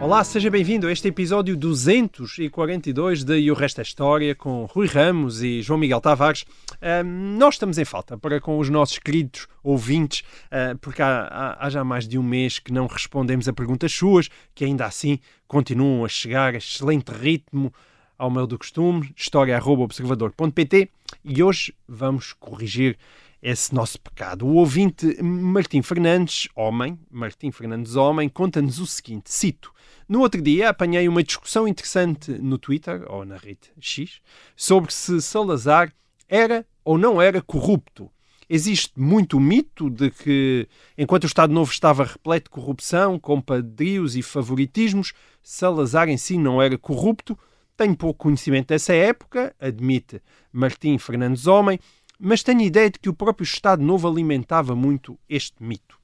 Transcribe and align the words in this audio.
Olá, 0.00 0.22
seja 0.22 0.50
bem-vindo 0.50 0.86
a 0.86 0.92
este 0.92 1.08
episódio 1.08 1.56
242 1.56 3.24
de 3.24 3.38
E 3.40 3.50
o 3.50 3.54
Resto 3.54 3.80
é 3.80 3.82
História 3.82 4.34
com 4.34 4.64
Rui 4.66 4.86
Ramos 4.86 5.42
e 5.42 5.62
João 5.62 5.78
Miguel 5.80 6.00
Tavares. 6.00 6.44
Ahm, 6.82 7.36
nós 7.38 7.54
estamos 7.54 7.78
em 7.78 7.84
falta 7.84 8.16
para 8.16 8.40
com 8.40 8.58
os 8.58 8.68
nossos 8.68 8.98
queridos 8.98 9.48
ouvintes, 9.64 10.22
ah, 10.50 10.76
porque 10.80 11.00
há, 11.02 11.22
há- 11.22 11.66
há 11.66 11.70
já 11.70 11.82
mais 11.82 12.06
de 12.06 12.18
um 12.18 12.22
mês 12.22 12.58
que 12.58 12.72
não 12.72 12.86
respondemos 12.86 13.48
a 13.48 13.52
perguntas 13.52 13.90
suas, 13.92 14.28
que 14.54 14.64
ainda 14.64 14.84
assim 14.84 15.18
continuam 15.48 16.04
a 16.04 16.08
chegar 16.08 16.54
a 16.54 16.58
excelente 16.58 17.10
ritmo 17.10 17.72
ao 18.18 18.30
meu 18.30 18.46
do 18.46 18.58
costume, 18.58 19.12
história.observador.pt 19.16 20.90
e 21.24 21.42
hoje 21.42 21.74
vamos 21.88 22.32
corrigir 22.34 22.96
esse 23.42 23.74
nosso 23.74 24.00
pecado. 24.00 24.46
O 24.46 24.54
ouvinte 24.54 25.20
Martim 25.22 25.82
Fernandes, 25.82 26.48
homem, 26.54 26.98
Martim 27.10 27.50
Fernandes, 27.50 27.96
homem, 27.96 28.28
conta-nos 28.28 28.78
o 28.78 28.86
seguinte, 28.86 29.32
cito, 29.32 29.72
no 30.08 30.20
outro 30.20 30.40
dia 30.40 30.68
apanhei 30.68 31.08
uma 31.08 31.22
discussão 31.22 31.66
interessante 31.66 32.30
no 32.32 32.58
Twitter, 32.58 33.04
ou 33.08 33.24
na 33.24 33.36
rede 33.36 33.72
X, 33.80 34.20
sobre 34.54 34.92
se 34.92 35.20
Salazar 35.20 35.92
era 36.28 36.66
ou 36.84 36.96
não 36.96 37.20
era 37.20 37.42
corrupto. 37.42 38.10
Existe 38.48 38.92
muito 38.96 39.40
mito 39.40 39.90
de 39.90 40.08
que, 40.10 40.68
enquanto 40.96 41.24
o 41.24 41.26
Estado 41.26 41.52
Novo 41.52 41.72
estava 41.72 42.04
repleto 42.04 42.44
de 42.44 42.50
corrupção, 42.50 43.18
compadrios 43.18 44.14
e 44.14 44.22
favoritismos, 44.22 45.12
Salazar 45.42 46.08
em 46.08 46.16
si 46.16 46.38
não 46.38 46.62
era 46.62 46.78
corrupto. 46.78 47.36
Tenho 47.76 47.96
pouco 47.96 48.24
conhecimento 48.24 48.68
dessa 48.68 48.94
época, 48.94 49.54
admite 49.60 50.22
Martim 50.52 50.96
Fernandes 50.96 51.48
Homem, 51.48 51.80
mas 52.18 52.44
tenho 52.44 52.62
ideia 52.62 52.88
de 52.88 53.00
que 53.00 53.08
o 53.08 53.14
próprio 53.14 53.44
Estado 53.44 53.82
Novo 53.82 54.08
alimentava 54.08 54.76
muito 54.76 55.18
este 55.28 55.60
mito. 55.62 55.95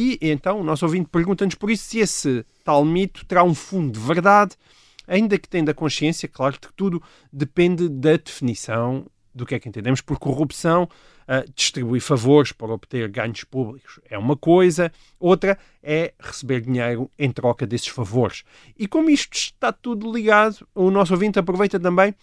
E 0.00 0.16
então 0.22 0.60
o 0.60 0.62
nosso 0.62 0.84
ouvinte 0.84 1.08
pergunta-nos 1.10 1.56
por 1.56 1.68
isso 1.72 1.82
se 1.82 1.98
esse 1.98 2.46
tal 2.62 2.84
mito 2.84 3.26
terá 3.26 3.42
um 3.42 3.52
fundo 3.52 3.98
de 3.98 4.06
verdade, 4.06 4.54
ainda 5.08 5.36
que 5.36 5.48
tendo 5.48 5.70
a 5.72 5.74
consciência, 5.74 6.28
claro, 6.28 6.56
que 6.60 6.72
tudo 6.74 7.02
depende 7.32 7.88
da 7.88 8.16
definição 8.16 9.04
do 9.34 9.44
que 9.44 9.56
é 9.56 9.58
que 9.58 9.68
entendemos 9.68 10.00
por 10.00 10.16
corrupção. 10.16 10.88
Ah, 11.26 11.44
distribuir 11.52 12.00
favores 12.00 12.52
para 12.52 12.72
obter 12.72 13.08
ganhos 13.08 13.42
públicos 13.42 13.98
é 14.08 14.16
uma 14.16 14.36
coisa, 14.36 14.92
outra 15.18 15.58
é 15.82 16.14
receber 16.16 16.60
dinheiro 16.60 17.10
em 17.18 17.32
troca 17.32 17.66
desses 17.66 17.88
favores. 17.88 18.44
E 18.78 18.86
como 18.86 19.10
isto 19.10 19.36
está 19.36 19.72
tudo 19.72 20.12
ligado, 20.12 20.64
o 20.76 20.92
nosso 20.92 21.12
ouvinte 21.12 21.40
aproveita 21.40 21.80
também 21.80 22.14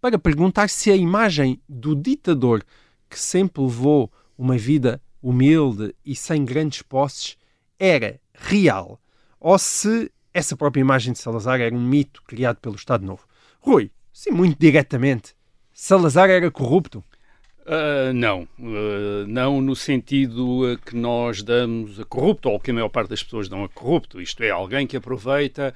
para 0.00 0.18
perguntar 0.18 0.68
se 0.68 0.90
a 0.90 0.96
imagem 0.96 1.62
do 1.68 1.94
ditador 1.94 2.64
que 3.08 3.20
sempre 3.20 3.62
levou 3.62 4.12
uma 4.36 4.58
vida 4.58 5.00
humilde 5.22 5.94
e 6.04 6.14
sem 6.16 6.44
grandes 6.44 6.82
posses 6.82 7.36
era 7.78 8.20
real 8.34 9.00
ou 9.38 9.58
se 9.58 10.10
essa 10.34 10.56
própria 10.56 10.80
imagem 10.80 11.12
de 11.12 11.18
Salazar 11.18 11.60
era 11.60 11.74
um 11.74 11.80
mito 11.80 12.22
criado 12.26 12.56
pelo 12.56 12.76
Estado 12.76 13.04
Novo. 13.04 13.26
Rui, 13.60 13.90
sim, 14.12 14.30
muito 14.30 14.58
diretamente, 14.58 15.34
Salazar 15.72 16.30
era 16.30 16.50
corrupto? 16.50 17.04
Ah, 17.66 18.12
não, 18.12 18.48
Ah, 18.58 19.24
não 19.28 19.60
no 19.60 19.76
sentido 19.76 20.72
a 20.72 20.76
que 20.78 20.96
nós 20.96 21.42
damos 21.42 22.00
a 22.00 22.04
corrupto, 22.04 22.48
ou 22.48 22.58
que 22.58 22.70
a 22.70 22.74
maior 22.74 22.88
parte 22.88 23.10
das 23.10 23.22
pessoas 23.22 23.48
dão 23.48 23.62
a 23.64 23.68
corrupto, 23.68 24.20
isto 24.20 24.42
é, 24.42 24.50
alguém 24.50 24.86
que 24.86 24.96
aproveita 24.96 25.74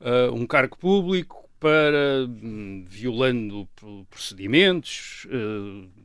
ah, 0.00 0.30
um 0.32 0.46
cargo 0.46 0.76
público 0.78 1.44
para, 1.60 2.26
hum, 2.28 2.84
violando 2.86 3.66
pro- 3.76 4.06
procedimentos, 4.10 5.26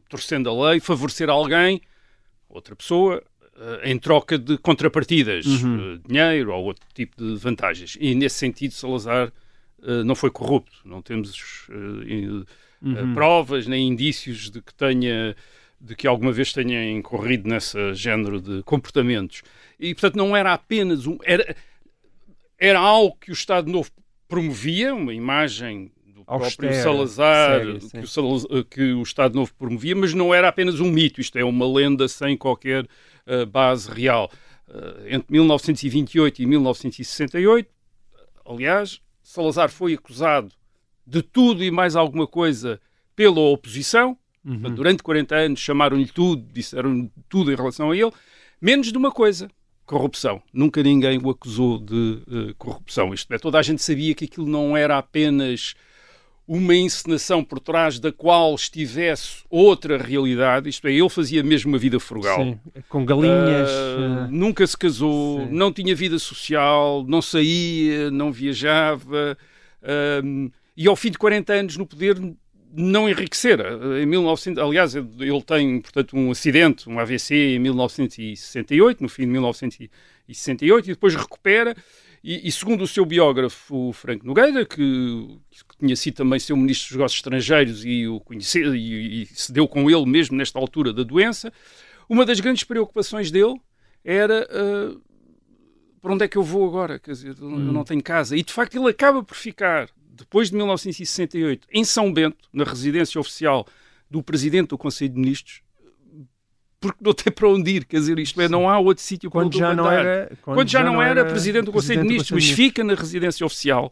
torcendo 0.10 0.50
a 0.50 0.70
lei, 0.72 0.80
favorecer 0.80 1.30
alguém, 1.30 1.82
outra 2.52 2.76
pessoa, 2.76 3.24
ah, 3.58 3.80
em 3.84 3.98
troca 3.98 4.38
de 4.38 4.58
contrapartidas, 4.58 5.46
Uhum. 5.46 5.96
ah, 6.04 6.08
dinheiro 6.08 6.52
ou 6.54 6.64
outro 6.66 6.86
tipo 6.94 7.16
de 7.18 7.36
vantagens. 7.38 7.98
E 8.00 8.14
nesse 8.16 8.36
sentido, 8.38 8.74
Salazar 8.74 9.32
ah, 9.84 10.04
não 10.04 10.16
foi 10.16 10.30
corrupto, 10.30 10.78
não 10.86 11.02
temos 11.02 11.68
em- 12.06 12.46
Uhum. 12.84 13.12
eh, 13.12 13.14
provas 13.14 13.68
nem 13.68 13.88
indícios 13.88 14.50
de 14.50 14.60
que 14.62 14.74
tenha 14.74 15.36
de 15.80 15.96
que 15.96 16.06
alguma 16.08 16.32
vez 16.32 16.52
tenha 16.54 16.92
incorrido 16.92 17.48
nesse 17.50 17.94
género 17.96 18.40
de 18.40 18.62
comportamentos. 18.64 19.42
E, 19.80 19.94
portanto, 19.96 20.16
não 20.16 20.38
era 20.38 20.54
apenas 20.54 21.08
um... 21.08 21.18
Era, 21.24 21.56
era 22.60 22.80
algo 22.80 23.18
que 23.20 23.32
o 23.32 23.34
Estado 23.34 23.68
Novo 23.72 23.90
promovia, 24.28 24.94
uma 24.94 25.12
imagem 25.14 25.92
do 26.22 26.32
próprio 26.40 26.70
Salazar 26.84 27.60
séria, 27.60 27.80
que, 27.80 27.98
o 28.00 28.08
Salaz- 28.08 28.46
eh, 28.50 28.64
que 28.70 28.94
o 28.94 29.02
Estado 29.04 29.36
Novo 29.36 29.54
promovia, 29.56 29.96
mas 29.96 30.14
não 30.14 30.34
era 30.34 30.48
apenas 30.48 30.80
um 30.80 30.90
mito, 30.92 31.20
isto 31.22 31.38
é 31.38 31.44
uma 31.44 31.68
lenda 31.72 32.08
sem 32.08 32.36
qualquer 32.38 32.88
eh, 33.26 33.46
base 33.46 33.90
real. 33.92 34.32
Eh, 34.70 35.16
entre 35.16 35.32
1928 35.32 36.42
e 36.42 36.46
1968, 36.46 37.70
aliás, 38.46 39.02
Salazar 39.24 39.70
foi 39.70 39.94
acusado 39.94 40.52
de 41.06 41.22
tudo 41.22 41.64
e 41.64 41.72
mais 41.72 41.96
alguma 41.96 42.28
coisa 42.28 42.80
pela 43.16 43.40
oposição. 43.40 44.18
Portanto, 44.44 44.76
Durante 44.76 45.04
40 45.04 45.36
anos 45.36 45.60
chamaram-lhe 45.60 46.08
tudo, 46.08 46.44
disseram 46.52 47.12
tudo 47.30 47.52
em 47.52 47.56
relação 47.56 47.92
a 47.92 47.96
ele, 47.98 48.12
menos 48.60 48.92
de 48.92 48.98
uma 48.98 49.12
coisa: 49.12 49.48
corrupção. 49.86 50.42
Nunca 50.52 50.82
ninguém 50.82 51.20
o 51.24 51.30
acusou 51.30 51.78
de 51.78 52.24
eh, 52.28 52.54
corrupção. 52.58 53.14
Isto 53.14 53.32
é, 53.34 53.38
toda 53.38 53.60
a 53.60 53.62
gente 53.62 53.84
sabia 53.84 54.16
que 54.16 54.26
aquilo 54.26 54.48
não 54.48 54.76
era 54.76 54.98
apenas 54.98 55.76
uma 56.54 56.76
encenação 56.76 57.46
por 57.46 57.62
trás 57.62 57.98
da 57.98 58.12
qual 58.12 58.54
estivesse 58.54 59.38
outra 59.50 59.98
realidade, 59.98 60.68
isto 60.68 60.86
é, 60.86 60.92
ele 60.92 61.08
fazia 61.08 61.42
mesmo 61.42 61.72
uma 61.72 61.78
vida 61.78 61.98
frugal. 61.98 62.44
Sim, 62.44 62.60
com 62.90 63.06
galinhas. 63.06 63.70
Eh, 63.70 64.28
nunca 64.30 64.68
se 64.68 64.78
casou, 64.78 65.46
sim. 65.46 65.48
não 65.50 65.72
tinha 65.72 65.96
vida 65.96 66.20
social, 66.20 67.06
não 67.08 67.22
saía, 67.22 68.12
não 68.12 68.34
viajava 68.34 69.38
ahm, 69.82 70.50
e 70.76 70.90
ao 70.90 70.96
fim 70.98 71.12
de 71.12 71.18
40 71.18 71.54
anos 71.54 71.78
no 71.78 71.88
poder 71.88 72.18
não 72.74 73.08
enriquecera. 73.08 73.80
Em 74.02 74.06
1900, 74.06 74.62
aliás, 74.62 74.94
ele 74.94 75.42
tem, 75.44 75.80
portanto, 75.80 76.18
um 76.18 76.32
acidente, 76.32 76.90
um 76.90 77.00
AVC 77.00 77.56
em 77.56 77.60
1968, 77.60 79.02
no 79.02 79.08
fim 79.08 79.22
de 79.22 79.30
1968, 79.30 80.86
e 80.90 80.94
depois 80.94 81.16
recupera. 81.16 81.74
E, 82.24 82.48
e 82.48 82.52
segundo 82.52 82.84
o 82.84 82.88
seu 82.88 83.06
biógrafo 83.06 83.90
o 83.90 83.94
Franco 83.94 84.26
Nogueira, 84.26 84.66
que, 84.66 85.40
que 85.50 85.78
tinha 85.80 85.96
sido 85.96 86.16
também 86.16 86.40
seu 86.40 86.56
ministro 86.56 86.90
dos 86.90 86.98
Negócios 86.98 87.18
Estrangeiros 87.18 87.84
e 87.84 88.08
o 88.08 88.20
conheceu 88.20 88.76
e, 88.76 89.24
e 89.24 89.26
se 89.26 89.52
deu 89.52 89.68
com 89.68 89.90
ele 89.90 90.06
mesmo 90.06 90.38
nesta 90.38 90.60
altura 90.60 90.94
da 90.94 91.04
doença, 91.04 91.52
uma 92.08 92.26
das 92.26 92.40
grandes 92.40 92.64
preocupações 92.64 93.32
dele 93.32 93.60
era 94.04 94.48
ah, 94.52 94.98
para 96.02 96.14
onde 96.14 96.26
é 96.26 96.28
que 96.28 96.38
eu 96.38 96.44
vou 96.44 96.68
agora? 96.68 96.98
Quer 96.98 97.12
dizer, 97.12 97.36
eu 97.40 97.50
não 97.50 97.84
tenho 97.84 98.02
casa. 98.02 98.36
E 98.36 98.42
de 98.42 98.52
facto 98.52 98.76
ele 98.76 98.90
acaba 98.90 99.24
por 99.24 99.36
ficar, 99.36 99.88
depois 100.10 100.50
de 100.50 100.56
1968, 100.56 101.68
em 101.72 101.84
São 101.84 102.12
Bento, 102.12 102.50
na 102.52 102.64
residência 102.64 103.22
oficial 103.22 103.68
do 104.10 104.24
presidente 104.24 104.70
do 104.70 104.78
Conselho 104.78 105.14
de 105.14 105.20
Ministros, 105.20 105.62
porque 106.82 106.98
não 107.02 107.14
tem 107.14 107.32
para 107.32 107.48
onde 107.48 107.72
ir. 107.72 107.86
Quer 107.86 107.98
dizer, 108.00 108.20
isto 108.20 108.42
é, 108.42 108.50
não 108.50 108.68
há 108.68 108.78
outro 108.80 109.02
sítio 109.04 109.30
quando 109.30 109.56
já 109.56 109.70
o 109.70 109.76
não 109.76 109.90
era. 109.90 110.30
Quando, 110.42 110.68
já, 110.68 110.84
não 110.84 111.02
era, 111.02 111.24
presidente 111.24 111.66
do 111.66 111.72
Conselho 111.72 112.02
de 112.02 112.08
Ministros, 112.10 112.32
mas 112.44 112.50
fica 112.54 112.84
na 112.84 112.96
residência 112.96 113.46
oficial, 113.46 113.90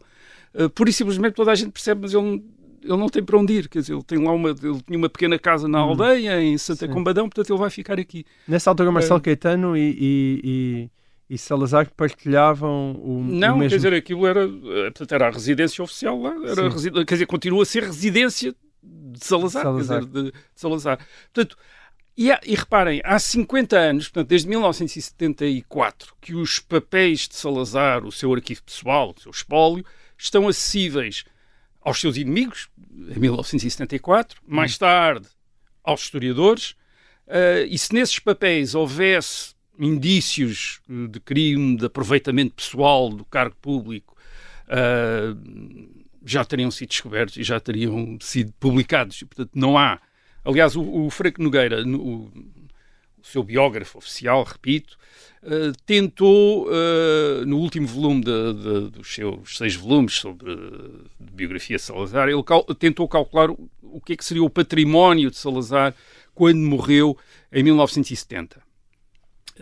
uh, 0.54 0.68
pura 0.68 0.90
e 0.90 0.92
simplesmente 0.92 1.34
toda 1.34 1.52
a 1.52 1.54
gente 1.54 1.70
percebe, 1.70 2.00
mas 2.02 2.12
ele, 2.12 2.22
não- 2.22 2.42
ele 2.82 2.96
não 2.96 3.08
tem 3.08 3.22
para 3.22 3.38
onde 3.38 3.52
ir. 3.52 3.68
Quer 3.68 3.78
dizer, 3.78 3.92
ele 3.94 4.02
tem 4.02 4.18
lá 4.22 4.32
uma, 4.32 4.50
ele 4.50 4.82
tinha 4.86 4.98
uma 4.98 5.08
pequena 5.08 5.38
casa 5.38 5.68
na 5.68 5.78
aldeia, 5.78 6.42
em 6.42 6.58
Santa 6.58 6.84
Hum. 6.84 6.88
Sim. 6.88 6.94
Combadão, 6.94 7.28
portanto 7.28 7.50
ele 7.50 7.58
vai 7.60 7.70
ficar 7.70 7.98
aqui. 8.00 8.24
Nessa 8.48 8.68
altura, 8.70 8.90
Marcelo 8.90 9.18
Eh, 9.18 9.22
Caetano 9.22 9.76
e, 9.76 9.80
e, 9.90 10.40
e, 10.44 11.34
e 11.34 11.38
Salazar 11.38 11.88
partilhavam 11.96 12.92
o, 12.98 13.18
o 13.18 13.22
Não, 13.24 13.56
mesmo. 13.58 13.70
quer 13.70 13.76
dizer, 13.76 13.94
aquilo 13.94 14.26
era, 14.26 14.44
eh, 14.44 14.84
portanto, 14.90 15.12
era 15.12 15.28
a 15.28 15.30
residência 15.30 15.84
oficial 15.84 16.20
lá, 16.20 16.34
era 16.44 16.68
quer 17.04 17.14
dizer, 17.14 17.26
continua 17.26 17.62
a 17.62 17.66
ser 17.66 17.84
residência 17.84 18.54
de 18.82 19.24
Salazar, 19.24 19.62
Salazar. 19.62 20.00
Quer 20.00 20.06
dizer, 20.06 20.22
de, 20.24 20.30
de 20.32 20.38
Salazar. 20.54 20.98
Portanto, 21.32 21.56
e, 22.20 22.28
e 22.44 22.54
reparem, 22.54 23.00
há 23.02 23.18
50 23.18 23.78
anos, 23.78 24.04
portanto, 24.04 24.28
desde 24.28 24.46
1974, 24.46 26.14
que 26.20 26.34
os 26.34 26.58
papéis 26.58 27.26
de 27.26 27.34
Salazar, 27.34 28.04
o 28.04 28.12
seu 28.12 28.34
arquivo 28.34 28.62
pessoal, 28.62 29.14
o 29.16 29.20
seu 29.22 29.30
espólio, 29.30 29.86
estão 30.18 30.46
acessíveis 30.46 31.24
aos 31.80 31.98
seus 31.98 32.18
inimigos, 32.18 32.68
em 32.94 33.18
1974, 33.18 34.38
mais 34.46 34.76
tarde 34.76 35.28
aos 35.82 36.02
historiadores, 36.02 36.74
eh, 37.26 37.66
e 37.70 37.78
se 37.78 37.94
nesses 37.94 38.18
papéis 38.18 38.74
houvesse 38.74 39.54
indícios 39.78 40.82
eh, 40.90 41.06
de 41.08 41.20
crime, 41.20 41.78
de 41.78 41.86
aproveitamento 41.86 42.52
pessoal 42.52 43.08
do 43.08 43.24
cargo 43.24 43.56
público, 43.62 44.14
eh, 44.68 45.34
já 46.22 46.44
teriam 46.44 46.70
sido 46.70 46.90
descobertos 46.90 47.38
e 47.38 47.42
já 47.42 47.58
teriam 47.58 48.18
sido 48.20 48.52
publicados. 48.60 49.22
E, 49.22 49.24
portanto, 49.24 49.52
não 49.54 49.78
há 49.78 49.98
Aliás, 50.44 50.76
o, 50.76 50.82
o 50.82 51.10
Franco 51.10 51.42
Nogueira, 51.42 51.84
no, 51.84 51.98
o, 51.98 52.32
seu 53.22 53.42
biógrafo 53.42 53.98
oficial, 53.98 54.42
repito, 54.44 54.96
Uh, 55.42 55.72
tentou, 55.86 56.68
uh, 56.68 57.46
no 57.46 57.56
último 57.56 57.86
volume 57.86 58.22
de, 58.22 58.52
de, 58.52 58.90
dos 58.90 59.14
seus 59.14 59.56
seis 59.56 59.74
volumes 59.74 60.12
sobre 60.12 60.52
uh, 60.52 61.08
biografia 61.18 61.76
de 61.76 61.82
Salazar, 61.82 62.28
ele 62.28 62.42
cal 62.42 62.62
tentou 62.62 63.08
calcular 63.08 63.50
o, 63.50 63.70
o, 63.82 64.02
que 64.02 64.12
é 64.12 64.16
que 64.16 64.24
seria 64.24 64.44
o 64.44 64.50
património 64.50 65.30
de 65.30 65.38
Salazar 65.38 65.94
quando 66.34 66.58
morreu 66.58 67.16
em 67.50 67.62
1970. 67.62 68.60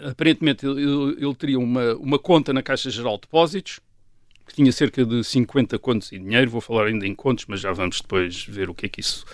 Aparentemente, 0.02 0.66
ele, 0.66 0.82
ele 1.24 1.34
teria 1.36 1.60
uma, 1.60 1.94
uma 1.94 2.18
conta 2.18 2.52
na 2.52 2.60
Caixa 2.60 2.90
Geral 2.90 3.14
de 3.14 3.20
Depósitos, 3.20 3.78
que 4.48 4.54
tinha 4.54 4.72
cerca 4.72 5.04
de 5.04 5.22
50 5.22 5.78
contos 5.78 6.10
em 6.12 6.22
dinheiro, 6.22 6.50
vou 6.50 6.60
falar 6.60 6.86
ainda 6.86 7.06
em 7.06 7.14
contos, 7.14 7.44
mas 7.46 7.60
já 7.60 7.70
vamos 7.72 8.00
depois 8.00 8.44
ver 8.44 8.70
o 8.70 8.74
que 8.74 8.86
é 8.86 8.88
que 8.88 9.00
isso, 9.00 9.24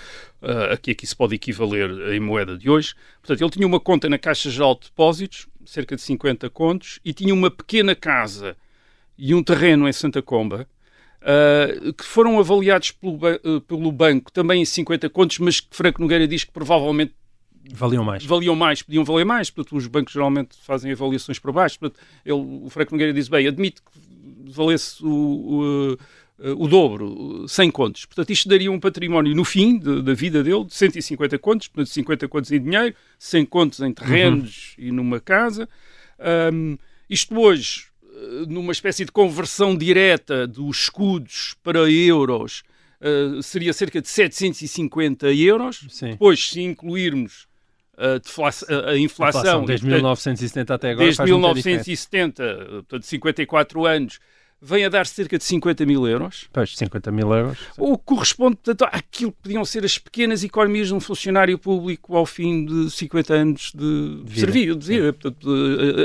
uh, 0.43 0.73
a 0.73 0.77
que 0.77 0.91
é 0.91 0.95
que 0.95 1.05
isso 1.05 1.17
pode 1.17 1.35
equivaler 1.35 2.13
em 2.13 2.21
moeda 2.21 2.59
de 2.59 2.69
hoje. 2.69 2.95
Portanto, 3.23 3.41
ele 3.41 3.51
tinha 3.51 3.67
uma 3.67 3.81
conta 3.81 4.09
na 4.09 4.19
Caixa 4.19 4.51
Geral 4.51 4.75
de 4.75 4.89
Depósitos, 4.89 5.47
cerca 5.65 5.95
de 5.95 6.03
50 6.03 6.51
contos, 6.51 6.99
e 7.05 7.13
tinha 7.13 7.33
uma 7.33 7.51
pequena 7.51 7.95
casa 7.95 8.57
e 9.17 9.35
um 9.35 9.43
terreno 9.43 9.89
em 9.89 9.93
Santa 9.93 10.21
Comba, 10.21 10.69
uh, 11.23 11.93
que 11.93 12.05
foram 12.05 12.39
avaliados 12.39 12.91
pelo, 12.91 13.15
uh, 13.15 13.61
pelo 13.61 13.93
banco 13.93 14.33
também 14.33 14.63
em 14.63 14.65
50 14.65 15.09
contos, 15.11 15.39
mas 15.39 15.61
que 15.61 15.75
Franco 15.75 16.03
Nogueira 16.03 16.27
diz 16.27 16.43
que 16.43 16.51
provavelmente 16.53 17.15
Valiam 17.73 18.05
mais. 18.05 18.25
Valiam 18.25 18.55
mais, 18.55 18.83
podiam 18.83 19.05
valer 19.05 19.25
mais, 19.25 19.51
portanto 19.51 19.77
os 19.77 19.87
bancos 19.87 20.13
geralmente 20.13 20.57
fazem 20.63 20.93
avaliações 20.93 21.39
para 21.39 21.53
baixo. 21.53 21.79
Portanto, 21.79 22.01
ele, 22.25 22.35
o 22.35 22.69
Franco 22.69 22.93
Nogueira 22.93 23.13
diz, 23.13 23.29
bem, 23.29 23.47
admito 23.47 23.83
que 23.83 24.53
valesse 24.53 25.03
o, 25.05 25.97
o, 26.39 26.63
o 26.65 26.69
dobro, 26.69 27.47
100 27.49 27.71
contos. 27.71 28.05
Portanto, 28.05 28.31
isto 28.31 28.49
daria 28.49 28.71
um 28.71 28.79
património 28.79 29.35
no 29.35 29.45
fim 29.45 29.79
de, 29.79 30.03
da 30.03 30.13
vida 30.13 30.43
dele 30.43 30.65
de 30.65 30.75
150 30.75 31.39
contos, 31.39 31.69
portanto, 31.69 31.93
50 31.93 32.29
contos 32.29 32.53
em 32.53 32.61
dinheiro, 32.61 32.95
100 33.19 33.47
contos 33.47 33.81
em 33.81 33.93
terrenos 33.93 34.75
uhum. 34.79 34.85
e 34.85 34.93
numa 34.93 35.21
casa. 35.21 35.69
Um, 36.53 36.77
isto 37.09 37.39
hoje, 37.39 37.87
numa 38.49 38.73
espécie 38.73 39.05
de 39.05 39.13
conversão 39.13 39.77
direta 39.77 40.47
dos 40.47 40.83
escudos 40.83 41.55
para 41.63 41.91
euros, 41.91 42.63
uh, 43.01 43.43
seria 43.43 43.73
cerca 43.73 44.01
de 44.01 44.09
750 44.09 45.33
euros. 45.33 45.87
Sim. 45.89 46.11
Depois, 46.11 46.51
se 46.51 46.61
incluirmos 46.61 47.47
a, 47.97 48.19
deflação, 48.19 48.69
a 48.69 48.99
inflação, 48.99 49.41
inflação 49.41 49.65
desde 49.65 49.87
portanto, 49.87 50.03
1970 50.03 50.75
até 50.75 50.91
agora. 50.91 51.05
Desde 51.07 51.23
1970, 51.25 52.57
portanto, 52.71 53.03
54 53.05 53.87
anos, 53.87 54.21
vem 54.61 54.85
a 54.85 54.89
dar 54.89 55.07
cerca 55.07 55.37
de 55.37 55.45
50 55.45 55.85
mil 55.85 56.07
euros. 56.09 56.49
Pois, 56.53 56.77
50 56.77 57.13
mil 57.13 57.33
euros. 57.33 57.59
O 57.77 57.99
que 57.99 58.05
corresponde, 58.05 58.57
portanto, 58.57 58.89
àquilo 58.91 59.33
que 59.33 59.43
podiam 59.43 59.65
ser 59.65 59.85
as 59.85 59.99
pequenas 59.99 60.43
economias 60.43 60.89
de 60.89 60.95
um 60.95 61.01
funcionário 61.01 61.59
público 61.59 62.17
ao 62.17 62.25
fim 62.25 62.65
de 62.65 62.91
50 62.91 63.35
anos 63.35 63.73
de, 63.75 64.23
de 64.25 64.41
serviço, 64.41 64.77
de 64.77 64.87
vida, 64.87 65.13
portanto, 65.13 65.49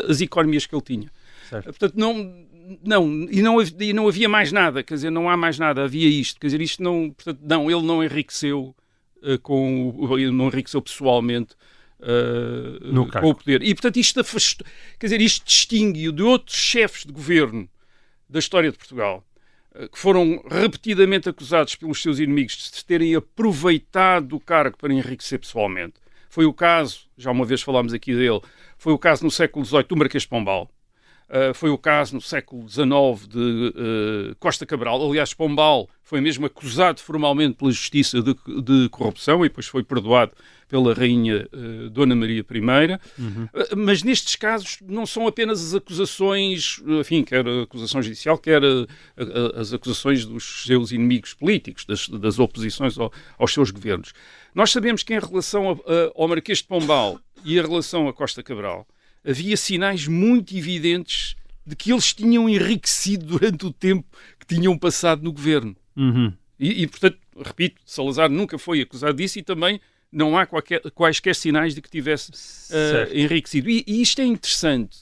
as 0.10 0.20
economias 0.20 0.66
que 0.66 0.76
ele 0.76 0.82
tinha. 0.82 1.12
Certo. 1.50 1.66
Portanto, 1.66 1.94
não, 1.96 2.34
não, 2.84 3.28
e 3.32 3.42
não, 3.42 3.62
e 3.62 3.94
não 3.94 4.08
havia 4.08 4.30
mais 4.30 4.52
nada, 4.52 4.84
quer 4.84 4.96
dizer, 4.96 5.10
não 5.10 5.30
há 5.30 5.38
mais 5.38 5.58
nada, 5.58 5.84
havia 5.84 6.08
isto, 6.08 6.40
quer 6.40 6.48
dizer, 6.48 6.62
isto 6.62 6.84
não, 6.84 7.12
portanto, 7.12 7.40
não, 7.42 7.72
ele 7.72 7.82
não 7.82 8.04
enriqueceu 8.04 8.76
uh, 9.24 9.40
com, 9.42 10.08
não 10.32 10.48
enriqueceu 10.48 10.82
pessoalmente 10.82 11.56
uh, 12.00 13.12
com 13.22 13.30
o 13.30 13.36
poder. 13.36 13.62
E, 13.62 13.74
portanto, 13.74 13.98
isto, 13.98 14.20
afastou, 14.20 14.66
quer 14.98 15.08
dizer, 15.08 15.22
isto 15.22 15.46
distingue-o 15.46 16.12
de 16.12 16.24
outros 16.24 16.58
chefes 16.58 17.06
de 17.06 17.12
governo 17.12 17.70
da 18.30 18.40
história 18.40 18.72
de 18.72 18.78
Portugal, 18.78 19.26
eh, 19.74 19.88
que 19.88 19.98
foram 19.98 20.44
repetidamente 20.50 21.28
acusados 21.28 21.76
pelos 21.76 22.02
seus 22.02 22.20
inimigos 22.20 22.56
de 22.56 22.64
se 22.78 22.86
terem 22.86 23.16
aproveitado 23.16 24.28
do 24.28 24.40
cargo 24.40 24.78
para 24.78 24.94
enriquecer 24.94 25.40
pessoalmente. 25.40 25.96
Foi 26.30 26.46
o 26.46 26.54
caso, 26.54 27.08
já 27.18 27.32
uma 27.32 27.44
vez 27.44 27.62
falámos 27.62 27.92
aqui 27.92 28.14
dele, 28.14 28.40
foi 28.78 28.94
o 28.94 29.00
caso 29.00 29.24
no 29.24 29.32
século 29.32 29.66
XVIII 29.66 29.84
do 29.84 29.98
Marquês 29.98 30.24
de 30.24 30.30
Pombal. 30.30 30.70
Uh, 31.30 31.54
foi 31.54 31.70
o 31.70 31.78
caso 31.78 32.16
no 32.16 32.22
século 32.22 32.68
XIX 32.68 33.28
de 33.28 33.38
uh, 33.38 34.36
Costa 34.40 34.66
Cabral. 34.66 35.08
Aliás, 35.08 35.32
Pombal 35.32 35.88
foi 36.04 36.20
mesmo 36.20 36.48
acusado 36.48 37.00
formalmente 37.02 37.54
pela 37.54 37.72
justiça 37.72 38.20
de, 38.20 38.36
de 38.64 38.90
corrupção 38.90 39.46
e 39.46 39.48
depois 39.48 39.68
foi 39.68 39.84
perdoado 39.84 40.32
pela 40.68 40.92
rainha 40.92 41.48
uh, 41.54 41.90
Dona 41.92 42.16
Maria 42.16 42.42
I. 42.42 43.22
Uhum. 43.22 43.44
Uh, 43.54 43.78
mas 43.78 44.02
nestes 44.02 44.36
casos 44.36 44.80
não 44.82 45.06
são 45.06 45.28
apenas 45.28 45.64
as 45.64 45.76
acusações, 45.76 46.82
enfim, 47.00 47.24
quer 47.24 47.48
a 47.48 47.62
acusação 47.62 48.02
judicial, 48.02 48.36
quer 48.36 48.64
a, 48.64 48.88
a, 49.56 49.62
as 49.62 49.72
acusações 49.72 50.26
dos 50.26 50.66
seus 50.66 50.92
inimigos 50.92 51.36
políticos, 51.36 51.86
das, 51.86 52.10
das 52.10 52.40
oposições 52.40 52.98
ao, 52.98 53.14
aos 53.38 53.54
seus 53.54 53.70
governos. 53.70 54.14
Nós 54.56 54.72
sabemos 54.72 55.04
que 55.04 55.14
em 55.14 55.20
relação 55.20 55.80
ao 56.16 56.28
Marquês 56.28 56.58
de 56.58 56.64
Pombal 56.64 57.20
e 57.46 57.60
em 57.60 57.62
relação 57.62 58.08
a 58.08 58.14
Costa 58.14 58.42
Cabral, 58.42 58.88
havia 59.30 59.56
sinais 59.56 60.08
muito 60.08 60.56
evidentes 60.56 61.36
de 61.66 61.76
que 61.76 61.92
eles 61.92 62.14
tinham 62.14 62.50
enriquecido 62.50 63.38
durante 63.38 63.66
o 63.66 63.72
tempo 63.72 64.06
que 64.40 64.56
tinham 64.56 64.78
passado 64.78 65.24
no 65.24 65.32
governo. 65.32 65.76
Uhum. 65.96 66.34
E, 66.60 66.84
e, 66.84 66.88
portanto, 66.88 67.20
repito, 67.38 67.82
Salazar 67.86 68.30
nunca 68.30 68.58
foi 68.58 68.82
acusado 68.82 69.14
disso 69.14 69.38
e 69.38 69.44
também 69.44 69.80
não 70.12 70.36
há 70.38 70.46
qualquer, 70.46 70.82
quaisquer 70.92 71.36
sinais 71.36 71.76
de 71.76 71.82
que 71.82 71.90
tivesse 71.90 72.32
uh, 72.32 73.16
enriquecido. 73.16 73.70
E, 73.70 73.84
e, 73.86 74.02
isto 74.02 74.20
é 74.20 74.26
interessante. 74.26 74.98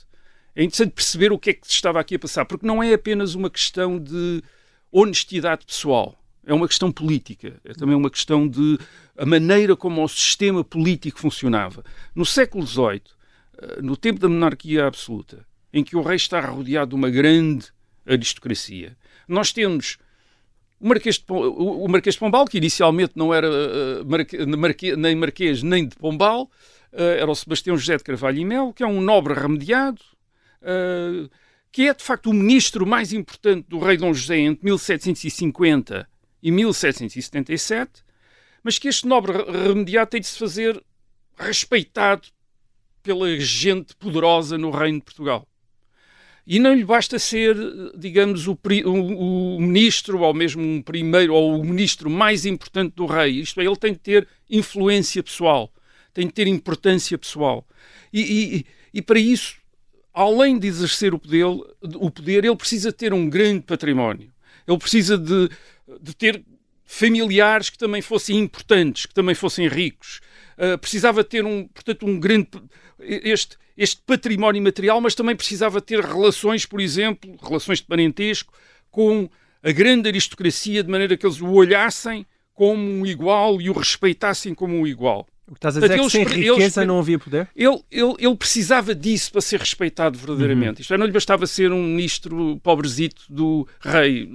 É 0.54 0.64
interessante 0.64 0.92
perceber 0.92 1.32
o 1.32 1.40
que 1.40 1.52
é 1.52 1.54
que 1.54 1.66
estava 1.68 2.00
aqui 2.00 2.16
a 2.16 2.20
passar, 2.20 2.44
porque 2.44 2.66
não 2.66 2.84
é 2.84 2.94
apenas 2.94 3.34
uma 3.34 3.50
questão 3.50 3.98
de 3.98 4.44
honestidade 4.92 5.66
pessoal. 5.66 6.22
É 6.46 6.54
uma 6.54 6.68
questão 6.68 6.92
política. 6.92 7.60
É 7.64 7.74
também 7.74 7.96
uma 7.96 8.10
questão 8.10 8.48
de 8.48 8.78
a 9.18 9.26
maneira 9.26 9.76
como 9.76 10.04
o 10.04 10.08
sistema 10.08 10.64
político 10.64 11.20
funcionava. 11.20 11.84
No 12.16 12.26
século 12.26 12.66
XVIII, 12.66 13.02
no 13.81 13.98
tempo 13.98 14.19
da 14.19 14.30
monarquia 14.30 14.86
absoluta, 14.86 15.45
em 15.74 15.83
que 15.83 15.95
o 15.95 16.01
rei 16.01 16.15
está 16.15 16.39
rodeado 16.39 16.89
de 16.89 16.95
uma 16.95 17.09
grande 17.09 17.68
aristocracia, 18.06 18.98
nós 19.27 19.51
temos 19.51 19.98
o 20.80 20.88
Marquês, 20.88 21.18
de, 21.18 21.25
o 21.30 21.88
Marquês 21.88 22.15
de 22.15 22.19
Pombal, 22.19 22.45
que 22.45 22.57
inicialmente 22.57 23.13
não 23.15 23.33
era 23.33 23.50
marque, 24.06 24.95
nem 24.95 25.15
Marquês 25.15 25.63
nem 25.63 25.88
de 25.88 25.95
Pombal, 25.95 26.44
uh, 26.94 27.01
era 27.01 27.30
o 27.30 27.36
Sebastião 27.36 27.75
José 27.75 27.98
de 27.98 28.04
Carvalho 28.04 28.38
e 28.38 28.45
Melo, 28.45 28.74
que 28.74 28.83
é 28.83 28.88
um 28.88 29.01
nobre 29.01 29.33
remediado, 29.33 30.01
que 31.71 31.88
é 31.88 31.94
de 31.94 32.04
facto 32.04 32.30
o 32.30 32.33
ministro 32.33 32.86
mais 32.86 33.13
importante 33.13 33.68
do 33.69 33.80
rei 33.80 33.98
Dom 33.98 34.13
José 34.13 34.38
entre 34.39 34.65
1750 34.65 36.09
e 36.42 36.51
1777, 36.51 38.04
mas 38.63 38.77
que 38.77 38.88
este 38.88 39.07
nobre 39.07 39.33
remediado 39.33 40.09
tem 40.12 40.21
de 40.21 40.27
se 40.27 40.38
fazer 40.38 40.83
respeitado 41.38 42.28
pela 43.07 43.40
gente 43.40 43.95
poderosa 43.95 44.57
no 44.57 44.69
reino 44.69 44.99
de 44.99 45.06
Portugal. 45.06 45.47
E 46.45 46.59
não 46.59 46.73
lhe 46.73 46.83
basta 46.83 47.18
ser, 47.18 47.56
digamos, 47.97 48.47
o, 48.47 48.59
o, 48.85 49.56
o, 49.56 49.61
ministro, 49.61 50.19
ou 50.19 50.33
mesmo 50.33 50.61
um 50.61 50.81
primeiro, 50.81 51.33
ou 51.33 51.57
o 51.57 51.64
ministro 51.64 52.09
mais 52.09 52.45
importante 52.45 52.95
do 52.95 53.06
rei. 53.06 53.40
Isto 53.40 53.61
é, 53.61 53.66
ele 53.66 53.78
tem 53.78 53.94
que 53.94 54.02
ter 54.02 54.28
influência 54.49 55.23
pessoal, 55.23 55.71
tem 56.14 56.28
que 56.28 56.33
ter 56.33 56.47
importância 56.47 57.18
pessoal. 57.18 57.66
E, 58.11 58.21
e, 58.21 58.66
e 58.94 59.02
para 59.02 59.19
isso, 59.19 59.56
além 60.14 60.59
de 60.59 60.68
exercer 60.68 61.14
o 61.14 61.19
poder, 61.19 61.45
o 61.45 62.11
poder, 62.11 62.44
ele 62.44 62.56
precisa 62.57 62.92
ter 62.92 63.14
um 63.14 63.30
grande 63.30 63.61
património. 63.61 64.30
Ele 64.68 64.78
precisa 64.78 65.18
de, 65.18 65.49
de 66.02 66.14
ter 66.14 66.44
familiares 66.85 67.69
que 67.69 67.78
também 67.78 68.02
fossem 68.02 68.37
importantes, 68.37 69.06
que 69.06 69.14
também 69.14 69.35
fossem 69.35 69.68
ricos. 69.68 70.21
Uh, 70.57 70.78
precisava 70.78 71.23
ter 71.23 71.45
um, 71.45 71.68
portanto, 71.68 72.06
um 72.06 72.18
grande 72.18 72.49
este 73.07 73.57
este 73.78 74.02
património 74.06 74.61
material, 74.61 74.99
mas 74.99 75.14
também 75.14 75.35
precisava 75.35 75.80
ter 75.80 76.04
relações, 76.04 76.66
por 76.66 76.81
exemplo, 76.81 77.37
relações 77.42 77.78
de 77.78 77.85
parentesco 77.85 78.52
com 78.90 79.30
a 79.61 79.71
grande 79.71 80.09
aristocracia, 80.09 80.83
de 80.83 80.90
maneira 80.90 81.16
que 81.16 81.26
eles 81.26 81.40
o 81.40 81.52
olhassem 81.52 82.26
como 82.54 82.81
um 82.81 83.06
igual 83.06 83.61
e 83.61 83.69
o 83.69 83.73
respeitassem 83.73 84.56
como 84.56 84.76
um 84.76 84.87
igual. 84.87 85.28
O 85.47 85.52
que 85.52 85.59
estás 85.59 85.78
a 85.78 85.80
dizer 85.80 85.95
Portanto, 85.95 86.16
é 86.16 86.23
que 86.23 86.30
sem 86.30 86.42
riqueza 86.42 86.81
eles, 86.81 86.87
não 86.87 86.99
havia 86.99 87.19
poder? 87.19 87.47
Ele, 87.56 87.80
ele, 87.90 88.16
ele 88.19 88.35
precisava 88.35 88.94
disso 88.95 89.31
para 89.31 89.42
ser 89.42 89.59
respeitado 89.59 90.18
verdadeiramente. 90.18 90.80
Uhum. 90.80 90.81
Isto 90.81 90.94
é, 90.95 90.97
não 90.97 91.06
lhe 91.06 91.11
bastava 91.11 91.45
ser 91.45 91.71
um 91.71 91.83
ministro 91.83 92.59
pobrezito 92.64 93.21
do 93.30 93.68
rei 93.80 94.28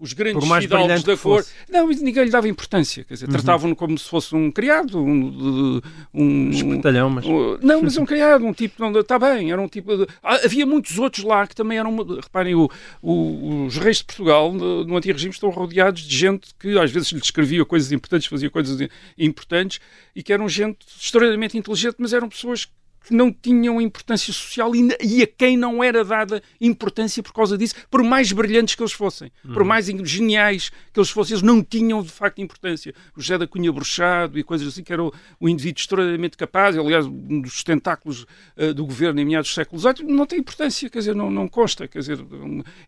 os 0.00 0.14
grandes 0.14 0.42
fidalgos 0.48 1.02
da 1.02 1.16
cor. 1.16 1.44
Não, 1.68 1.86
ninguém 1.88 2.24
lhe 2.24 2.30
dava 2.30 2.48
importância. 2.48 3.04
Quer 3.04 3.14
dizer, 3.14 3.26
uhum. 3.26 3.32
tratavam-no 3.32 3.76
como 3.76 3.98
se 3.98 4.08
fosse 4.08 4.34
um 4.34 4.50
criado. 4.50 4.98
Um, 4.98 5.80
um 6.14 6.50
Espertalhão, 6.50 7.10
mas. 7.10 7.26
Um, 7.26 7.58
não, 7.62 7.82
mas 7.82 7.96
um 7.98 8.06
criado, 8.06 8.46
um 8.46 8.52
tipo. 8.52 8.98
Está 8.98 9.18
bem, 9.18 9.52
era 9.52 9.60
um 9.60 9.68
tipo. 9.68 9.96
De, 9.96 10.06
ah, 10.22 10.40
havia 10.44 10.64
muitos 10.64 10.98
outros 10.98 11.22
lá 11.24 11.46
que 11.46 11.54
também 11.54 11.78
eram. 11.78 11.94
Reparem, 12.20 12.54
o, 12.54 12.70
o, 13.02 13.66
os 13.66 13.76
reis 13.76 13.98
de 13.98 14.04
Portugal, 14.04 14.52
no, 14.52 14.84
no 14.84 14.96
antigo 14.96 15.12
regime, 15.12 15.34
estão 15.34 15.50
rodeados 15.50 16.02
de 16.02 16.16
gente 16.16 16.48
que 16.58 16.78
às 16.78 16.90
vezes 16.90 17.12
lhe 17.12 17.20
escrevia 17.20 17.64
coisas 17.64 17.92
importantes, 17.92 18.26
fazia 18.26 18.50
coisas 18.50 18.88
importantes 19.18 19.80
e 20.16 20.22
que 20.22 20.32
eram 20.32 20.48
gente 20.48 20.78
extraordinariamente 20.98 21.58
inteligente, 21.58 21.96
mas 21.98 22.12
eram 22.12 22.28
pessoas 22.28 22.64
que 22.64 22.72
não 23.08 23.32
tinham 23.32 23.80
importância 23.80 24.32
social 24.32 24.74
e, 24.74 24.88
e, 25.00 25.22
a 25.22 25.26
quem 25.26 25.56
não 25.56 25.82
era 25.82 26.04
dada 26.04 26.42
importância 26.60 27.22
por 27.22 27.32
causa 27.32 27.56
disso, 27.56 27.74
por 27.90 28.02
mais 28.02 28.30
brilhantes 28.32 28.74
que 28.74 28.82
eles 28.82 28.92
fossem, 28.92 29.32
uhum. 29.44 29.54
por 29.54 29.64
mais 29.64 29.86
geniais 29.86 30.70
que 30.92 31.00
eles 31.00 31.10
fossem, 31.10 31.34
eles 31.34 31.42
não 31.42 31.62
tinham 31.62 32.02
de 32.02 32.10
facto 32.10 32.40
importância. 32.40 32.94
O 33.16 33.20
José 33.20 33.38
da 33.38 33.46
Cunha 33.46 33.72
Bruxado 33.72 34.38
e 34.38 34.42
coisas 34.42 34.68
assim, 34.68 34.82
que 34.82 34.92
era 34.92 35.02
o, 35.02 35.12
o 35.38 35.48
indivíduo 35.48 35.80
extraordinariamente 35.80 36.36
capaz, 36.36 36.76
aliás, 36.76 37.06
um 37.06 37.40
dos 37.40 37.62
tentáculos 37.62 38.26
uh, 38.56 38.74
do 38.74 38.84
governo 38.84 39.20
em 39.20 39.24
meados 39.24 39.50
do 39.50 39.54
século 39.54 39.80
XVIII, 39.80 40.12
não 40.12 40.26
tem 40.26 40.38
importância, 40.38 40.90
quer 40.90 40.98
dizer, 40.98 41.14
não, 41.14 41.30
não 41.30 41.48
consta, 41.48 41.88
quer 41.88 42.00
dizer, 42.00 42.18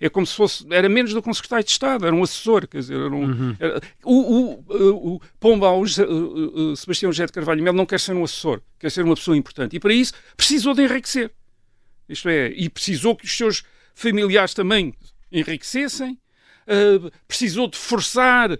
é 0.00 0.09
como 0.09 0.26
se 0.26 0.35
fosse, 0.35 0.66
era 0.71 0.88
menos 0.88 1.14
do 1.14 1.23
que 1.23 1.31
um 1.31 1.35
secretário 1.35 1.64
de 1.64 1.71
Estado, 1.71 2.07
era 2.07 2.14
um 2.14 2.23
assessor, 2.23 2.66
quer 2.66 2.78
dizer, 2.78 2.97
era 2.97 3.14
um, 3.14 3.25
uhum. 3.25 3.57
era, 3.59 3.81
o, 4.04 4.14
o, 4.14 4.64
o, 4.69 5.14
o 5.14 5.21
Pomba, 5.40 5.71
o, 5.71 5.83
o, 5.83 6.73
o 6.73 6.76
Sebastião 6.76 7.12
José 7.12 7.26
de 7.26 7.33
Carvalho 7.33 7.62
Melo 7.62 7.76
não 7.76 7.87
quer 7.87 8.00
ser 8.00 8.14
um 8.14 8.25
assessor, 8.25 8.61
quer 8.78 8.90
ser 8.90 9.04
uma 9.04 9.14
pessoa 9.14 9.37
importante. 9.37 9.76
E 9.76 9.81
para 9.81 9.95
precisou 10.37 10.75
de 10.75 10.83
enriquecer. 10.83 11.31
Isto 12.09 12.29
é, 12.29 12.49
e 12.49 12.69
precisou 12.69 13.15
que 13.17 13.25
os 13.25 13.37
seus 13.37 13.63
familiares 13.95 14.55
também 14.55 14.95
enriquecessem, 15.31 16.19
uh, 16.67 17.11
precisou 17.27 17.69
de 17.69 17.79
forçar 17.79 18.53
uh, 18.53 18.59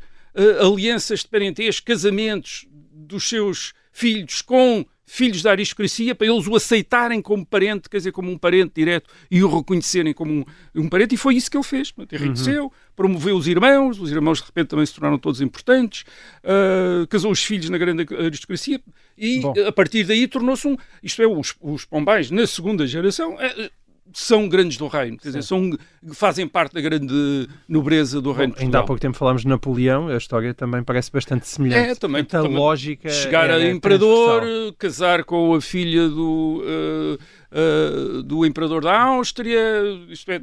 alianças 0.61 1.21
de 1.21 1.29
parentesco, 1.29 1.87
casamentos 1.87 2.67
dos 2.71 3.29
seus 3.29 3.73
filhos 3.93 4.41
com 4.43 4.87
filhos 5.13 5.43
da 5.43 5.51
aristocracia 5.51 6.15
para 6.15 6.27
eles 6.27 6.47
o 6.47 6.57
aceitarem 6.57 7.21
como 7.21 7.45
parente, 7.45 7.87
quer 7.87 7.99
dizer, 7.99 8.13
como 8.13 8.31
um 8.31 8.39
parente 8.39 8.73
direto 8.75 9.11
e 9.31 9.45
o 9.45 9.59
reconhecerem 9.59 10.15
como 10.15 10.33
um, 10.33 10.45
um 10.75 10.89
parente, 10.89 11.15
e 11.15 11.19
foi 11.19 11.35
isso 11.35 11.51
que 11.51 11.57
ele 11.59 11.65
fez. 11.65 11.93
Enriqueceu, 12.11 12.65
uhum. 12.65 12.71
promoveu 12.97 13.37
os 13.37 13.47
irmãos, 13.47 14.01
os 14.01 14.11
irmãos 14.11 14.39
de 14.39 14.47
repente 14.47 14.69
também 14.69 14.87
se 14.87 14.95
tornaram 14.95 15.19
todos 15.19 15.43
importantes, 15.43 16.07
uh, 16.43 17.07
casou 17.09 17.31
os 17.31 17.45
filhos 17.45 17.69
na 17.69 17.77
grande 17.77 18.07
aristocracia 18.15 18.81
e 19.19 19.41
Bom. 19.41 19.53
a 19.67 19.73
partir 19.73 20.05
daí 20.05 20.27
tornou-se 20.27 20.67
um. 20.67 20.79
Isto 21.03 21.21
é, 21.21 21.27
os, 21.27 21.55
os 21.61 21.85
Pombais 21.85 22.31
na 22.31 22.47
segunda 22.47 22.87
geração. 22.87 23.37
É, 24.07 24.11
são 24.13 24.49
grandes 24.49 24.77
do 24.77 24.87
reino, 24.87 25.17
quer 25.17 25.29
dizer, 25.29 25.43
são, 25.43 25.71
fazem 26.13 26.47
parte 26.47 26.75
da 26.75 26.81
grande 26.81 27.49
nobreza 27.69 28.21
do 28.21 28.33
reino. 28.33 28.55
Bom, 28.55 28.61
ainda 28.61 28.81
há 28.81 28.83
pouco 28.83 29.01
tempo 29.01 29.17
falámos 29.17 29.43
de 29.43 29.49
Napoleão, 29.49 30.09
a 30.09 30.17
história 30.17 30.53
também 30.53 30.83
parece 30.83 31.11
bastante 31.11 31.47
semelhante. 31.49 31.91
É, 31.91 31.95
também. 31.95 32.27
a 32.33 32.41
lógica. 32.41 33.09
Chegar 33.09 33.51
a 33.51 33.65
imperador, 33.69 34.43
casar 34.79 35.25
com 35.25 35.55
a 35.55 35.61
filha 35.61 36.09
do. 36.09 36.63
Uh, 36.63 37.19
uh, 37.53 38.23
do 38.23 38.45
imperador 38.47 38.83
da 38.83 39.01
Áustria, 39.01 39.61
isto 40.09 40.31
é, 40.31 40.41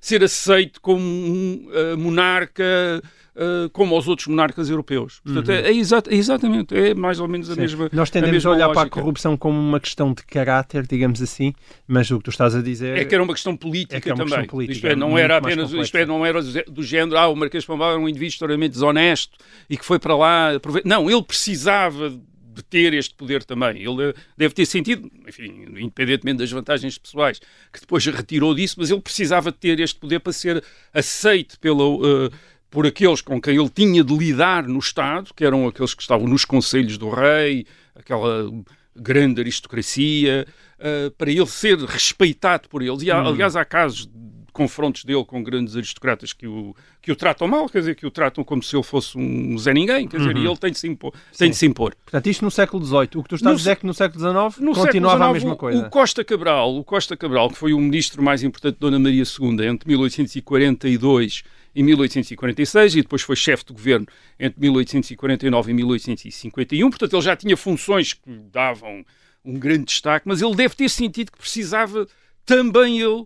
ser 0.00 0.22
aceito 0.22 0.80
como 0.80 1.02
um 1.02 1.68
uh, 1.68 1.98
monarca 1.98 3.02
uh, 3.40 3.70
como 3.70 3.94
aos 3.94 4.06
outros 4.06 4.28
monarcas 4.28 4.68
europeus. 4.68 5.20
Portanto, 5.24 5.48
uhum. 5.48 5.54
é, 5.54 5.60
é, 5.62 5.72
exa 5.74 6.02
é, 6.08 6.14
exatamente, 6.14 6.76
é 6.76 6.94
mais 6.94 7.18
ou 7.18 7.26
menos 7.26 7.50
a 7.50 7.54
Sim. 7.54 7.60
mesma 7.60 7.88
Nós 7.92 8.10
tendemos 8.10 8.44
a, 8.44 8.48
a 8.48 8.52
olhar 8.52 8.66
lógica. 8.66 8.80
para 8.80 8.88
a 8.88 9.02
corrupção 9.02 9.36
como 9.36 9.58
uma 9.58 9.80
questão 9.80 10.12
de 10.12 10.22
caráter, 10.24 10.86
digamos 10.86 11.22
assim, 11.22 11.54
mas 11.88 12.10
o 12.10 12.18
que 12.18 12.24
tu 12.24 12.30
estás 12.30 12.54
a 12.54 12.62
dizer... 12.62 12.98
É 12.98 13.04
que 13.04 13.14
era 13.14 13.24
uma 13.24 13.32
questão 13.32 13.56
política 13.56 13.96
é 13.96 14.00
que 14.00 14.08
uma 14.10 14.16
também. 14.16 14.34
Questão 14.34 14.46
política, 14.46 14.74
isto 14.74 14.86
é, 14.86 14.94
não 14.94 15.16
era 15.16 15.38
apenas, 15.38 15.72
isto 15.72 15.96
é, 15.96 16.04
não 16.04 16.24
era 16.24 16.42
do 16.42 16.82
género, 16.82 17.16
ah, 17.16 17.28
o 17.28 17.36
Marquês 17.36 17.62
de 17.62 17.66
Pombal 17.66 17.92
era 17.92 18.00
um 18.00 18.08
indivíduo 18.08 18.28
extremamente 18.28 18.72
desonesto 18.72 19.38
e 19.68 19.76
que 19.76 19.84
foi 19.84 19.98
para 19.98 20.16
lá... 20.16 20.50
Não, 20.84 21.10
ele 21.10 21.22
precisava 21.22 22.10
de 22.52 22.64
ter 22.64 22.92
este 22.94 23.14
poder 23.14 23.44
também. 23.44 23.76
Ele 23.82 24.12
deve 24.36 24.52
ter 24.54 24.66
sentido, 24.66 25.10
enfim, 25.26 25.66
independentemente 25.78 26.38
das 26.38 26.50
vantagens 26.50 26.98
pessoais, 26.98 27.38
que 27.72 27.80
depois 27.80 28.04
retirou 28.06 28.54
disso, 28.54 28.76
mas 28.78 28.90
ele 28.90 29.00
precisava 29.00 29.52
de 29.52 29.58
ter 29.58 29.78
este 29.80 29.98
poder 29.98 30.18
para 30.18 30.32
ser 30.32 30.62
aceito 30.92 31.58
pela, 31.60 31.84
uh, 31.84 32.30
por 32.70 32.86
aqueles 32.86 33.20
com 33.20 33.40
quem 33.40 33.56
ele 33.56 33.68
tinha 33.68 34.04
de 34.04 34.16
lidar 34.16 34.66
no 34.66 34.78
Estado, 34.78 35.34
que 35.34 35.44
eram 35.44 35.66
aqueles 35.66 35.92
que 35.92 36.02
estavam 36.02 36.26
nos 36.26 36.44
conselhos 36.44 36.96
do 36.96 37.10
rei, 37.10 37.66
aquela 37.94 38.50
grande 38.94 39.40
aristocracia, 39.40 40.46
uh, 40.78 41.10
para 41.12 41.30
ele 41.30 41.46
ser 41.46 41.78
respeitado 41.78 42.68
por 42.68 42.82
eles. 42.82 43.02
E, 43.02 43.10
há, 43.10 43.20
hum. 43.22 43.28
aliás, 43.28 43.56
há 43.56 43.64
casos 43.64 44.06
de 44.06 44.30
confrontos 44.52 45.04
dele 45.04 45.24
com 45.24 45.42
grandes 45.42 45.76
aristocratas 45.76 46.32
que 46.32 46.46
o, 46.46 46.74
que 47.00 47.10
o 47.10 47.16
tratam 47.16 47.48
mal, 47.48 47.68
quer 47.68 47.78
dizer, 47.78 47.94
que 47.94 48.06
o 48.06 48.10
tratam 48.10 48.44
como 48.44 48.62
se 48.62 48.76
ele 48.76 48.82
fosse 48.82 49.16
um 49.16 49.56
Zé 49.58 49.72
Ninguém, 49.72 50.06
quer 50.06 50.18
dizer, 50.18 50.36
uhum. 50.36 50.42
e 50.42 50.46
ele 50.46 50.56
tem 50.56 50.72
de 50.72 50.78
se 50.78 50.88
impor. 50.88 51.12
Tem 51.36 51.50
de 51.50 51.56
se 51.56 51.66
impor. 51.66 51.94
Portanto, 52.04 52.26
isto 52.26 52.44
no 52.44 52.50
século 52.50 52.84
XVIII. 52.84 53.08
O 53.14 53.22
que 53.22 53.28
tu 53.28 53.34
estás 53.36 53.42
no, 53.42 53.50
a 53.50 53.54
dizer 53.54 53.70
é 53.70 53.76
que 53.76 53.86
no 53.86 53.94
século 53.94 54.20
XIX 54.20 54.60
no 54.60 54.74
continuava 54.74 54.82
século 54.82 55.10
XIX, 55.10 55.22
a 55.22 55.32
mesma 55.32 55.56
coisa. 55.56 55.86
O 55.86 55.90
Costa 55.90 56.24
Cabral, 56.24 56.76
o 56.76 56.84
Costa 56.84 57.16
Cabral, 57.16 57.48
que 57.48 57.56
foi 57.56 57.72
o 57.72 57.78
ministro 57.78 58.22
mais 58.22 58.42
importante 58.42 58.74
de 58.74 58.80
Dona 58.80 58.98
Maria 58.98 59.22
II 59.22 59.66
entre 59.66 59.88
1842 59.88 61.42
em 61.74 61.82
1846 61.82 62.96
e 62.96 63.02
depois 63.02 63.22
foi 63.22 63.36
chefe 63.36 63.64
de 63.64 63.72
governo 63.72 64.06
entre 64.38 64.60
1849 64.60 65.70
e 65.70 65.74
1851. 65.74 66.90
Portanto, 66.90 67.14
ele 67.14 67.22
já 67.22 67.36
tinha 67.36 67.56
funções 67.56 68.12
que 68.12 68.30
davam 68.52 69.04
um 69.44 69.58
grande 69.58 69.84
destaque, 69.84 70.28
mas 70.28 70.42
ele 70.42 70.54
deve 70.54 70.74
ter 70.74 70.88
sentido 70.88 71.32
que 71.32 71.38
precisava 71.38 72.06
também 72.44 73.00
ele 73.00 73.24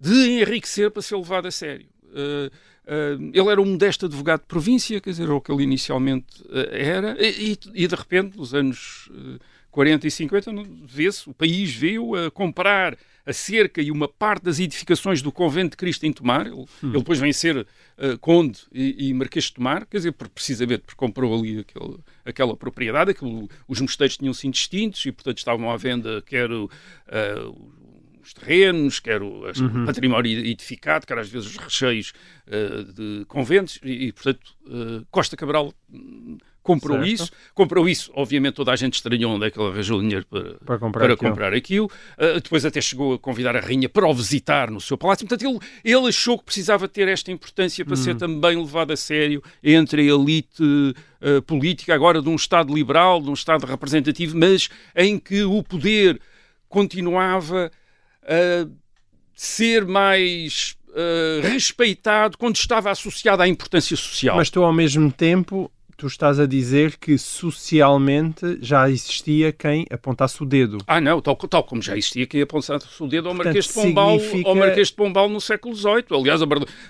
de 0.00 0.40
enriquecer 0.40 0.90
para 0.90 1.02
ser 1.02 1.16
levado 1.16 1.46
a 1.46 1.50
sério. 1.50 1.86
Uh, 2.04 2.46
uh, 2.86 3.30
ele 3.34 3.48
era 3.48 3.60
um 3.60 3.66
modesto 3.66 4.06
advogado 4.06 4.40
de 4.40 4.46
província, 4.46 5.00
quer 5.00 5.10
dizer, 5.10 5.30
o 5.30 5.40
que 5.40 5.52
ele 5.52 5.62
inicialmente 5.62 6.42
uh, 6.44 6.68
era, 6.70 7.16
e, 7.20 7.58
e, 7.74 7.86
de 7.86 7.94
repente, 7.94 8.36
nos 8.36 8.54
anos 8.54 9.10
40 9.70 10.06
e 10.06 10.10
50, 10.10 10.52
vê-se, 10.84 11.28
o 11.28 11.34
país 11.34 11.74
veio 11.74 12.14
a 12.14 12.30
comprar 12.30 12.96
a 13.24 13.32
cerca 13.32 13.80
e 13.80 13.90
uma 13.90 14.08
parte 14.08 14.44
das 14.44 14.58
edificações 14.58 15.22
do 15.22 15.30
convento 15.30 15.70
de 15.70 15.76
Cristo 15.76 16.04
em 16.04 16.12
Tomar. 16.12 16.46
Ele, 16.46 16.56
hum. 16.56 16.66
ele 16.82 16.98
depois 16.98 17.18
vem 17.18 17.32
ser 17.32 17.58
uh, 17.58 18.18
conde 18.20 18.60
e, 18.72 19.08
e, 19.08 19.14
marquês 19.14 19.44
de 19.44 19.54
Tomar, 19.54 19.86
quer 19.86 19.98
dizer, 19.98 20.12
precisamente 20.12 20.80
porque 20.80 20.96
comprou 20.96 21.38
ali 21.38 21.60
aquele, 21.60 21.98
aquela 22.24 22.56
propriedade, 22.56 23.10
aquilo, 23.12 23.48
os 23.68 23.80
mosteiros 23.80 24.16
tinham 24.16 24.34
sido 24.34 24.52
distintos 24.52 25.04
e, 25.06 25.12
portanto, 25.12 25.38
estavam 25.38 25.70
à 25.70 25.76
venda 25.76 26.22
quer 26.22 26.50
uh, 26.50 26.68
os 28.22 28.32
terrenos, 28.32 29.00
quer 29.00 29.22
o 29.22 29.46
uhum. 29.46 29.86
património 29.86 30.38
edificado, 30.46 31.06
quer 31.06 31.18
às 31.18 31.28
vezes 31.28 31.50
os 31.50 31.56
recheios 31.56 32.12
uh, 32.46 32.92
de 32.92 33.24
conventos 33.26 33.78
e, 33.82 34.06
e 34.06 34.12
portanto, 34.12 34.40
Costa 35.10 35.36
Cabral 35.36 35.74
comprou 36.62 36.98
certo. 36.98 37.12
isso, 37.12 37.32
comprou 37.54 37.88
isso, 37.88 38.10
obviamente 38.14 38.54
toda 38.54 38.72
a 38.72 38.76
gente 38.76 38.94
estranhou 38.94 39.34
onde 39.34 39.46
é 39.46 39.50
que 39.50 39.58
ele 39.58 39.68
arranjou 39.68 40.00
dinheiro 40.00 40.26
para, 40.26 40.54
para 40.64 40.78
comprar 40.78 41.04
para 41.04 41.14
aquilo. 41.14 41.30
Comprar 41.30 41.54
aquilo. 41.54 41.86
Uh, 41.86 42.40
depois 42.40 42.64
até 42.64 42.80
chegou 42.80 43.14
a 43.14 43.18
convidar 43.18 43.56
a 43.56 43.60
rainha 43.60 43.88
para 43.88 44.06
o 44.06 44.14
visitar 44.14 44.70
no 44.70 44.80
seu 44.80 44.96
palácio. 44.96 45.26
Portanto, 45.26 45.48
ele, 45.48 45.58
ele 45.84 46.08
achou 46.08 46.38
que 46.38 46.44
precisava 46.44 46.86
ter 46.86 47.08
esta 47.08 47.32
importância 47.32 47.84
para 47.84 47.94
hum. 47.94 47.96
ser 47.96 48.16
também 48.16 48.56
levado 48.56 48.92
a 48.92 48.96
sério 48.96 49.42
entre 49.62 50.02
a 50.02 50.14
elite 50.14 50.62
uh, 50.62 51.42
política, 51.42 51.94
agora 51.94 52.20
de 52.20 52.28
um 52.28 52.36
Estado 52.36 52.74
liberal, 52.74 53.20
de 53.20 53.30
um 53.30 53.34
Estado 53.34 53.66
representativo, 53.66 54.36
mas 54.36 54.68
em 54.94 55.18
que 55.18 55.42
o 55.42 55.62
poder 55.62 56.20
continuava 56.68 57.70
a 58.30 58.68
ser 59.34 59.84
mais 59.84 60.78
Uh, 60.90 61.40
respeitado 61.42 62.36
quando 62.36 62.56
estava 62.56 62.90
associado 62.90 63.40
à 63.40 63.46
importância 63.46 63.96
social. 63.96 64.36
Mas 64.36 64.50
tu, 64.50 64.60
ao 64.60 64.72
mesmo 64.72 65.08
tempo, 65.12 65.70
tu 66.00 66.06
estás 66.06 66.40
a 66.40 66.46
dizer 66.46 66.96
que 66.96 67.18
socialmente 67.18 68.58
já 68.62 68.88
existia 68.88 69.52
quem 69.52 69.84
apontasse 69.90 70.42
o 70.42 70.46
dedo. 70.46 70.78
Ah, 70.86 70.98
não, 70.98 71.20
tal, 71.20 71.36
tal 71.36 71.62
como 71.62 71.82
já 71.82 71.94
existia 71.94 72.26
quem 72.26 72.40
apontasse 72.40 72.86
o 72.98 73.06
dedo 73.06 73.28
ao 73.28 73.34
Marquês, 73.34 73.66
de 73.66 73.74
Pombal, 73.74 74.18
significa... 74.18 74.48
ao 74.48 74.54
Marquês 74.54 74.88
de 74.88 74.94
Pombal 74.94 75.28
no 75.28 75.40
século 75.42 75.76
XVIII. 75.76 76.04
Aliás, 76.10 76.40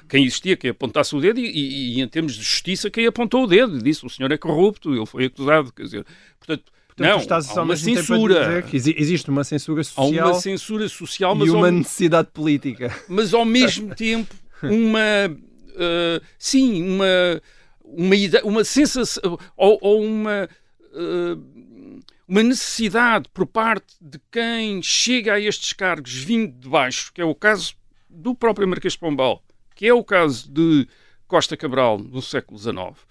quem 0.08 0.24
existia 0.24 0.56
quem 0.56 0.70
apontasse 0.70 1.16
o 1.16 1.20
dedo 1.20 1.40
e, 1.40 1.44
e, 1.44 1.98
e, 1.98 2.00
em 2.00 2.06
termos 2.06 2.36
de 2.36 2.42
justiça, 2.42 2.88
quem 2.88 3.04
apontou 3.04 3.42
o 3.42 3.46
dedo 3.48 3.78
e 3.78 3.82
disse 3.82 4.06
o 4.06 4.08
senhor 4.08 4.30
é 4.30 4.38
corrupto, 4.38 4.94
ele 4.94 5.06
foi 5.06 5.24
acusado. 5.24 5.72
Quer 5.72 5.82
dizer, 5.82 6.06
portanto, 6.38 6.70
Portanto, 7.00 7.12
não, 7.12 7.18
estás 7.18 7.56
há 7.56 7.62
uma 7.62 7.76
censura. 7.76 8.64
existe 8.72 9.30
uma 9.30 9.42
censura 9.42 9.82
social. 9.82 10.28
Há 10.28 10.32
uma 10.32 10.40
censura 10.40 10.88
social, 10.88 11.34
mas 11.34 11.48
e 11.48 11.50
uma 11.50 11.68
ao... 11.68 11.72
necessidade 11.72 12.28
política. 12.32 12.94
Mas 13.08 13.32
ao 13.32 13.44
mesmo 13.44 13.92
tempo 13.96 14.34
uma 14.62 14.98
uh, 15.30 16.24
sim 16.38 16.82
uma 16.82 17.40
uma, 17.82 18.14
uma 18.44 18.64
sensação 18.64 19.38
ou, 19.56 19.78
ou 19.80 20.04
uma, 20.04 20.48
uh, 20.92 21.80
uma 22.28 22.42
necessidade 22.42 23.28
por 23.32 23.46
parte 23.46 23.96
de 24.00 24.20
quem 24.30 24.82
chega 24.82 25.34
a 25.34 25.40
estes 25.40 25.72
cargos 25.72 26.12
vindo 26.12 26.52
de 26.52 26.68
baixo, 26.68 27.12
que 27.14 27.20
é 27.20 27.24
o 27.24 27.34
caso 27.34 27.74
do 28.08 28.34
próprio 28.34 28.68
Marquês 28.68 28.92
de 28.92 28.98
Pombal, 28.98 29.42
que 29.74 29.86
é 29.86 29.94
o 29.94 30.04
caso 30.04 30.50
de 30.52 30.86
Costa 31.26 31.56
Cabral 31.56 31.98
no 31.98 32.20
século 32.20 32.58
XIX, 32.58 33.09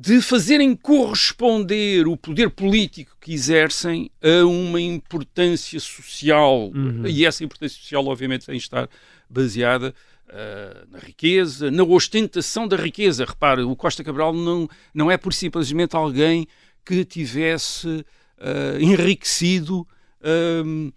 de 0.00 0.22
fazerem 0.22 0.76
corresponder 0.76 2.06
o 2.06 2.16
poder 2.16 2.50
político 2.50 3.16
que 3.20 3.32
exercem 3.32 4.08
a 4.22 4.46
uma 4.46 4.80
importância 4.80 5.80
social. 5.80 6.68
Uhum. 6.68 7.04
E 7.04 7.26
essa 7.26 7.42
importância 7.42 7.80
social, 7.80 8.06
obviamente, 8.06 8.46
tem 8.46 8.56
de 8.56 8.62
estar 8.62 8.88
baseada 9.28 9.92
uh, 10.28 10.92
na 10.92 11.00
riqueza, 11.00 11.68
na 11.68 11.82
ostentação 11.82 12.68
da 12.68 12.76
riqueza. 12.76 13.24
Repare, 13.24 13.62
o 13.62 13.74
Costa 13.74 14.04
Cabral 14.04 14.32
não, 14.32 14.68
não 14.94 15.10
é 15.10 15.16
por 15.16 15.34
simplesmente 15.34 15.96
alguém 15.96 16.46
que 16.86 17.04
tivesse 17.04 17.88
uh, 17.88 18.80
enriquecido 18.80 19.80
uh, 20.22 20.92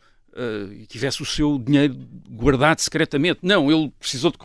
e 0.79 0.85
tivesse 0.85 1.23
o 1.23 1.25
seu 1.25 1.57
dinheiro 1.57 1.95
guardado 2.29 2.77
secretamente. 2.77 3.39
Não, 3.41 3.71
ele 3.71 3.91
precisou 3.99 4.31
de, 4.31 4.37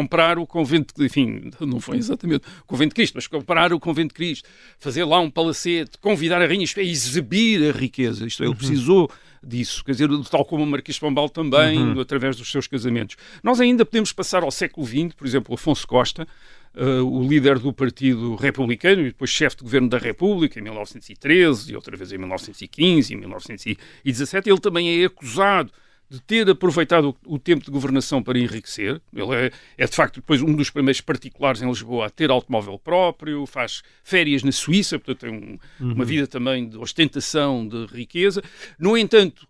comprar 0.00 0.38
o 0.38 0.46
convento, 0.46 0.94
enfim, 1.04 1.50
não 1.60 1.78
foi 1.80 1.98
exatamente 1.98 2.44
o 2.62 2.64
convento 2.66 2.90
de 2.90 2.94
Cristo, 2.94 3.14
mas 3.16 3.26
comprar 3.26 3.72
o 3.72 3.78
convento 3.78 4.08
de 4.08 4.14
Cristo, 4.14 4.48
fazer 4.78 5.04
lá 5.04 5.20
um 5.20 5.30
palacete, 5.30 5.98
convidar 6.00 6.40
a 6.40 6.46
rainha, 6.46 6.64
isto 6.64 6.80
é 6.80 6.84
exibir 6.84 7.68
a 7.68 7.72
riqueza, 7.76 8.26
isto 8.26 8.42
é, 8.42 8.46
ele 8.46 8.54
precisou 8.54 9.10
disso, 9.42 9.84
quer 9.84 9.92
dizer, 9.92 10.08
tal 10.30 10.44
como 10.44 10.64
o 10.64 10.66
Marquês 10.66 10.94
de 10.94 11.00
Pombal 11.00 11.28
também, 11.28 11.78
Uhum. 11.78 12.00
através 12.00 12.36
dos 12.36 12.50
seus 12.50 12.66
casamentos. 12.66 13.16
Nós 13.42 13.60
ainda 13.60 13.84
podemos 13.84 14.12
passar 14.12 14.42
ao 14.42 14.50
século 14.50 14.86
XX, 14.86 15.12
por 15.16 15.26
exemplo, 15.26 15.54
Afonso 15.54 15.86
Costa, 15.86 16.26
Uh, 16.72 17.02
o 17.04 17.26
líder 17.28 17.58
do 17.58 17.72
Partido 17.72 18.36
Republicano 18.36 19.00
e 19.00 19.06
depois 19.06 19.28
chefe 19.28 19.56
de 19.56 19.64
governo 19.64 19.88
da 19.88 19.98
República 19.98 20.60
em 20.60 20.62
1913 20.62 21.72
e 21.72 21.74
outra 21.74 21.96
vez 21.96 22.12
em 22.12 22.16
1915 22.18 23.12
e 23.12 23.16
1917, 23.16 24.48
ele 24.48 24.60
também 24.60 25.02
é 25.02 25.04
acusado 25.04 25.72
de 26.10 26.20
ter 26.20 26.50
aproveitado 26.50 27.16
o, 27.24 27.34
o 27.34 27.38
tempo 27.38 27.64
de 27.64 27.70
governação 27.70 28.20
para 28.20 28.36
enriquecer. 28.38 29.00
Ele 29.14 29.32
é, 29.34 29.52
é, 29.78 29.86
de 29.86 29.94
facto 29.94 30.16
depois 30.16 30.42
um 30.42 30.52
dos 30.56 30.68
primeiros 30.68 31.00
particulares 31.00 31.62
em 31.62 31.68
Lisboa 31.68 32.06
a 32.06 32.10
ter 32.10 32.30
automóvel 32.30 32.78
próprio, 32.80 33.46
faz 33.46 33.82
férias 34.02 34.42
na 34.42 34.50
Suíça, 34.50 34.98
portanto 34.98 35.20
tem 35.20 35.30
um, 35.30 35.58
Uhum. 35.80 35.92
uma 35.94 36.04
vida 36.04 36.26
também 36.26 36.68
de 36.68 36.76
ostentação 36.76 37.66
de 37.66 37.86
riqueza. 37.86 38.42
No 38.78 38.98
entanto, 38.98 39.46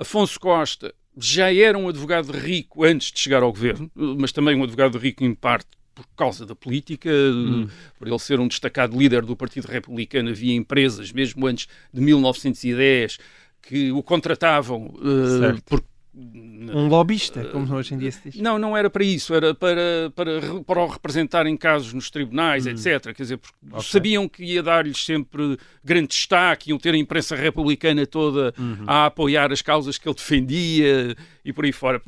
Afonso 0.00 0.38
Costa 0.40 0.92
já 1.16 1.54
era 1.54 1.78
um 1.78 1.88
advogado 1.88 2.32
rico 2.32 2.82
antes 2.84 3.12
de 3.12 3.20
chegar 3.20 3.42
ao 3.44 3.52
governo, 3.52 3.88
mas 3.94 4.32
também 4.32 4.56
um 4.56 4.64
advogado 4.64 4.98
rico 4.98 5.22
em 5.22 5.32
parte 5.32 5.68
por 5.94 6.04
causa 6.16 6.44
da 6.44 6.56
política, 6.56 7.08
Hum. 7.08 7.68
por 7.96 8.08
ele 8.08 8.18
ser 8.18 8.40
um 8.40 8.48
destacado 8.48 8.98
líder 8.98 9.24
do 9.24 9.36
Partido 9.36 9.66
Republicano, 9.68 10.30
havia 10.30 10.52
empresas, 10.52 11.12
mesmo 11.12 11.46
antes 11.46 11.68
de 11.92 12.00
1910, 12.00 13.18
que 13.66 13.90
o 13.92 14.02
contratavam 14.02 14.86
uh, 14.96 15.38
Certo. 15.40 15.62
por 15.64 15.82
Um 16.16 16.86
lobista, 16.88 17.44
como 17.46 17.74
hoje 17.74 17.94
em 17.94 17.98
dia 17.98 18.12
se 18.12 18.30
diz. 18.30 18.40
não, 18.40 18.56
não 18.58 18.76
era 18.76 18.88
para 18.88 19.02
isso, 19.02 19.34
era 19.34 19.52
para, 19.54 20.12
para, 20.14 20.40
para 20.64 20.80
o 20.80 20.86
representar 20.86 21.44
em 21.46 21.56
casos 21.56 21.92
nos 21.92 22.08
tribunais, 22.10 22.66
etc. 22.66 23.12
Quer 23.14 23.22
dizer, 23.22 23.38
porque 23.38 23.56
Hum. 23.64 23.70
Ok. 23.72 23.82
sabiam 23.82 24.28
que 24.28 24.44
ia 24.44 24.62
dar-lhes 24.62 25.04
sempre 25.04 25.58
grande 25.82 26.08
destaque, 26.08 26.70
iam 26.70 26.78
ter 26.78 26.94
a 26.94 26.96
imprensa 26.96 27.34
republicana 27.34 28.06
toda 28.06 28.54
Uhum. 28.58 28.84
a 28.86 29.06
apoiar 29.06 29.50
as 29.52 29.60
causas 29.62 29.98
que 29.98 30.06
ele 30.08 30.14
defendia 30.14 31.16
e 31.44 31.52
por 31.52 31.64
aí 31.64 31.72
fora. 31.72 32.00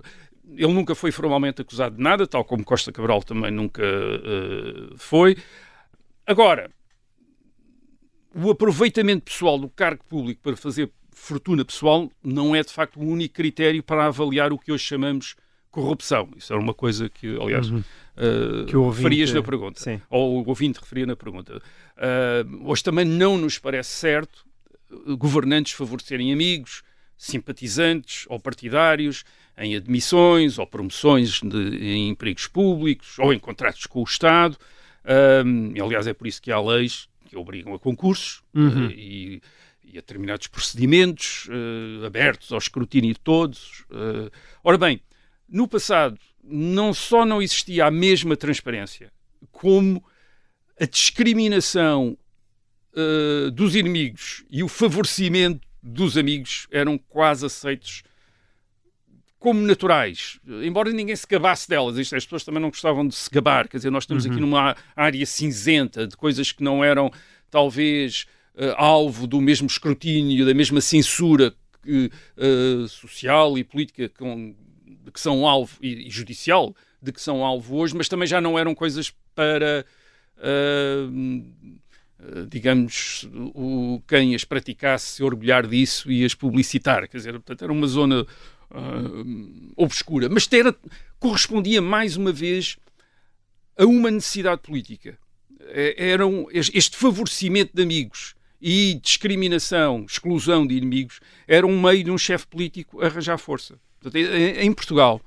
Ele 0.55 0.73
nunca 0.73 0.95
foi 0.95 1.11
formalmente 1.11 1.61
acusado 1.63 1.97
de 1.97 2.03
nada, 2.03 2.25
tal 2.29 2.45
como 2.45 2.65
Costa 2.65 2.93
Cabral 2.93 3.21
também 3.25 3.51
nunca 3.51 3.83
eh, 3.83 4.95
foi. 4.97 5.37
Agora, 6.25 6.71
o 8.35 8.51
aproveitamento 8.51 9.25
pessoal 9.25 9.59
do 9.59 9.69
cargo 9.69 10.05
público 10.09 10.41
para 10.43 10.57
fazer 10.57 10.91
fortuna 11.19 11.65
pessoal 11.65 12.11
não 12.23 12.55
é 12.55 12.63
de 12.63 12.73
facto 12.73 13.01
o 13.01 13.03
único 13.05 13.35
critério 13.35 13.83
para 13.83 14.07
avaliar 14.07 14.53
o 14.53 14.59
que 14.59 14.71
hoje 14.71 14.85
chamamos 14.85 15.35
corrupção. 15.71 16.29
Isso 16.37 16.53
era 16.53 16.61
uma 16.63 16.73
coisa 16.75 17.09
que, 17.09 17.37
aliás, 17.41 17.71
Uhum. 17.71 17.83
eh, 18.17 18.65
Que 18.69 18.77
ouvinte- 18.77 19.03
referias 19.03 19.33
na 19.33 19.43
pergunta. 19.43 19.81
Sim. 19.81 20.01
Ou 20.09 20.43
o 20.45 20.49
ouvinte 20.49 20.79
referia 20.81 21.05
na 21.07 21.17
pergunta. 21.17 21.61
Eh, 21.97 22.45
hoje 22.65 22.83
também 22.83 23.05
não 23.05 23.37
nos 23.37 23.59
parece 23.59 23.91
certo 23.91 24.45
eh, 24.91 25.15
governantes 25.17 25.73
favorecerem 25.73 26.33
amigos, 26.33 26.83
simpatizantes 27.19 28.25
ou 28.29 28.39
partidários 28.39 29.25
em 29.59 29.75
admissões 29.75 30.59
ou 30.59 30.67
promoções 30.67 31.41
de, 31.41 31.77
em 31.79 32.09
empregos 32.11 32.47
públicos 32.47 33.19
ou 33.19 33.33
em 33.33 33.39
contratos 33.39 33.87
com 33.87 34.01
o 34.01 34.05
Estado. 34.05 34.57
Aliás, 35.83 36.07
é 36.07 36.13
por 36.15 36.27
isso 36.27 36.41
que 36.43 36.51
há 36.53 36.61
leis 36.61 37.09
que 37.27 37.37
obrigam 37.37 37.75
a 37.75 37.79
concursos 37.79 38.43
Uhum. 38.55 38.87
eh, 38.87 38.95
e, 38.95 39.43
e 39.87 39.99
a 39.99 40.01
determinados 40.01 40.49
procedimentos 40.49 41.49
eh, 41.49 42.07
abertos 42.07 42.51
ao 42.53 42.59
escrutínio 42.59 43.15
de 43.15 43.21
todos. 43.21 43.85
Eh, 43.91 44.31
ora 44.63 44.77
bem, 44.77 45.01
no 45.49 45.69
passado 45.69 46.19
não 46.43 46.93
só 46.93 47.25
não 47.25 47.41
existia 47.41 47.87
a 47.87 47.91
mesma 47.91 48.37
transparência, 48.37 49.13
como 49.51 50.05
a 50.79 50.85
discriminação 50.85 52.19
eh, 52.95 53.51
dos 53.51 53.77
inimigos 53.77 54.45
e 54.51 54.63
o 54.63 54.69
favorecimento 54.69 55.67
dos 55.83 56.17
amigos 56.19 56.67
eram 56.71 56.99
quase 56.99 57.47
aceitos 57.47 58.03
como 59.39 59.61
naturais, 59.61 60.41
embora 60.65 60.91
ninguém 60.91 61.15
se 61.15 61.27
gabasse 61.27 61.69
delas. 61.69 61.97
Isto, 61.99 62.17
as 62.17 62.25
pessoas 62.25 62.43
também 62.43 62.61
não 62.61 62.71
gostavam 62.71 63.07
de 63.07 63.15
se 63.15 63.31
gabar, 63.31 63.69
quer 63.69 63.77
dizer, 63.77 63.91
nós 63.91 64.03
estamos 64.03 64.27
aqui 64.27 64.41
numa 64.41 64.75
área 64.97 65.27
cinzenta 65.27 66.07
de 66.07 66.17
coisas 66.17 66.51
que 66.51 66.65
não 66.65 66.83
eram, 66.83 67.13
talvez, 67.49 68.27
alvo 68.77 69.27
do 69.27 69.41
mesmo 69.41 69.67
escrutínio, 69.67 70.47
da 70.47 70.55
mesma 70.55 70.81
censura 70.81 71.55
que, 71.83 72.11
eh, 72.37 72.89
social 72.89 73.57
e 73.59 73.65
política 73.65 74.09
com, 74.09 74.55
que 75.13 75.21
são 75.21 75.47
alvo, 75.47 75.77
e, 75.83 76.09
e 76.09 76.11
judicial, 76.11 76.75
de 77.01 77.13
que 77.13 77.21
são 77.21 77.45
alvo 77.45 77.77
hoje, 77.77 77.95
mas 77.95 78.09
também 78.09 78.27
já 78.27 78.41
não 78.41 78.59
eram 78.59 78.75
coisas 78.75 79.13
para. 79.35 79.85
eh, 80.39 81.07
eh, 82.19 82.47
digamos, 82.49 83.29
o, 83.55 84.03
quem 84.09 84.35
as 84.35 84.45
praticasse 84.45 85.17
se 85.17 85.23
orgulhar 85.23 85.67
disso 85.67 86.11
e 86.11 86.25
as 86.25 86.35
publicitar. 86.35 87.07
Quer 87.09 87.19
dizer, 87.19 87.33
portanto, 87.35 87.63
era 87.63 87.73
uma 87.73 87.87
zona 87.87 88.27
ah, 88.71 89.03
obscura. 89.77 90.29
Mas 90.29 90.49
era, 90.53 90.75
correspondia 91.21 91.83
mais 91.83 92.17
uma 92.17 92.33
vez 92.33 92.79
a 93.77 93.85
uma 93.85 94.11
necessidade 94.11 94.63
política. 94.63 95.19
Eh, 95.61 95.95
Era 96.13 96.27
um- 96.27 96.47
este 96.51 96.97
favorecimento 96.97 97.73
de 97.75 97.83
amigos 97.83 98.35
e 98.61 98.95
discriminação, 99.03 100.05
exclusão 100.09 100.67
de 100.67 100.75
inimigos, 100.77 101.21
era 101.47 101.67
um 101.67 101.81
meio 101.81 102.05
de 102.05 102.11
um 102.11 102.19
chefe 102.19 102.47
político 102.47 103.03
arranjar 103.03 103.39
força. 103.39 103.79
Portanto, 104.01 104.17
em, 104.23 104.73
Portugal, 104.73 105.21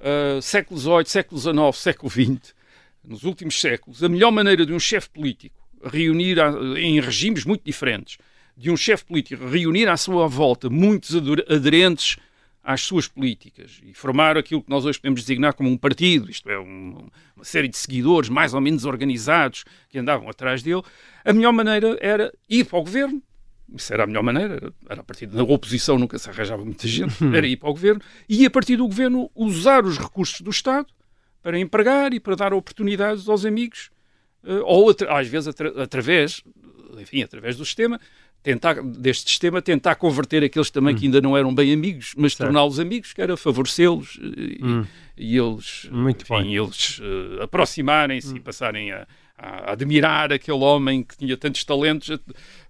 ah, 0.00 0.40
século 0.40 0.78
XVIII, 0.78 1.04
século 1.06 1.40
XIX, 1.40 1.76
século 1.76 2.10
XX, 2.10 2.54
nos 3.04 3.24
últimos 3.24 3.60
séculos, 3.60 4.02
a 4.04 4.08
melhor 4.08 4.30
maneira 4.30 4.64
de 4.64 4.72
um 4.72 4.78
chefe 4.78 5.10
político 5.10 5.56
reunir, 5.84 6.38
a- 6.40 6.52
em 6.78 7.00
regimes 7.00 7.44
muito 7.44 7.62
diferentes, 7.64 8.16
de 8.56 8.70
um 8.70 8.76
chefe 8.76 9.04
político 9.04 9.44
reunir 9.46 9.88
à 9.88 9.96
sua 9.96 10.28
volta 10.28 10.70
muitos 10.70 11.14
aderentes 11.48 12.16
às 12.62 12.82
suas 12.82 13.08
políticas 13.08 13.80
e 13.84 13.92
formar 13.92 14.36
aquilo 14.38 14.62
que 14.62 14.70
nós 14.70 14.84
hoje 14.84 14.98
podemos 14.98 15.20
designar 15.22 15.52
como 15.54 15.68
um 15.68 15.76
partido, 15.76 16.30
isto 16.30 16.48
é, 16.48 16.58
um- 16.58 17.08
uma 17.34 17.44
série 17.44 17.66
de 17.68 17.76
seguidores 17.76 18.28
mais 18.28 18.54
ou 18.54 18.60
menos 18.60 18.84
organizados 18.84 19.64
que 19.88 19.98
andavam 19.98 20.28
atrás 20.28 20.62
dele, 20.62 20.82
a 21.24 21.32
melhor 21.32 21.52
maneira 21.52 21.98
era 22.00 22.32
ir 22.48 22.64
para 22.64 22.78
o 22.78 22.82
governo. 22.82 23.20
Isso 23.74 23.92
era 23.92 24.04
a 24.04 24.06
melhor 24.06 24.22
maneira, 24.22 24.54
era, 24.54 24.72
era 24.88 25.00
a 25.00 25.04
partir 25.04 25.26
da 25.26 25.42
oposição 25.42 25.98
nunca 25.98 26.18
se 26.18 26.28
arranjava 26.30 26.64
muita 26.64 26.86
gente, 26.86 27.14
era 27.34 27.46
ir 27.46 27.56
para 27.56 27.70
o 27.70 27.72
governo 27.72 28.00
e 28.28 28.44
a 28.46 28.50
partir 28.50 28.76
do 28.76 28.86
governo 28.86 29.30
usar 29.34 29.84
os 29.84 29.98
recursos 29.98 30.40
do 30.42 30.50
Estado 30.50 30.86
para 31.42 31.58
empregar 31.58 32.12
e 32.14 32.20
para 32.20 32.36
dar 32.36 32.52
oportunidades 32.54 33.28
aos 33.28 33.44
amigos, 33.44 33.90
eh, 34.44 34.60
ou 34.64 34.94
às 35.08 35.26
vezes 35.26 35.48
atra- 35.48 35.82
através, 35.82 36.42
enfim, 37.00 37.22
através 37.22 37.56
do 37.56 37.64
sistema, 37.64 37.98
tentar, 38.42 38.82
deste 38.82 39.30
sistema, 39.30 39.62
tentar 39.62 39.94
converter 39.94 40.42
aqueles 40.42 40.70
também 40.70 40.94
que 40.94 41.04
ainda 41.06 41.20
não 41.20 41.36
eram 41.36 41.54
bem 41.54 41.72
amigos, 41.72 42.12
mas 42.16 42.34
torná-los 42.34 42.80
amigos, 42.80 43.12
que 43.12 43.22
era 43.22 43.36
favorecê-los 43.36 44.18
eh, 44.22 44.26
e, 44.60 44.64
Hum. 44.64 44.84
e 45.16 45.36
eles, 45.36 45.88
Muito 45.92 46.22
enfim, 46.22 46.42
bem. 46.44 46.56
eles 46.56 47.00
eh, 47.02 47.42
aproximarem-se 47.44 48.34
e 48.36 48.40
passarem 48.40 48.90
a, 48.92 49.06
a 49.38 49.72
admirar 49.72 50.32
aquele 50.32 50.58
homem 50.58 51.02
que 51.02 51.16
tinha 51.16 51.36
tantos 51.36 51.64
talentos, 51.64 52.16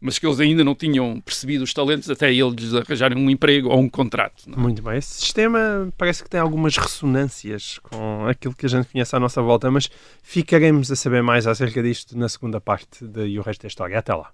mas 0.01 0.19
que 0.19 0.27
eles 0.27 0.41
ainda 0.41 0.63
não 0.65 0.75
tinham 0.75 1.21
percebido 1.21 1.63
os 1.65 1.73
talentos 1.75 2.09
até 2.11 2.33
eles 2.33 2.73
arranjarem 2.75 3.19
um 3.19 3.29
emprego 3.31 3.69
ou 3.69 3.79
um 3.79 3.89
contrato. 3.89 4.45
não 4.47 4.57
é? 4.59 4.61
Muito 4.61 4.83
bem. 4.83 4.97
Esse 4.99 5.21
sistema 5.21 5.93
parece 5.99 6.23
que 6.23 6.31
tem 6.31 6.41
algumas 6.41 6.77
ressonâncias 6.77 7.79
com 7.83 8.27
aquilo 8.27 8.55
que 8.55 8.65
a 8.67 8.69
gente 8.69 8.89
conhece 8.89 9.15
à 9.15 9.21
nossa 9.21 9.41
volta, 9.43 9.71
mas 9.71 9.91
ficaremos 10.23 10.91
a 10.91 10.97
saber 10.97 11.23
mais 11.23 11.47
acerca 11.47 11.83
disto 11.83 12.17
na 12.17 12.29
segunda 12.29 12.61
parte 12.61 13.05
de 13.07 13.27
E 13.27 13.39
o 13.39 13.43
Resto 13.43 13.63
da 13.63 13.69
História. 13.69 13.99
Até 13.99 14.15
lá. 14.15 14.31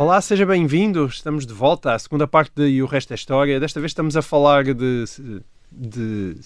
Olá, 0.00 0.18
seja 0.22 0.46
bem-vindo. 0.46 1.04
Estamos 1.04 1.44
de 1.44 1.52
volta 1.52 1.92
à 1.92 1.98
segunda 1.98 2.26
parte 2.26 2.52
de 2.56 2.66
E 2.66 2.82
o 2.82 2.86
Resto 2.86 3.10
da 3.10 3.14
História. 3.14 3.60
Desta 3.60 3.78
vez 3.80 3.90
estamos 3.90 4.16
a 4.16 4.22
falar 4.22 4.64
de, 4.64 5.04
de 5.70 6.36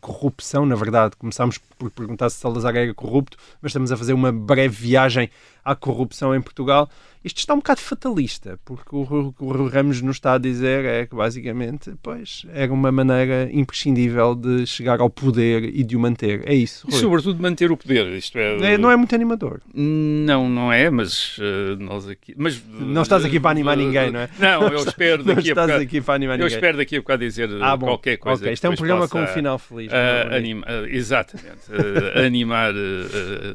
corrupção, 0.00 0.64
na 0.64 0.74
verdade. 0.74 1.14
Começámos 1.18 1.58
por 1.58 1.90
perguntar 1.90 2.30
se 2.30 2.38
Salazar 2.38 2.74
era 2.74 2.94
corrupto, 2.94 3.36
mas 3.60 3.72
estamos 3.72 3.92
a 3.92 3.96
fazer 3.98 4.14
uma 4.14 4.32
breve 4.32 4.74
viagem 4.74 5.28
à 5.62 5.76
corrupção 5.76 6.34
em 6.34 6.40
Portugal. 6.40 6.88
Isto 7.24 7.38
está 7.38 7.54
um 7.54 7.58
bocado 7.58 7.80
fatalista, 7.80 8.58
porque 8.64 8.88
o, 8.94 9.32
que 9.32 9.42
o 9.44 9.66
Ramos 9.68 10.02
nos 10.02 10.16
está 10.16 10.34
a 10.34 10.38
dizer 10.38 10.84
é 10.84 11.06
que 11.06 11.14
basicamente, 11.16 11.92
pois, 12.02 12.44
era 12.52 12.72
uma 12.72 12.92
maneira 12.92 13.48
imprescindível 13.52 14.34
de 14.34 14.66
chegar 14.66 15.00
ao 15.00 15.08
poder 15.08 15.64
e 15.74 15.82
de 15.82 15.96
o 15.96 16.00
manter. 16.00 16.42
É 16.46 16.54
isso. 16.54 16.86
E 16.88 16.92
Rui. 16.92 17.00
sobretudo 17.00 17.40
manter 17.42 17.70
o 17.72 17.76
poder. 17.76 18.06
Isto 18.16 18.38
é, 18.38 18.74
É, 18.74 18.78
não 18.78 18.90
é 18.90 18.96
muito 18.96 19.14
animador. 19.14 19.60
Não, 19.72 20.48
não 20.48 20.72
é, 20.72 20.90
mas 20.90 21.38
uh, 21.38 21.76
nós 21.78 22.06
aqui. 22.08 22.34
Mas, 22.36 22.60
Não 22.68 23.02
estás 23.02 23.24
aqui 23.24 23.40
para 23.40 23.50
animar 23.52 23.76
ninguém, 23.76 24.10
não 24.10 24.20
é? 24.20 24.28
Não, 24.38 24.68
eu 24.68 24.78
espero 24.86 25.24
Não 25.24 25.34
daqui 25.34 25.48
a 25.48 25.52
estás 25.52 25.66
bocado. 25.68 25.82
aqui 25.84 26.00
para 26.00 26.14
animar 26.14 26.34
Eu 26.34 26.44
ninguém. 26.44 26.54
espero 26.56 26.76
daqui 26.76 26.96
a 26.96 27.00
bocado 27.00 27.24
dizer 27.24 27.48
Ah, 27.62 27.78
qualquer 27.78 28.16
coisa. 28.18 28.42
Ok, 28.42 28.52
isto 28.52 28.66
é 28.66 28.70
um 28.70 28.74
programa 28.76 29.08
com 29.08 29.22
um 29.22 29.26
final 29.28 29.58
feliz. 29.58 29.90
uh, 29.90 30.28
não 30.30 30.36
anima- 30.36 30.66
uh, 30.66 30.86
exatamente. 30.86 31.44
animar, 32.26 32.72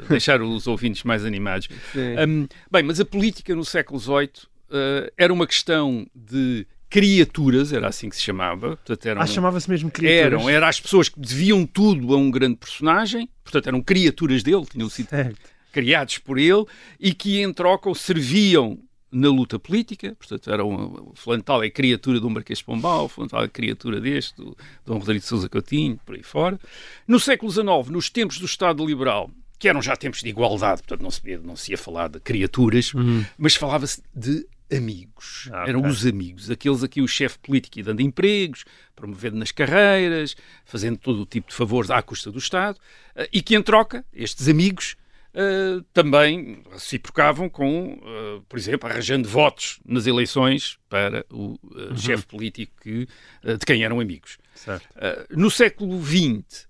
deixar 0.10 0.42
os 0.42 0.68
ouvintes 0.68 1.04
mais 1.04 1.26
animados. 1.26 1.68
Um, 1.96 2.48
bem, 2.72 2.84
mas 2.84 3.00
a 3.00 3.06
política 3.06 3.56
no 3.60 3.66
século 3.66 4.00
XVIII 4.00 4.30
uh, 4.70 5.12
era 5.18 5.32
uma 5.32 5.46
questão 5.46 6.08
de 6.16 6.66
criaturas, 6.90 7.72
era 7.72 7.88
assim 7.88 8.10
que 8.10 8.16
se 8.16 8.22
chamava. 8.24 8.76
Portanto, 8.78 9.06
eram, 9.06 9.22
Ah, 9.22 9.28
chamava-se 9.28 9.70
mesmo 9.70 9.92
criaturas. 9.92 10.26
eram, 10.42 10.50
eram 10.50 10.68
as 10.68 10.80
pessoas 10.80 11.08
que 11.08 11.20
deviam 11.20 11.66
tudo 11.66 12.14
a 12.14 12.18
um 12.18 12.32
grande 12.32 12.56
personagem, 12.58 13.30
portanto 13.44 13.68
eram 13.68 13.82
criaturas 13.82 14.42
dele, 14.42 14.66
tinham 14.66 14.90
sido 14.90 15.10
Certo. 15.10 15.40
criados 15.72 16.18
por 16.18 16.40
ele 16.40 16.66
e 17.00 17.14
que 17.14 17.42
em 17.42 17.54
troca 17.54 17.94
serviam 17.94 18.80
na 19.12 19.28
luta 19.30 19.58
política, 19.60 20.16
portanto 20.18 20.52
era 20.52 20.64
um, 20.66 21.12
o 21.12 21.14
Flantal 21.16 21.64
é 21.64 21.70
criatura 21.70 22.20
do 22.20 22.30
Marquês 22.30 22.60
de 22.60 22.66
Pombal, 22.66 23.06
o 23.06 23.10
Flantal 23.10 23.44
é 23.44 23.48
criatura 23.48 24.00
deste, 24.00 24.36
do 24.36 24.56
Dom 24.86 24.98
Rodrigo 25.00 25.20
de 25.22 25.26
Sousa 25.26 25.48
Coutinho, 25.50 26.00
por 26.06 26.16
aí 26.16 26.22
fora. 26.24 26.60
No 27.08 27.20
século 27.20 27.52
XIX, 27.52 27.68
nos 27.90 28.10
tempos 28.10 28.38
do 28.40 28.46
Estado 28.46 28.86
Liberal, 28.86 29.32
que 29.60 29.68
eram 29.70 29.82
já 29.82 29.96
tempos 29.96 30.22
de 30.22 30.30
igualdade, 30.30 30.82
portanto 30.82 31.02
não 31.02 31.12
se, 31.12 31.22
ia- 31.30 31.38
não 31.40 31.56
se 31.56 31.72
ia 31.72 31.78
falar 31.78 32.08
de 32.08 32.20
criaturas, 32.20 32.94
mas 33.38 33.56
falava-se 33.56 34.02
de 34.16 34.48
amigos. 34.72 35.50
Ah, 35.52 35.66
Eram 35.68 35.80
ok. 35.80 35.92
os 35.92 36.06
amigos, 36.06 36.50
aqueles 36.50 36.84
aqui 36.84 37.02
o 37.02 37.08
chefe 37.08 37.38
político 37.40 37.80
e 37.80 37.84
dando 37.84 38.02
empregos, 38.02 38.64
promovendo 38.96 39.36
nas 39.38 39.52
carreiras, 39.52 40.36
fazendo 40.64 40.98
todo 40.98 41.22
o 41.22 41.26
tipo 41.26 41.50
de 41.50 41.56
favores 41.56 41.90
à 41.90 42.02
custa 42.02 42.32
do 42.32 42.38
Estado, 42.38 42.80
eh, 43.16 43.28
e 43.34 43.42
que 43.42 43.56
em 43.56 43.62
troca, 43.64 44.06
estes 44.14 44.48
amigos 44.48 44.96
eh, 45.34 45.82
também 45.92 46.62
reciprocavam 46.72 47.50
com, 47.50 48.00
eh, 48.04 48.42
por 48.48 48.58
exemplo, 48.60 48.88
arranjando 48.90 49.28
votos 49.28 49.80
nas 49.84 50.06
eleições 50.06 50.78
para 50.88 51.26
o 51.32 51.60
eh, 51.76 51.98
chefe 51.98 52.26
político 52.28 52.74
que, 52.82 53.08
de 53.44 53.66
quem 53.66 53.84
eram 53.84 54.00
amigos. 54.00 54.38
Uh, 54.68 55.38
no 55.40 55.50
século 55.50 56.00
XX, 56.04 56.66
uh, 56.66 56.69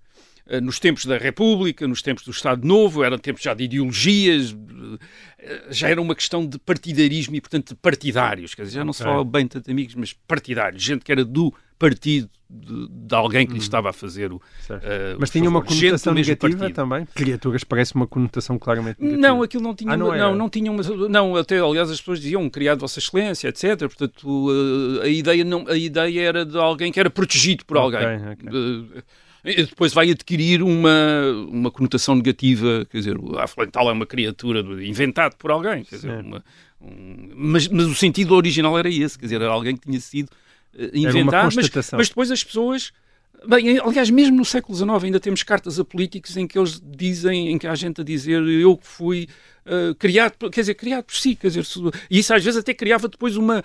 nos 0.62 0.80
tempos 0.80 1.06
da 1.06 1.18
República, 1.18 1.88
nos 1.88 2.02
tempos 2.02 2.24
do 2.24 2.32
Estado 2.32 2.66
Novo, 2.68 3.04
eram 3.04 3.18
tempos 3.18 3.44
já 3.44 3.54
de 3.54 3.64
ideologias, 3.66 4.52
uh, 4.52 4.98
já 5.70 5.90
era 5.90 6.02
uma 6.02 6.16
questão 6.16 6.46
de 6.46 6.58
partidarismo 6.60 7.36
e, 7.36 7.42
portanto, 7.42 7.70
de 7.70 7.76
partidários. 7.76 8.56
Quer 8.56 8.64
dizer, 8.64 8.76
já 8.78 8.84
não 8.86 8.94
se 8.94 9.02
Ok. 9.04 9.12
fala 9.14 9.24
bem 9.26 9.48
tanto 9.48 9.70
amigos, 9.70 9.96
mas 9.96 10.14
partidários. 10.14 10.82
Gente 10.84 11.04
que 11.06 11.12
era 11.12 11.24
do 11.24 11.54
partido 11.78 12.30
de, 12.50 12.88
de 12.90 13.16
alguém 13.16 13.46
que 13.46 13.54
lhe 13.54 13.60
estava 13.60 13.92
a 13.92 13.94
fazer 13.94 14.34
o. 14.34 14.38
Uh, 14.38 14.42
Mas 15.20 15.30
o 15.30 15.32
tinha 15.32 15.48
uma 15.48 15.62
favor. 15.62 15.74
Do 15.76 15.80
conotação 15.80 16.14
negativa 16.14 16.58
partido. 16.58 16.76
também? 16.76 17.06
Criaturas 17.14 17.64
parece 17.64 17.96
uma 17.96 18.08
conotação 18.08 18.58
claramente 18.60 19.00
negativa. 19.00 19.22
Não, 19.28 19.44
aquilo 19.44 19.64
não 19.64 19.76
tinha, 19.76 19.94
Ah, 19.94 19.98
não 19.98 20.08
uma- 20.08 20.18
não, 20.18 20.36
não 20.36 20.50
tinha 20.50 20.72
uma, 20.72 20.82
não, 21.08 21.36
até 21.36 21.60
aliás 21.60 21.90
as 21.92 22.00
pessoas 22.00 22.20
diziam 22.20 22.50
criado 22.50 22.80
Vossa 22.80 22.98
Excelência, 23.00 23.48
etc. 23.48 23.78
Portanto, 23.82 24.28
uh, 24.28 25.02
a 25.04 25.08
ideia 25.08 25.46
não, 25.46 25.66
a 25.68 25.78
ideia 25.78 26.22
era 26.22 26.44
de 26.46 26.58
alguém 26.58 26.92
que 26.92 27.00
era 27.00 27.10
protegido 27.10 27.64
por 27.66 27.78
Ok, 27.78 27.98
alguém. 28.00 28.30
ok. 28.30 28.50
Uh, 28.50 29.04
depois 29.44 29.94
vai 29.94 30.10
adquirir 30.12 30.62
uma, 30.62 30.92
uma 31.50 31.72
conotação 31.72 32.16
negativa, 32.16 32.86
quer 32.90 32.98
dizer, 32.98 33.18
a 33.38 33.48
Flantal 33.48 33.90
é 33.90 33.94
uma 33.94 34.06
criatura 34.06 34.60
inventado 34.84 35.36
por 35.38 35.52
alguém, 35.52 35.84
quer 35.84 35.96
dizer, 35.96 36.12
uma- 36.26 36.44
um- 36.82 37.30
mas, 37.36 37.68
mas 37.68 37.86
o 37.86 37.96
sentido 37.96 38.34
original 38.36 38.78
era 38.78 38.90
esse, 38.90 39.18
quer 39.18 39.26
dizer, 39.26 39.42
era 39.42 39.52
alguém 39.52 39.76
que 39.76 39.88
tinha 39.88 40.00
sido 40.00 40.30
uh, 40.76 40.84
inventado, 40.94 41.44
mas, 41.56 41.66
mas 41.98 42.10
depois 42.10 42.32
as 42.32 42.44
pessoas 42.44 42.92
Bem, 43.48 43.80
aliás, 43.80 44.10
mesmo 44.10 44.36
no 44.36 44.44
século 44.44 44.78
XIX 44.78 45.02
ainda 45.06 45.18
temos 45.18 45.44
cartas 45.44 45.80
a 45.80 45.86
políticos 45.86 46.36
em 46.36 46.46
que 46.46 46.60
eles 46.60 46.82
dizem, 46.84 47.48
em 47.54 47.58
que 47.58 47.66
há 47.68 47.74
gente 47.74 48.02
a 48.02 48.04
dizer 48.04 48.42
eu 48.46 48.76
que 48.76 48.86
fui 48.86 49.30
uh, 49.66 49.96
criado, 49.96 50.34
quer 50.50 50.60
dizer, 50.60 50.74
criado 50.74 51.06
por 51.06 51.16
si, 51.16 51.38
quer 51.38 51.48
dizer, 51.48 51.66
e 52.12 52.20
isso 52.20 52.34
às 52.34 52.44
vezes 52.44 52.60
até 52.60 52.74
criava 52.74 53.08
depois 53.08 53.38
uma 53.38 53.64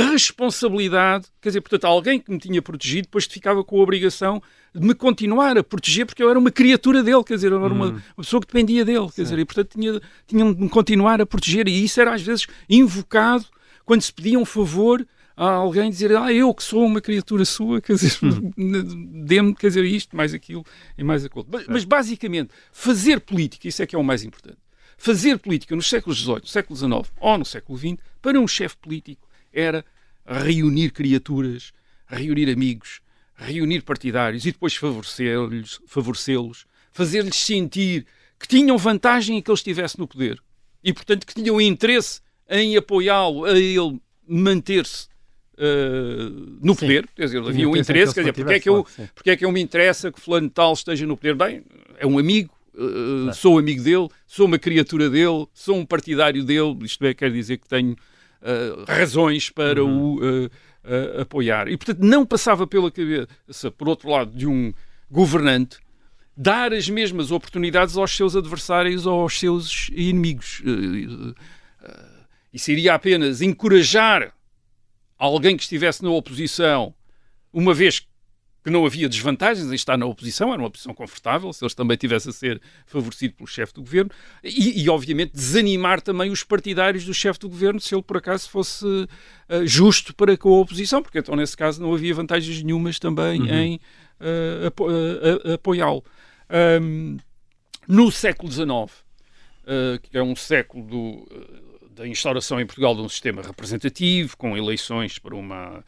responsabilidade, 0.00 1.26
quer 1.40 1.50
dizer, 1.50 1.60
portanto, 1.60 1.84
alguém 1.84 2.18
que 2.18 2.30
me 2.30 2.38
tinha 2.38 2.60
protegido 2.60 3.02
depois 3.02 3.24
ficava 3.26 3.62
com 3.62 3.78
a 3.78 3.82
obrigação 3.82 4.42
de 4.74 4.86
me 4.86 4.94
continuar 4.94 5.56
a 5.56 5.62
proteger 5.62 6.06
porque 6.06 6.22
eu 6.22 6.30
era 6.30 6.38
uma 6.38 6.50
criatura 6.50 7.02
dele, 7.02 7.22
quer 7.22 7.34
dizer, 7.34 7.52
eu 7.52 7.64
era 7.64 7.72
uma, 7.72 7.86
uma 7.86 8.02
pessoa 8.16 8.40
que 8.40 8.46
dependia 8.46 8.84
dele, 8.84 9.08
quer 9.14 9.22
dizer, 9.22 9.38
e 9.38 9.44
portanto 9.44 9.70
tinha, 9.78 10.00
tinham 10.26 10.52
de 10.52 10.60
me 10.60 10.68
continuar 10.68 11.20
a 11.20 11.26
proteger 11.26 11.68
e 11.68 11.84
isso 11.84 12.00
era 12.00 12.14
às 12.14 12.22
vezes 12.22 12.46
invocado 12.68 13.46
quando 13.84 14.02
se 14.02 14.12
pedia 14.12 14.38
um 14.38 14.44
favor 14.44 15.06
a 15.36 15.48
alguém 15.50 15.90
dizer, 15.90 16.16
ah, 16.16 16.32
eu 16.32 16.54
que 16.54 16.62
sou 16.62 16.84
uma 16.84 17.00
criatura 17.00 17.44
sua, 17.44 17.80
quer 17.80 17.94
dizer, 17.94 18.18
dê-me, 19.26 19.54
quer 19.54 19.68
dizer, 19.68 19.84
isto, 19.84 20.16
mais 20.16 20.32
aquilo 20.32 20.64
e 20.96 21.02
mais 21.02 21.24
aquilo. 21.24 21.46
Mas, 21.50 21.66
mas, 21.66 21.84
basicamente, 21.84 22.50
fazer 22.72 23.20
política, 23.20 23.66
isso 23.66 23.82
é 23.82 23.86
que 23.86 23.96
é 23.96 23.98
o 23.98 24.04
mais 24.04 24.22
importante. 24.22 24.58
Fazer 24.96 25.38
política 25.38 25.74
nos 25.74 25.88
séculos 25.88 26.18
XVIII, 26.18 26.42
século 26.44 26.76
XIX 26.76 27.12
ou 27.20 27.38
no 27.38 27.44
século 27.44 27.76
XX, 27.76 27.96
para 28.22 28.38
um 28.38 28.46
chefe 28.46 28.76
político, 28.76 29.28
era 29.54 29.84
reunir 30.26 30.90
criaturas, 30.90 31.72
reunir 32.06 32.50
amigos, 32.50 33.00
reunir 33.34 33.82
partidários 33.82 34.44
e 34.44 34.52
depois 34.52 34.74
favorecê-los, 34.74 35.80
favorecê-los, 35.86 36.66
fazer-lhes 36.92 37.36
sentir 37.36 38.06
que 38.38 38.48
tinham 38.48 38.76
vantagem 38.76 39.38
em 39.38 39.42
que 39.42 39.50
ele 39.50 39.56
estivesse 39.56 39.98
no 39.98 40.06
poder 40.06 40.40
e, 40.82 40.92
portanto, 40.92 41.26
que 41.26 41.34
tinham 41.34 41.60
interesse 41.60 42.20
em 42.48 42.76
apoiá-lo, 42.76 43.46
a 43.46 43.58
ele 43.58 43.98
manter-se 44.28 45.06
uh, 45.54 46.58
no 46.60 46.74
Sim. 46.74 46.80
poder, 46.80 47.08
quer 47.14 47.24
dizer, 47.24 47.38
havia 47.38 47.68
um 47.68 47.76
interesse 47.76 48.12
que 48.12 48.22
quer 48.22 48.30
dizer, 48.30 48.32
porque 48.32 48.54
é, 48.54 48.60
que 48.60 48.68
eu, 48.68 48.86
sim. 48.88 49.08
porque 49.14 49.30
é 49.30 49.36
que 49.36 49.44
eu 49.44 49.52
me 49.52 49.60
interessa 49.60 50.12
que 50.12 50.20
fulano 50.20 50.50
tal 50.50 50.74
esteja 50.74 51.06
no 51.06 51.16
poder? 51.16 51.34
Bem, 51.34 51.62
é 51.98 52.06
um 52.06 52.18
amigo, 52.18 52.52
uh, 52.74 53.32
sou 53.32 53.58
amigo 53.58 53.82
dele, 53.82 54.08
sou 54.26 54.46
uma 54.46 54.58
criatura 54.58 55.08
dele, 55.08 55.46
sou 55.54 55.76
um 55.76 55.86
partidário 55.86 56.44
dele, 56.44 56.76
isto 56.82 57.04
é, 57.04 57.14
quer 57.14 57.32
dizer 57.32 57.58
que 57.58 57.68
tenho 57.68 57.96
uh, 58.44 58.84
razões 58.86 59.50
para 59.50 59.82
Uhum. 59.82 60.14
o 60.14 60.46
uh, 60.46 61.20
apoiar. 61.20 61.66
E, 61.68 61.76
portanto, 61.76 62.00
não 62.00 62.26
passava 62.26 62.66
pela 62.66 62.90
cabeça, 62.90 63.70
por 63.70 63.88
outro 63.88 64.10
lado, 64.10 64.36
de 64.36 64.46
um 64.46 64.72
governante 65.10 65.78
dar 66.36 66.72
as 66.72 66.88
mesmas 66.88 67.30
oportunidades 67.30 67.96
aos 67.96 68.14
seus 68.14 68.36
adversários 68.36 69.06
ou 69.06 69.22
aos 69.22 69.38
seus 69.38 69.88
inimigos. 69.92 70.62
Isso 72.52 72.70
iria 72.70 72.94
apenas 72.94 73.40
encorajar 73.40 74.34
alguém 75.16 75.56
que 75.56 75.62
estivesse 75.62 76.02
na 76.02 76.10
oposição, 76.10 76.94
uma 77.52 77.72
vez 77.72 78.00
que 78.00 78.06
não 78.70 78.86
havia 78.86 79.08
desvantagens 79.08 79.70
em 79.70 79.74
estar 79.74 79.96
na 79.96 80.06
oposição, 80.06 80.52
era 80.52 80.62
uma 80.62 80.70
posição 80.70 80.94
confortável, 80.94 81.52
se 81.52 81.62
eles 81.62 81.74
também 81.74 81.96
tivessem 81.96 82.30
a 82.30 82.32
ser 82.32 82.60
favorecido 82.86 83.34
pelo 83.34 83.46
chefe 83.46 83.74
do 83.74 83.82
governo, 83.82 84.10
e, 84.42 84.82
e, 84.82 84.88
obviamente 84.88 85.32
desanimar 85.34 86.00
também 86.00 86.30
os 86.30 86.42
partidários 86.42 87.04
do 87.04 87.12
chefe 87.12 87.38
do 87.40 87.48
governo, 87.48 87.78
se 87.80 87.94
ele 87.94 88.02
por 88.02 88.16
acaso 88.16 88.48
fosse 88.48 88.84
uh, 88.86 89.08
justo 89.66 90.14
para 90.14 90.36
com 90.36 90.48
a 90.54 90.60
oposição, 90.60 91.02
porque 91.02 91.18
então 91.18 91.36
nesse 91.36 91.56
caso 91.56 91.82
não 91.82 91.92
havia 91.94 92.14
vantagens 92.14 92.62
nenhumas 92.62 92.98
também 92.98 93.40
Uhum. 93.42 93.48
em 93.54 93.74
uh, 94.20 94.66
apo- 94.68 94.88
uh, 94.90 95.52
apoiá-lo. 95.54 96.04
Um, 96.80 97.16
no 97.86 98.10
século 98.10 98.50
XIX, 98.50 99.04
que 100.02 100.16
é 100.16 100.22
um 100.22 100.34
século 100.36 100.84
do, 100.86 101.28
da 101.90 102.06
instauração 102.06 102.60
em 102.60 102.66
Portugal 102.66 102.94
de 102.94 103.00
um 103.02 103.08
sistema 103.08 103.42
representativo, 103.42 104.36
com 104.36 104.56
eleições 104.56 105.18
para 105.18 105.34
uma, 105.34 105.84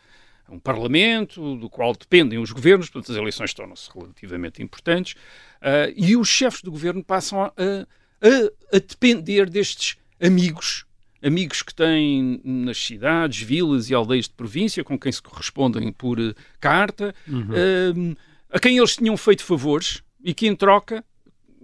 um 0.49 0.59
parlamento, 0.59 1.57
do 1.57 1.69
qual 1.69 1.93
dependem 1.93 2.39
os 2.39 2.53
governos, 2.53 2.89
portanto 2.89 3.13
as 3.13 3.19
eleições 3.19 3.53
tornam-se 3.53 3.89
relativamente 3.93 4.63
importantes, 4.63 5.15
uh, 5.61 5.93
e 5.97 6.17
os 6.17 6.29
chefes 6.29 6.63
do 6.63 6.71
governo 6.71 7.03
passam 7.03 7.43
a, 7.43 7.53
a, 7.53 8.77
a 8.77 8.79
depender 8.79 9.51
destes 9.51 9.97
amigos, 10.21 10.85
amigos 11.23 11.63
que 11.63 11.75
têm 11.75 12.41
nas 12.45 12.79
cidades, 12.79 13.43
vilas 13.43 13.91
e 13.91 13.95
aldeias 13.95 14.27
de 14.29 14.35
província, 14.35 14.85
com 14.85 14.99
quem 14.99 15.11
se 15.11 15.23
correspondem 15.23 15.93
por 15.93 16.19
uh, 16.19 16.35
carta, 16.61 17.15
uh, 17.29 18.17
a 18.51 18.61
quem 18.61 18.79
eles 18.79 18.97
tinham 18.97 19.17
feito 19.17 19.43
favores 19.43 20.03
e 20.23 20.33
que, 20.33 20.47
em 20.47 20.55
troca, 20.55 21.05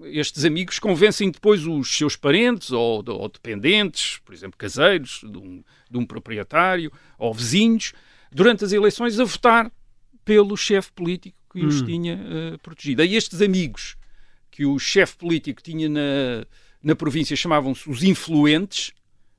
estes 0.05 0.45
amigos 0.45 0.79
convencem 0.79 1.31
depois 1.31 1.65
os 1.67 1.97
seus 1.97 2.17
parentes 2.17 2.73
ou, 2.73 3.05
ou 3.07 3.29
dependentes, 3.29 4.19
por 4.25 4.35
exemplo, 4.35 4.59
caseiros 4.59 5.21
de 5.23 5.39
um, 5.39 5.63
de 5.91 5.99
um 5.99 6.07
proprietário 6.07 6.91
ou 7.19 7.33
vizinhos, 7.33 7.93
durante 8.35 8.65
as 8.65 8.73
eleições 8.73 9.19
a 9.21 9.25
votar 9.25 9.71
pelo 10.25 10.57
chefe 10.57 10.91
político 10.93 11.37
que 11.53 11.65
os 11.65 11.83
tinha 11.83 12.15
uh, 12.15 12.59
protegido. 12.61 13.05
E 13.05 13.15
estes 13.15 13.43
amigos 13.43 13.97
que 14.51 14.65
o 14.65 14.79
chefe 14.79 15.17
político 15.17 15.63
tinha 15.63 15.89
na, 15.89 16.47
na 16.83 16.95
província 16.95 17.37
chamavam-se 17.37 17.89
os 17.89 18.03
influentes, 18.03 18.93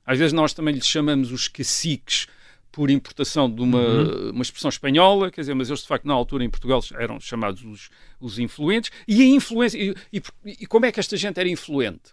às 0.06 0.18
vezes 0.18 0.32
nós 0.32 0.52
também 0.52 0.74
lhes 0.74 0.86
chamamos 0.86 1.32
os 1.32 1.48
caciques 1.48 2.26
por 2.70 2.90
importação 2.90 3.48
de 3.48 3.60
uma, 3.62 3.78
Uhum. 3.78 4.30
uma 4.30 4.42
expressão 4.42 4.68
espanhola, 4.68 5.30
quer 5.30 5.42
dizer, 5.42 5.54
mas 5.54 5.68
eles 5.68 5.82
de 5.82 5.86
facto 5.88 6.04
na 6.06 6.14
altura 6.14 6.44
em 6.44 6.50
Portugal 6.50 6.80
eram 6.94 7.20
chamados 7.20 7.64
os, 7.64 7.88
os 8.20 8.38
influentes. 8.38 8.90
E 9.06 9.22
a 9.22 9.26
influência. 9.26 9.78
E, 9.78 9.94
e, 10.12 10.22
e 10.44 10.66
como 10.66 10.84
é 10.84 10.90
que 10.92 10.98
esta 10.98 11.16
gente 11.16 11.38
era 11.38 11.48
influente? 11.48 12.12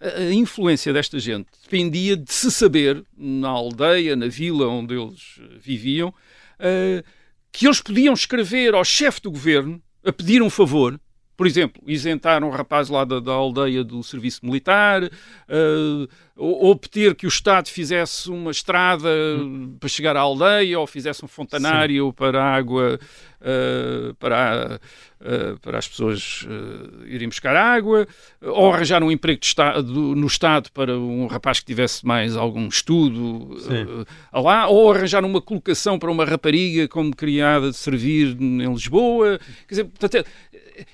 A, 0.00 0.32
influência 0.32 0.92
desta 0.92 1.18
gente 1.18 1.48
dependia 1.62 2.16
de 2.16 2.32
se 2.32 2.50
saber, 2.50 3.04
na 3.16 3.48
aldeia, 3.48 4.16
na 4.16 4.28
vila 4.28 4.68
onde 4.68 4.94
eles 4.94 5.40
eh, 5.40 5.58
viviam, 5.60 6.08
uh, 6.08 7.04
que 7.52 7.66
eles 7.66 7.80
podiam 7.80 8.14
escrever 8.14 8.74
ao 8.74 8.84
chefe 8.84 9.20
do 9.20 9.30
governo 9.30 9.82
a 10.04 10.12
pedir 10.12 10.42
um 10.42 10.50
favor 10.50 11.00
por 11.36 11.46
exemplo, 11.46 11.82
isentar 11.86 12.42
um 12.42 12.50
rapaz 12.50 12.88
lá 12.88 13.04
da, 13.04 13.20
da 13.20 13.32
aldeia 13.32 13.84
do 13.84 14.02
serviço 14.02 14.44
militar, 14.44 15.04
uh, 15.04 16.08
ou, 16.34 16.66
ou 16.66 16.76
pedir 16.76 17.14
que 17.14 17.26
o 17.26 17.28
Estado 17.28 17.68
fizesse 17.68 18.30
uma 18.30 18.50
estrada 18.50 19.08
hum. 19.08 19.76
para 19.78 19.88
chegar 19.88 20.16
à 20.16 20.20
aldeia, 20.20 20.80
ou 20.80 20.86
fizesse 20.86 21.24
um 21.24 21.28
fontanário 21.28 22.06
Sim. 22.06 22.12
para 22.12 22.42
a 22.42 22.54
água, 22.54 22.98
uh, 23.40 24.14
para, 24.14 24.80
uh, 25.20 25.60
para 25.60 25.78
as 25.78 25.86
pessoas 25.86 26.46
irem 27.06 27.28
buscar 27.28 27.54
água, 27.54 28.06
ou 28.40 28.72
arranjar 28.72 29.02
um 29.02 29.10
emprego 29.10 29.40
estado, 29.42 29.92
no 30.14 30.26
Estado 30.26 30.70
para 30.72 30.98
um 30.98 31.26
rapaz 31.26 31.60
que 31.60 31.66
tivesse 31.66 32.04
mais 32.06 32.34
algum 32.34 32.66
estudo 32.68 33.56
lá, 34.32 34.68
ou 34.68 34.90
arranjar 34.90 35.24
uma 35.24 35.40
colocação 35.40 35.98
para 35.98 36.10
uma 36.10 36.24
rapariga 36.24 36.88
como 36.88 37.14
criada 37.14 37.70
de 37.70 37.76
servir 37.76 38.36
em 38.40 38.72
Lisboa. 38.72 39.38
Quer 39.66 39.74
dizer, 39.74 39.84
portanto, 39.84 40.26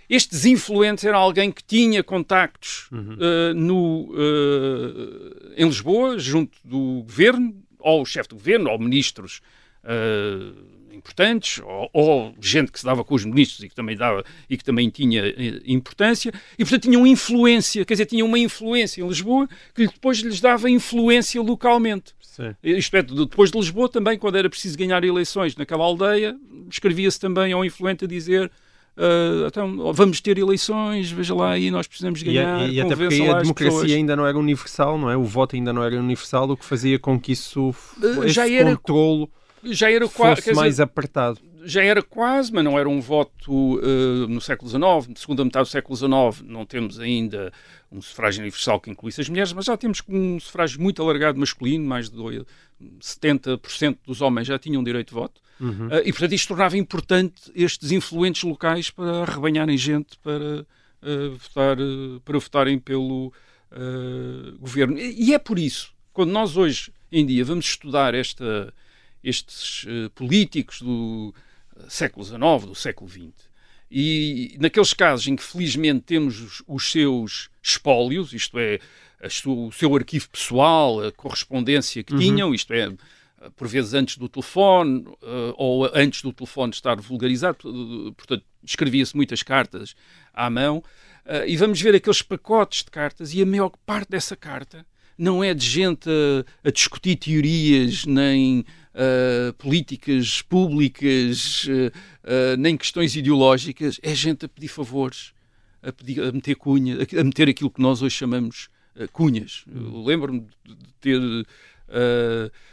este 0.09 0.31
desinfluente 0.31 1.07
era 1.07 1.17
alguém 1.17 1.51
que 1.51 1.63
tinha 1.65 2.03
contactos 2.03 2.89
uhum. 2.93 3.15
uh, 3.15 3.55
no, 3.55 4.11
uh, 4.13 5.53
em 5.57 5.67
Lisboa, 5.67 6.19
junto 6.19 6.57
do 6.65 7.03
governo, 7.03 7.55
ou 7.79 8.03
o 8.03 8.07
chefe 8.07 8.29
do 8.29 8.37
governo, 8.37 8.71
ou 8.71 8.79
ministros 8.79 9.41
uh, 9.85 10.95
importantes, 10.95 11.61
ou, 11.65 11.91
ou, 11.93 12.35
gente 12.41 12.71
que 12.71 12.79
se 12.79 12.85
dava 12.85 13.03
com 13.03 13.15
os 13.15 13.25
ministros 13.25 13.65
e 13.65 13.69
que 13.69 13.75
também, 13.75 13.97
dava, 13.97 14.25
e 14.49 14.57
que 14.57 14.65
também 14.65 14.89
tinha 14.89 15.23
importância, 15.65 16.33
e 16.59 16.65
portanto 16.65 16.83
tinham 16.83 17.07
influência, 17.07 17.85
quer 17.85 17.95
dizer, 17.95 18.07
tinham 18.07 18.27
uma 18.27 18.39
influência 18.39 19.03
em 19.03 19.09
Lisboa 19.09 19.49
que 19.75 19.87
depois 19.87 20.19
lhes 20.19 20.41
dava 20.41 20.71
influência 20.71 21.41
localmente. 21.43 22.15
Sim. 22.21 22.55
Isto 22.63 22.97
é, 22.97 23.03
depois 23.03 23.51
de 23.51 23.59
Lisboa 23.59 23.89
também, 23.89 24.19
quando 24.19 24.39
era 24.39 24.49
preciso 24.49 24.79
ganhar 24.79 25.05
eleições 25.05 25.55
naquela 25.57 25.85
aldeia, 25.85 26.35
escrevia-se 26.71 27.21
também 27.21 27.53
ao 27.53 27.65
influente 27.65 28.05
a 28.05 28.09
dizer 28.09 28.51
Uh, 28.97 29.47
então, 29.47 29.93
vamos 29.93 30.21
ter 30.21 30.37
eleições, 30.37 31.11
veja 31.11 31.35
lá, 31.35 31.59
e 31.59 31.71
nós 31.71 31.87
precisamos 31.87 32.23
ganhar. 32.23 32.69
E, 32.69 32.75
e 32.75 32.81
até 32.81 32.95
porque 32.95 33.23
a 33.23 33.41
democracia 33.41 33.97
ainda 33.97 34.15
não 34.15 34.27
era 34.27 34.39
universal, 34.39 34.99
não 34.99 35.11
é? 35.11 35.17
O 35.17 35.25
voto 35.25 35.57
ainda 35.57 35.73
não 35.73 35.83
era 35.83 35.99
universal, 35.99 36.51
o 36.51 36.57
que 36.57 36.65
fazia 36.65 36.99
com 36.99 37.19
que 37.19 37.33
isso, 37.33 37.71
uh, 37.71 38.29
já 38.29 38.47
esse 38.47 38.57
era, 38.57 38.77
controlo 38.77 39.31
já 39.65 39.91
era 39.91 40.09
fosse 40.09 40.53
mais 40.55 40.81
apertado. 40.81 41.39
Já 41.65 41.83
era 41.83 42.03
quase, 42.03 42.53
mas 42.53 42.65
não 42.65 42.77
era 42.77 42.89
um 42.89 43.01
voto 43.01 43.79
uh, 43.79 44.27
no 44.29 44.41
século 44.41 44.69
XIX, 44.69 45.09
na 45.09 45.17
segunda 45.17 45.45
metade 45.45 45.69
do 45.69 45.71
século 45.71 45.97
XIX, 45.97 46.45
não 46.45 46.67
temos 46.67 46.99
ainda 46.99 47.53
um 47.91 48.03
sufrágio 48.03 48.41
universal 48.41 48.81
que 48.81 48.91
incluísse 48.91 49.21
as 49.21 49.29
mulheres, 49.29 49.53
mas 49.53 49.67
já 49.67 49.77
temos 49.77 50.03
um 50.09 50.41
sufrágio 50.41 50.81
muito 50.81 51.01
alargado 51.01 51.39
masculino, 51.39 51.85
mais 51.85 52.11
de 52.11 52.45
70% 53.01 53.99
dos 54.05 54.21
homens 54.21 54.49
já 54.49 54.59
tinham 54.59 54.83
direito 54.83 55.09
de 55.09 55.15
voto. 55.15 55.41
Uhum. 55.61 55.89
Uh, 55.89 56.03
e, 56.05 56.13
portanto, 56.13 56.33
isto 56.33 56.49
tornava 56.49 56.77
importante 56.77 57.53
estes 57.55 57.93
influentes 57.93 58.43
locais 58.43 58.91
para 58.91 59.23
arrebanharem 59.23 59.77
gente 59.77 60.19
para, 60.19 60.63
uh, 61.03 61.37
votar, 61.37 61.81
uh, 61.81 62.21
para 62.25 62.39
votarem 62.39 62.79
pelo 62.79 63.33
governo. 64.61 64.99
E, 64.99 65.31
e, 65.31 65.35
é 65.35 65.39
por 65.39 65.59
isso, 65.59 65.95
quando 66.13 66.31
nós 66.31 66.59
hoje 66.59 66.93
em 67.11 67.25
dia 67.25 67.43
vamos 67.43 67.65
estudar 67.65 68.13
esta, 68.13 68.71
estes 69.25 69.87
políticos 70.15 70.83
do 70.83 71.35
século 71.89 72.23
XIX, 72.23 72.67
do 72.67 72.75
século 72.75 73.09
XX, 73.09 73.33
e 73.91 74.57
naqueles 74.61 74.93
casos 74.93 75.27
em 75.27 75.35
que 75.35 75.43
felizmente 75.43 76.01
temos 76.01 76.39
os, 76.39 76.63
os 76.67 76.93
seus 76.93 77.49
espólios, 77.63 78.35
isto 78.35 78.59
é, 78.59 78.79
o 79.47 79.73
seu 79.73 79.95
arquivo 79.95 80.29
pessoal, 80.29 81.05
a 81.05 81.13
correspondência 81.13 82.03
que 82.03 82.13
uhum. 82.13 82.19
tinham, 82.19 82.55
isto 82.55 82.73
é, 82.73 82.93
por 83.57 83.69
vezes 83.69 83.95
antes 83.95 84.17
do 84.17 84.29
telefone 84.29 85.05
uh, 85.07 85.55
ou 85.57 85.91
antes 85.95 86.23
do 86.23 86.33
telefone 86.33 86.73
estar 86.73 87.01
vulgarizado, 87.01 87.59
portanto, 88.17 88.45
escrevia-se 88.63 89.17
muitas 89.17 89.43
cartas 89.43 89.95
à 90.33 90.49
mão, 90.49 90.79
uh, 91.27 91.47
e 91.47 91.57
vamos 91.57 91.81
ver 91.81 91.95
aqueles 91.95 92.23
pacotes 92.23 92.85
de 92.85 92.91
cartas, 92.91 93.35
e 93.35 93.43
a 93.43 93.47
maior 93.47 93.73
parte 93.85 94.11
dessa 94.11 94.37
carta 94.37 94.87
não 95.19 95.43
é 95.43 95.53
de 95.53 95.67
gente 95.67 96.09
a, 96.09 96.69
a 96.69 96.71
discutir 96.71 97.17
teorias, 97.17 98.05
nem 98.05 98.61
uh, 98.61 99.53
políticas 99.55 100.43
públicas, 100.43 101.67
nem 102.59 102.77
questões 102.77 103.15
ideológicas, 103.15 104.01
é 104.03 104.15
gente 104.15 104.47
a 104.47 104.49
pedir 104.49 104.69
favores, 104.69 105.33
a, 105.83 105.93
pedir, 105.93 106.23
a 106.23 106.33
meter 106.33 106.55
cunha, 106.55 106.97
a, 106.97 107.25
meter 107.25 107.49
aquilo 107.49 107.71
que 107.71 107.83
nós 107.83 108.03
hoje 108.03 108.17
chamamos 108.17 108.69
cunhas. 109.13 109.65
Lembro-me 109.67 110.47
de 110.65 110.77
ter 111.01 111.21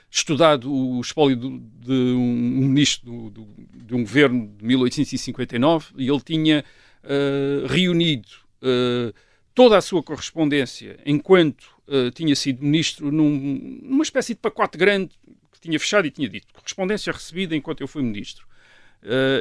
estudado 0.09 0.73
o 0.73 0.99
espólio 1.01 1.35
de 1.35 1.91
um, 1.91 2.67
ministro 2.67 3.29
do, 3.29 3.29
do, 3.29 3.47
de 3.85 3.95
um 3.95 4.01
governo 4.01 4.47
de 4.57 4.65
1859 4.65 5.93
e 5.97 6.09
ele 6.09 6.21
tinha 6.21 6.65
uh, 7.03 7.67
reunido 7.67 8.27
uh, 8.61 9.13
toda 9.53 9.77
a 9.77 9.81
sua 9.81 10.01
correspondência 10.01 10.99
enquanto 11.05 11.63
uh, 11.87 12.09
tinha 12.11 12.35
sido 12.35 12.63
ministro 12.63 13.11
num, 13.11 13.79
numa 13.83 14.03
espécie 14.03 14.33
de 14.33 14.39
pacote 14.39 14.77
grande 14.77 15.11
que 15.51 15.59
tinha 15.61 15.79
fechado 15.79 16.07
e 16.07 16.11
tinha 16.11 16.27
dito 16.27 16.47
correspondência 16.53 17.13
recebida 17.13 17.55
enquanto 17.55 17.81
eu 17.81 17.87
fui 17.87 18.01
ministro. 18.01 18.47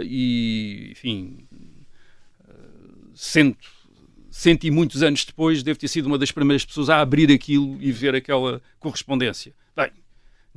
e, 0.04 0.88
enfim, 0.92 1.46
cento, 3.14 3.68
cento 4.38 4.64
e 4.68 4.70
muitos 4.70 5.03
anos 5.03 5.24
depois, 5.24 5.64
devo 5.64 5.77
ter 5.77 5.88
sido 5.88 6.07
uma 6.07 6.16
das 6.16 6.31
primeiras 6.31 6.64
pessoas 6.64 6.88
a 6.88 7.01
abrir 7.01 7.29
aquilo 7.33 7.77
e 7.81 7.90
ver 7.90 8.14
aquela 8.14 8.62
correspondência. 8.79 9.53
Bem, 9.77 9.90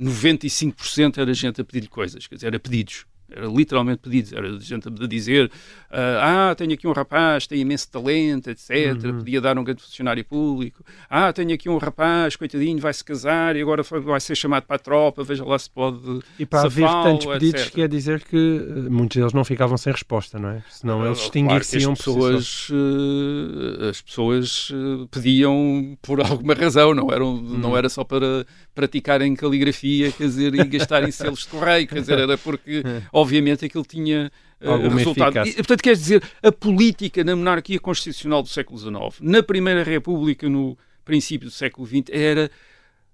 95% 0.00 1.18
era 1.18 1.34
gente 1.34 1.60
a 1.60 1.64
pedir-lhe 1.64 1.88
coisas, 1.88 2.28
quer 2.28 2.36
dizer, 2.36 2.46
era 2.46 2.60
pedidos. 2.60 3.06
Era 3.34 3.46
literalmente 3.46 4.00
pedidos, 4.02 4.32
era 4.32 4.60
gente 4.60 4.88
a 4.88 5.06
dizer 5.06 5.50
ah, 5.94 6.50
ah, 6.50 6.54
tenho 6.54 6.72
aqui 6.72 6.88
um 6.88 6.92
rapaz, 6.92 7.46
tem 7.46 7.60
imenso 7.60 7.90
talento, 7.90 8.48
etc. 8.48 8.96
Uhum. 9.04 9.18
Podia 9.18 9.40
dar 9.42 9.58
um 9.58 9.64
grande 9.64 9.82
funcionário 9.82 10.24
público. 10.24 10.82
Ah, 11.08 11.30
tenho 11.34 11.52
aqui 11.52 11.68
um 11.68 11.76
rapaz, 11.76 12.34
coitadinho, 12.34 12.80
vai 12.80 12.94
se 12.94 13.04
casar 13.04 13.56
e 13.56 13.60
agora 13.60 13.82
vai 13.82 14.18
ser 14.18 14.34
chamado 14.34 14.64
para 14.64 14.76
a 14.76 14.78
tropa, 14.78 15.22
veja 15.22 15.44
lá 15.44 15.58
se 15.58 15.68
pode. 15.68 16.20
E 16.38 16.46
para 16.46 16.62
haver 16.62 16.88
tantos 16.88 17.26
pedidos, 17.26 17.60
etc. 17.60 17.74
quer 17.74 17.88
dizer 17.88 18.24
que 18.24 18.36
eh, 18.36 18.88
muitos 18.88 19.18
deles 19.18 19.34
não 19.34 19.44
ficavam 19.44 19.76
sem 19.76 19.92
resposta, 19.92 20.38
não 20.38 20.48
é? 20.48 20.64
Senão 20.70 21.04
eles 21.04 21.18
extinguir-se-iam 21.18 21.94
claro 21.94 22.38
pessoas, 22.38 22.68
uh, 22.70 23.88
As 23.90 24.00
pessoas 24.00 24.70
uh, 24.70 25.06
pediam 25.08 25.96
por 26.00 26.22
alguma 26.22 26.54
razão, 26.54 26.94
não, 26.94 27.12
eram, 27.12 27.34
uhum. 27.34 27.58
não 27.58 27.76
era 27.76 27.90
só 27.90 28.02
para 28.02 28.46
praticarem 28.74 29.34
caligrafia, 29.36 30.10
quer 30.10 30.24
dizer, 30.24 30.54
e 30.54 30.64
gastarem 30.64 31.10
selos 31.12 31.40
de 31.40 31.48
correio, 31.48 31.86
quer 31.86 32.00
dizer, 32.00 32.18
era 32.18 32.38
porque 32.38 32.82
obviamente 33.22 33.64
aquilo 33.64 33.84
tinha 33.84 34.30
uh, 34.60 34.88
resultado. 34.88 35.46
E, 35.46 35.54
portanto, 35.54 35.82
quer 35.82 35.94
dizer, 35.94 36.22
a 36.42 36.52
política 36.52 37.24
na 37.24 37.34
monarquia 37.34 37.78
constitucional 37.78 38.42
do 38.42 38.48
século 38.48 38.78
XIX, 38.78 39.20
na 39.20 39.42
Primeira 39.42 39.82
República, 39.82 40.48
no 40.48 40.76
princípio 41.04 41.48
do 41.48 41.52
século 41.52 41.86
XX, 41.86 42.04
era 42.10 42.50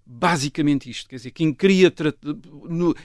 basicamente 0.04 0.90
isto. 0.90 1.08
Quer 1.08 1.16
dizer, 1.16 1.30
quem 1.30 1.52
queria 1.52 1.92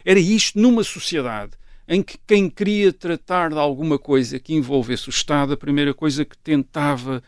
era 0.06 0.20
isto 0.20 0.60
numa 0.60 0.84
sociedade 0.84 1.52
em 1.88 2.02
que 2.02 2.18
quem 2.26 2.50
queria 2.50 2.94
tratar 2.94 3.50
de 3.50 3.58
alguma 3.58 4.00
coisa 4.00 4.40
que 4.40 4.54
envolvesse 4.54 5.10
o 5.10 5.12
Estado, 5.12 5.54
a 5.54 5.58
primeira 5.58 5.94
coisa 5.94 6.24
que 6.24 6.38
tentava 6.38 7.22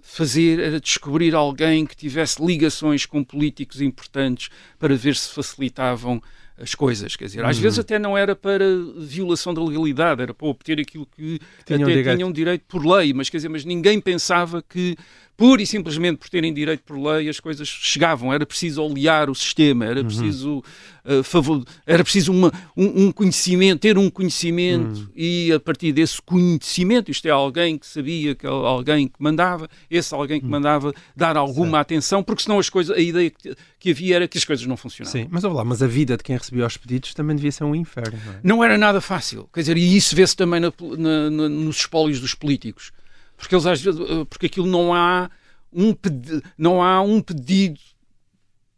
fazer 0.00 0.60
era 0.60 0.80
descobrir 0.80 1.34
alguém 1.34 1.84
que 1.84 1.96
tivesse 1.96 2.44
ligações 2.44 3.04
com 3.04 3.24
políticos 3.24 3.80
importantes 3.80 4.48
para 4.78 4.94
ver 4.94 5.16
se 5.16 5.30
facilitavam 5.30 6.22
as 6.60 6.74
coisas, 6.74 7.14
quer 7.14 7.26
dizer, 7.26 7.44
às 7.44 7.56
uhum. 7.56 7.62
vezes 7.62 7.78
até 7.78 7.98
não 7.98 8.18
era 8.18 8.34
para 8.34 8.64
violação 8.96 9.54
da 9.54 9.62
legalidade, 9.62 10.22
era 10.22 10.34
para 10.34 10.46
obter 10.46 10.80
aquilo 10.80 11.06
que, 11.06 11.38
que 11.38 11.64
tinham 11.64 11.82
até 11.82 11.94
direito. 11.94 12.16
tinham 12.16 12.32
direito 12.32 12.64
por 12.66 12.84
lei, 12.84 13.12
mas 13.12 13.30
quer 13.30 13.38
dizer, 13.38 13.48
mas 13.48 13.64
ninguém 13.64 14.00
pensava 14.00 14.62
que 14.62 14.96
pura 15.38 15.62
e 15.62 15.66
simplesmente 15.66 16.18
por 16.18 16.28
terem 16.28 16.52
direito 16.52 16.82
por 16.82 16.98
lei, 16.98 17.28
as 17.28 17.38
coisas 17.38 17.68
chegavam. 17.68 18.34
Era 18.34 18.44
preciso 18.44 18.82
olear 18.82 19.30
o 19.30 19.34
sistema, 19.36 19.84
era 19.84 20.00
uhum. 20.00 20.06
preciso, 20.06 20.64
uh, 21.04 21.22
favor, 21.22 21.64
era 21.86 22.02
preciso 22.02 22.32
uma, 22.32 22.52
um, 22.76 23.04
um, 23.04 23.12
conhecimento, 23.12 23.78
ter 23.78 23.96
um 23.96 24.10
conhecimento 24.10 24.98
uhum. 24.98 25.08
e 25.14 25.52
a 25.52 25.60
partir 25.60 25.92
desse 25.92 26.20
conhecimento, 26.20 27.12
isto 27.12 27.26
é 27.28 27.30
alguém 27.30 27.78
que 27.78 27.86
sabia, 27.86 28.34
que 28.34 28.44
alguém 28.48 29.06
que 29.06 29.14
mandava, 29.20 29.70
esse 29.88 30.12
alguém 30.12 30.40
que 30.40 30.46
uhum. 30.46 30.50
mandava 30.50 30.92
dar 31.14 31.36
alguma 31.36 31.78
certo. 31.78 31.82
atenção, 31.82 32.22
porque 32.24 32.42
senão 32.42 32.58
as 32.58 32.68
coisas, 32.68 32.96
a 32.96 33.00
ideia 33.00 33.30
que, 33.30 33.54
que, 33.78 33.90
havia 33.92 34.16
era 34.16 34.26
que 34.26 34.38
as 34.38 34.44
coisas 34.44 34.66
não 34.66 34.76
funcionavam. 34.76 35.22
Sim, 35.22 35.28
mas 35.30 35.44
lá, 35.44 35.64
mas 35.64 35.80
a 35.80 35.86
vida 35.86 36.16
de 36.16 36.24
quem 36.24 36.36
recebia 36.36 36.66
os 36.66 36.76
pedidos 36.76 37.14
também 37.14 37.36
devia 37.36 37.52
ser 37.52 37.62
um 37.62 37.76
inferno. 37.76 38.18
Não, 38.26 38.32
é? 38.32 38.40
não 38.42 38.64
era 38.64 38.76
nada 38.76 39.00
fácil, 39.00 39.48
quer 39.54 39.60
dizer, 39.60 39.76
e 39.76 39.96
isso 39.96 40.16
vê-se 40.16 40.34
também 40.34 40.58
na, 40.58 40.72
na, 40.98 41.30
na, 41.30 41.48
nos 41.48 41.76
espólios 41.76 42.18
dos 42.18 42.34
políticos 42.34 42.90
porque 43.38 43.54
eles 43.54 43.64
eh, 43.86 44.24
porque 44.28 44.46
aquilo 44.46 44.66
não 44.66 44.92
há 44.92 45.30
um 45.72 45.94
pedido, 45.94 46.42
não 46.58 46.82
há 46.82 47.00
um 47.00 47.22
pedido 47.22 47.80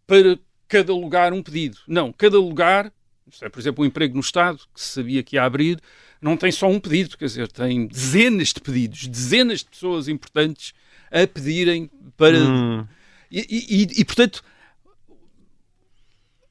para 0.06 0.38
cada 0.68 0.92
lugar 0.92 1.32
um 1.32 1.42
pedido. 1.42 1.78
Não, 1.88 2.12
cada 2.12 2.38
lugar, 2.38 2.92
é, 3.40 3.48
por 3.48 3.58
exemplo, 3.58 3.82
um 3.82 3.86
emprego 3.86 4.14
no 4.14 4.20
Estado 4.20 4.58
que 4.72 4.80
se 4.80 4.88
sabia 4.88 5.22
que 5.22 5.36
ia 5.36 5.44
abrir, 5.44 5.80
não 6.20 6.36
tem 6.36 6.52
só 6.52 6.68
um 6.68 6.78
pedido, 6.78 7.16
quer 7.16 7.24
dizer, 7.24 7.50
tem 7.50 7.86
dezenas 7.86 8.48
de 8.48 8.60
pedidos, 8.60 9.06
dezenas 9.06 9.60
de 9.60 9.70
pessoas 9.70 10.06
importantes 10.06 10.74
a 11.10 11.26
pedirem 11.26 11.90
para. 12.16 12.38
Hum. 12.38 12.86
E, 13.30 13.40
e, 13.48 14.00
e, 14.00 14.04
portanto, 14.04 14.44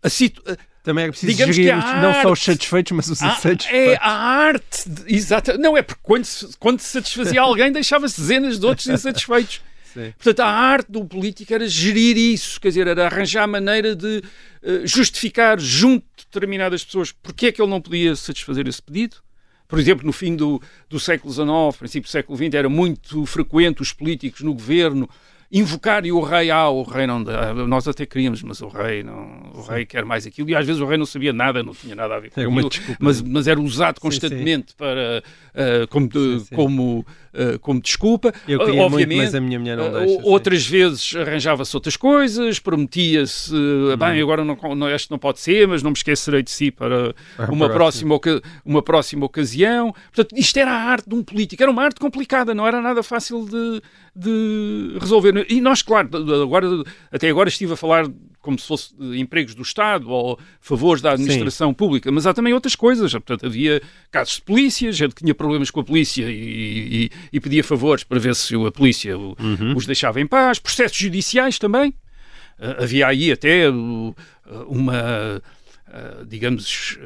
a 0.01 0.09
situ... 0.09 0.41
Também 0.83 1.05
é 1.05 1.09
preciso 1.09 1.31
Digamos 1.31 1.55
gerir 1.55 1.75
não 2.01 2.13
só 2.21 2.31
os 2.31 2.41
satisfeitos, 2.41 2.91
mas 2.93 3.09
os 3.09 3.21
Ah, 3.21 3.27
insatisfeitos. 3.37 3.67
é 3.69 3.97
a 4.01 4.11
arte, 4.11 4.89
de- 4.89 5.13
exato. 5.15 5.57
Não, 5.57 5.75
é 5.77 5.81
porque 5.81 5.99
quando 6.01 6.25
se, 6.25 6.49
quando 6.57 6.79
se 6.79 6.87
satisfazia 6.89 7.41
alguém, 7.41 7.71
deixava-se 7.71 8.19
dezenas 8.19 8.57
de 8.59 8.65
outros 8.65 8.87
insatisfeitos. 8.87 9.61
Sim. 9.93 10.13
Portanto, 10.17 10.39
a 10.41 10.47
arte 10.47 10.91
do 10.91 11.03
político 11.03 11.51
era 11.53 11.67
gerir 11.67 12.15
isso, 12.15 12.61
quer 12.61 12.67
dizer, 12.69 12.87
era 12.87 13.05
arranjar 13.07 13.43
a 13.43 13.47
maneira 13.47 13.95
de 13.95 14.21
eh, 14.61 14.81
justificar 14.85 15.59
junto 15.59 16.05
de 16.15 16.25
determinadas 16.25 16.83
pessoas 16.83 17.11
porque 17.11 17.47
é 17.47 17.51
que 17.51 17.59
ele 17.61 17.71
não 17.71 17.81
podia 17.81 18.15
satisfazer 18.15 18.67
esse 18.67 18.81
pedido. 18.81 19.17
Por 19.67 19.79
exemplo, 19.79 20.05
no 20.05 20.13
fim 20.13 20.35
do, 20.35 20.61
do 20.87 20.99
século 20.99 21.33
XIX, 21.33 21.77
princípio 21.77 22.07
do 22.07 22.11
século 22.11 22.37
XX, 22.37 22.53
era 22.53 22.69
muito 22.69 23.25
frequente 23.25 23.81
os 23.81 23.91
políticos 23.91 24.41
no 24.41 24.53
governo 24.53 25.09
invocarem 25.51 26.11
o 26.11 26.21
rei. 26.21 26.51
Ah, 26.51 26.69
o 26.69 26.83
rei 26.83 27.07
não 27.07 27.23
dá. 27.23 27.53
Nós 27.53 27.87
até 27.87 28.05
queríamos, 28.05 28.43
mas 28.43 28.61
o 28.61 28.67
rei 28.67 29.03
não. 29.03 29.51
O 29.55 29.61
rei 29.61 29.85
quer 29.85 30.05
mais 30.05 30.25
aquilo. 30.25 30.49
E 30.49 30.55
às 30.55 30.65
vezes 30.65 30.81
o 30.81 30.85
rei 30.85 30.97
não 30.97 31.05
sabia 31.05 31.33
nada, 31.33 31.63
não 31.63 31.73
tinha 31.73 31.95
nada 31.95 32.15
a 32.15 32.19
ver 32.19 32.29
com 32.31 32.39
É 32.41 32.45
aquilo. 32.45 32.69
Mas, 32.99 33.21
mas 33.21 33.47
era 33.47 33.59
usado 33.59 33.95
sim. 33.95 34.01
constantemente 34.01 34.75
para, 34.75 35.23
ah, 35.55 35.87
como, 35.89 36.07
de- 36.07 36.39
Sim, 36.39 36.45
sim. 36.45 36.55
Como, 36.55 37.05
ah, 37.33 37.57
como 37.59 37.81
desculpa. 37.81 38.33
Eu 38.47 38.61
Ah, 38.61 38.65
queria 38.65 38.81
muito, 38.81 38.93
obviamente, 38.93 39.17
mas 39.17 39.35
a 39.35 39.41
minha 39.41 39.59
mulher 39.59 39.77
não 39.77 39.85
ah, 39.87 39.99
deixa. 39.99 40.21
sim. 40.21 40.29
Outras 40.29 40.65
vezes 40.67 41.15
arranjava-se 41.15 41.75
outras 41.75 41.97
coisas, 41.97 42.59
prometia-se, 42.59 43.53
Uhum. 43.53 43.97
bem, 43.97 44.21
agora 44.21 44.43
não, 44.45 44.55
não, 44.75 44.89
este 44.89 45.09
não 45.11 45.17
pode 45.17 45.39
ser, 45.39 45.67
mas 45.67 45.81
não 45.81 45.91
me 45.91 45.97
esquecerei 45.97 46.43
de 46.43 46.51
si 46.51 46.69
para 46.71 47.13
Para 47.35 47.47
a 47.47 47.51
uma 47.51 47.69
próxima. 47.69 48.19
uma 48.65 48.81
próxima 48.81 49.25
ocasião. 49.25 49.93
Portanto, 50.13 50.37
isto 50.39 50.57
era 50.57 50.71
a 50.71 50.75
arte 50.83 51.09
de 51.09 51.15
um 51.15 51.23
político, 51.23 51.61
era 51.61 51.71
uma 51.71 51.83
arte 51.83 51.99
complicada, 51.99 52.53
não 52.53 52.67
era 52.67 52.79
nada 52.81 53.01
fácil 53.03 53.45
de, 53.45 53.81
de 54.19 54.97
resolver. 54.99 55.45
E 55.49 55.61
nós, 55.61 55.81
claro, 55.81 56.09
agora, 56.43 56.67
até 57.11 57.29
agora 57.29 57.49
estive 57.49 57.73
a 57.73 57.77
falar 57.77 58.05
como 58.41 58.57
se 58.57 58.65
fosse 58.67 58.93
empregos 59.17 59.53
do 59.53 59.61
Estado 59.61 60.09
ou 60.09 60.39
favores 60.61 61.01
da 61.01 61.11
administração 61.11 61.73
pública, 61.73 62.09
mas 62.11 62.25
há 62.25 62.33
também 62.33 62.53
outras 62.53 62.75
coisas. 62.75 63.11
Portanto, 63.11 63.45
havia 63.45 63.81
casos 64.09 64.35
de 64.35 64.41
polícia, 64.43 64.91
gente 64.91 65.13
que 65.13 65.23
tinha 65.23 65.35
problemas 65.35 65.69
com 65.69 65.81
a 65.81 65.83
polícia 65.83 66.25
e, 66.29 67.05
e- 67.05 67.11
e 67.33 67.39
pedia 67.39 67.63
favores 67.63 68.03
para 68.03 68.17
ver 68.19 68.33
se 68.35 68.55
a 68.55 68.71
polícia 68.71 69.17
Uhum. 69.17 69.73
os 69.75 69.85
deixava 69.85 70.21
em 70.21 70.27
paz. 70.27 70.57
Processos 70.59 70.97
judiciais 70.97 71.59
também. 71.59 71.93
Ah, 72.59 72.83
havia 72.83 73.07
aí 73.07 73.31
até 73.31 73.69
uh, 73.69 74.15
uma, 74.67 75.41
uh, 75.87 76.25
digamos, 76.25 76.97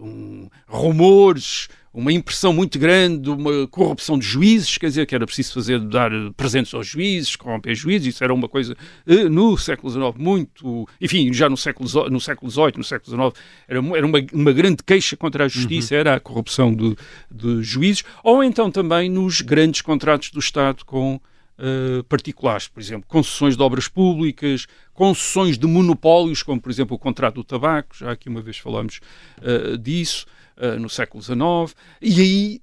um, 0.00 0.48
rumores, 0.68 1.68
uma 1.96 2.12
impressão 2.12 2.52
muito 2.52 2.78
grande, 2.78 3.30
uma 3.30 3.66
corrupção 3.68 4.18
de 4.18 4.26
juízes, 4.26 4.76
quer 4.76 4.88
dizer, 4.88 5.06
que 5.06 5.14
era 5.14 5.24
preciso 5.24 5.54
fazer, 5.54 5.80
dar 5.80 6.10
presentes 6.36 6.74
aos 6.74 6.86
juízes, 6.86 7.34
corromper 7.36 7.74
juízes, 7.74 8.14
isso 8.14 8.22
era 8.22 8.34
uma 8.34 8.46
coisa 8.50 8.76
uh, 9.06 9.28
no 9.30 9.56
século 9.56 9.90
XIX 9.90 10.14
muito, 10.18 10.86
enfim, 11.00 11.32
já 11.32 11.48
no 11.48 11.56
século, 11.56 11.88
XVIII, 11.88 12.10
no 12.10 12.20
século 12.20 12.50
XVIII, 12.50 12.72
no 12.76 12.84
século 12.84 13.32
XIX, 13.32 13.44
era, 13.66 13.96
era 13.96 14.06
uma, 14.06 14.18
uma 14.34 14.52
grande 14.52 14.82
queixa 14.84 15.16
contra 15.16 15.46
a 15.46 15.48
justiça, 15.48 15.94
era 15.94 16.14
a 16.16 16.20
corrupção 16.20 16.74
de, 16.74 16.94
de 17.30 17.62
juízes, 17.62 18.04
ou 18.22 18.44
então 18.44 18.70
também 18.70 19.08
nos 19.08 19.40
grandes 19.40 19.80
contratos 19.80 20.30
do 20.30 20.38
Estado 20.38 20.84
com 20.84 21.14
uh, 21.14 22.04
particulares, 22.04 22.68
por 22.68 22.80
exemplo, 22.80 23.06
concessões 23.08 23.56
de 23.56 23.62
obras 23.62 23.88
públicas, 23.88 24.66
concessões 24.92 25.56
de 25.56 25.66
monopólios, 25.66 26.42
como 26.42 26.60
por 26.60 26.70
exemplo 26.70 26.94
o 26.94 26.98
contrato 26.98 27.36
do 27.36 27.44
tabaco, 27.44 27.96
já 27.96 28.12
aqui 28.12 28.28
uma 28.28 28.42
vez 28.42 28.58
falamos 28.58 29.00
uh, 29.38 29.78
disso, 29.78 30.26
uh, 30.56 30.78
no 30.78 30.88
século 30.88 31.22
XIX, 31.22 31.76
e 32.00 32.20
aí 32.20 32.62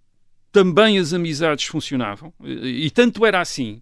também 0.51 0.99
as 0.99 1.13
amizades 1.13 1.65
funcionavam, 1.65 2.33
e, 2.43 2.85
e 2.85 2.89
tanto 2.91 3.25
era 3.25 3.39
assim 3.41 3.81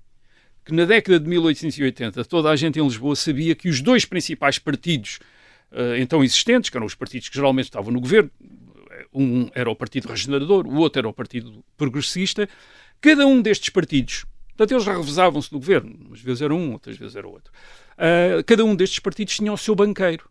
que 0.63 0.74
na 0.74 0.86
década 0.86 1.19
de 1.19 1.28
1880 1.28 2.24
toda 2.26 2.50
a 2.50 2.56
gente 2.56 2.80
em 2.80 2.84
Lisboa 2.84 3.15
sabia 3.15 3.56
que 3.56 3.67
os 3.67 3.82
dois 3.82 4.06
principais 4.06 4.60
partidos 4.60 5.19
uh, 5.71 5.95
então 5.97 6.24
existentes, 6.24 6.69
que 6.69 6.78
eram 6.78 6.86
os 6.86 6.95
partidos 6.95 7.30
que 7.30 7.36
geralmente 7.36 7.65
estavam 7.65 7.91
no 7.91 8.00
governo, 8.00 8.32
um 9.13 9.50
era 9.54 9.69
o 9.69 9.76
Partido 9.76 10.08
Regenerador, 10.08 10.65
o 10.67 10.78
outro 10.78 11.00
era 11.00 11.10
o 11.10 11.13
Partido 11.13 11.63
Progressista, 11.76 12.47
cada 13.00 13.26
um 13.26 13.41
destes 13.41 13.69
partidos, 13.69 14.26
portanto 14.50 14.71
eles 14.71 14.86
revezavam-se 14.86 15.52
no 15.52 15.60
governo, 15.60 15.97
umas 16.08 16.21
vezes 16.21 16.41
era 16.41 16.54
um, 16.54 16.74
outras 16.74 16.97
vezes 16.97 17.15
era 17.15 17.28
outro, 17.28 17.52
uh, 17.97 18.43
cada 18.45 18.63
um 18.63 18.76
destes 18.76 19.00
partidos 19.00 19.36
tinha 19.36 19.52
o 19.52 19.58
seu 19.58 19.76
banqueiro. 19.76 20.31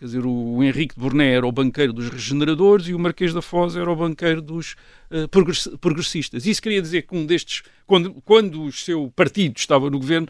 Quer 0.00 0.06
dizer, 0.06 0.24
o 0.24 0.62
Henrique 0.64 0.94
de 0.94 1.00
Borné 1.02 1.34
era 1.34 1.46
o 1.46 1.52
banqueiro 1.52 1.92
dos 1.92 2.08
regeneradores 2.08 2.88
e 2.88 2.94
o 2.94 2.98
Marquês 2.98 3.34
da 3.34 3.42
Foz 3.42 3.76
era 3.76 3.92
o 3.92 3.94
banqueiro 3.94 4.40
dos 4.40 4.72
uh, 5.10 5.28
progress- 5.28 5.68
progressistas. 5.78 6.46
Isso 6.46 6.62
queria 6.62 6.80
dizer 6.80 7.02
que 7.02 7.14
um 7.14 7.26
destes, 7.26 7.62
quando, 7.86 8.14
quando 8.24 8.62
o 8.64 8.72
seu 8.72 9.12
partido 9.14 9.58
estava 9.58 9.90
no 9.90 9.98
governo, 9.98 10.26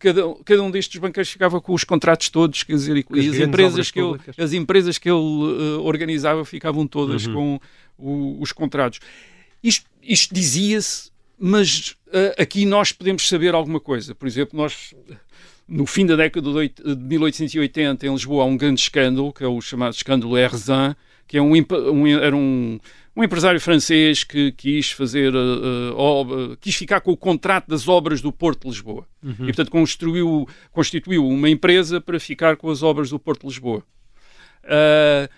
cada, 0.00 0.22
cada 0.44 0.62
um 0.64 0.70
destes 0.72 1.00
banqueiros 1.00 1.30
ficava 1.30 1.60
com 1.60 1.72
os 1.72 1.84
contratos 1.84 2.28
todos, 2.28 2.64
quer 2.64 2.72
dizer, 2.72 2.96
e, 2.96 3.06
e 3.14 3.28
as, 3.28 3.36
empresas 3.38 3.90
que 3.92 4.00
ele, 4.00 4.18
as 4.36 4.52
empresas 4.52 4.98
que 4.98 5.08
ele 5.08 5.16
uh, 5.16 5.80
organizava 5.84 6.44
ficavam 6.44 6.84
todas 6.84 7.24
Uhum. 7.26 7.34
com 7.34 7.60
o- 7.96 8.42
os 8.42 8.50
contratos. 8.50 8.98
Isto, 9.62 9.86
isto 10.02 10.34
dizia-se, 10.34 11.12
mas 11.38 11.90
uh, 12.08 12.34
aqui 12.42 12.66
nós 12.66 12.90
podemos 12.90 13.28
saber 13.28 13.54
alguma 13.54 13.78
coisa. 13.78 14.12
Por 14.12 14.26
exemplo, 14.26 14.58
nós 14.58 14.92
no 15.68 15.84
fim 15.86 16.06
da 16.06 16.16
década 16.16 16.50
de 16.50 16.56
oit- 16.56 16.82
de 16.82 16.96
1880 16.96 18.06
em 18.06 18.10
Lisboa 18.12 18.42
há 18.44 18.46
um 18.46 18.56
grande 18.56 18.80
escândalo, 18.80 19.32
que 19.32 19.44
é 19.44 19.46
o 19.46 19.60
chamado 19.60 19.92
escândalo 19.94 20.36
Erzan, 20.38 20.96
que 21.26 21.36
é 21.36 21.42
um, 21.42 21.52
um- 21.54 22.06
era 22.06 22.34
um, 22.34 22.80
um 23.14 23.22
empresário 23.22 23.60
francês 23.60 24.24
que 24.24 24.50
quis 24.52 24.90
fazer, 24.90 25.34
uh, 25.34 25.92
uh, 25.92 25.98
ob- 25.98 26.56
quis 26.60 26.74
ficar 26.74 27.00
com 27.02 27.12
o 27.12 27.16
contrato 27.16 27.68
das 27.68 27.86
obras 27.86 28.22
do 28.22 28.32
Porto 28.32 28.62
de 28.62 28.68
Lisboa. 28.68 29.06
E, 29.22 29.36
portanto, 29.46 29.70
construiu, 29.70 30.48
constituiu 30.72 31.26
uma 31.28 31.50
empresa 31.50 32.00
para 32.00 32.18
ficar 32.18 32.56
com 32.56 32.70
as 32.70 32.82
obras 32.82 33.10
do 33.10 33.18
Porto 33.18 33.42
de 33.42 33.48
Lisboa. 33.48 33.82
Uh, 34.64 35.28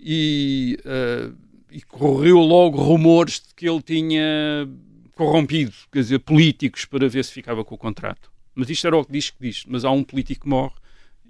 e, 0.00 0.78
uh, 0.84 1.34
e 1.70 1.80
correu 1.82 2.38
logo 2.38 2.78
rumores 2.78 3.40
de 3.46 3.54
que 3.54 3.68
ele 3.68 3.82
tinha 3.82 4.68
corrompido, 5.14 5.72
quer 5.92 6.00
dizer, 6.00 6.18
políticos 6.20 6.84
para 6.84 7.08
ver 7.08 7.24
se 7.24 7.32
ficava 7.32 7.64
com 7.64 7.74
o 7.74 7.78
contrato. 7.78 8.30
Mas 8.56 8.70
isto 8.70 8.86
era 8.86 8.96
o 8.96 9.04
que 9.04 9.12
diz 9.12 9.30
que 9.30 9.36
diz. 9.38 9.64
Mas 9.68 9.84
há 9.84 9.90
um 9.90 10.02
político 10.02 10.44
que 10.44 10.48
morre 10.48 10.74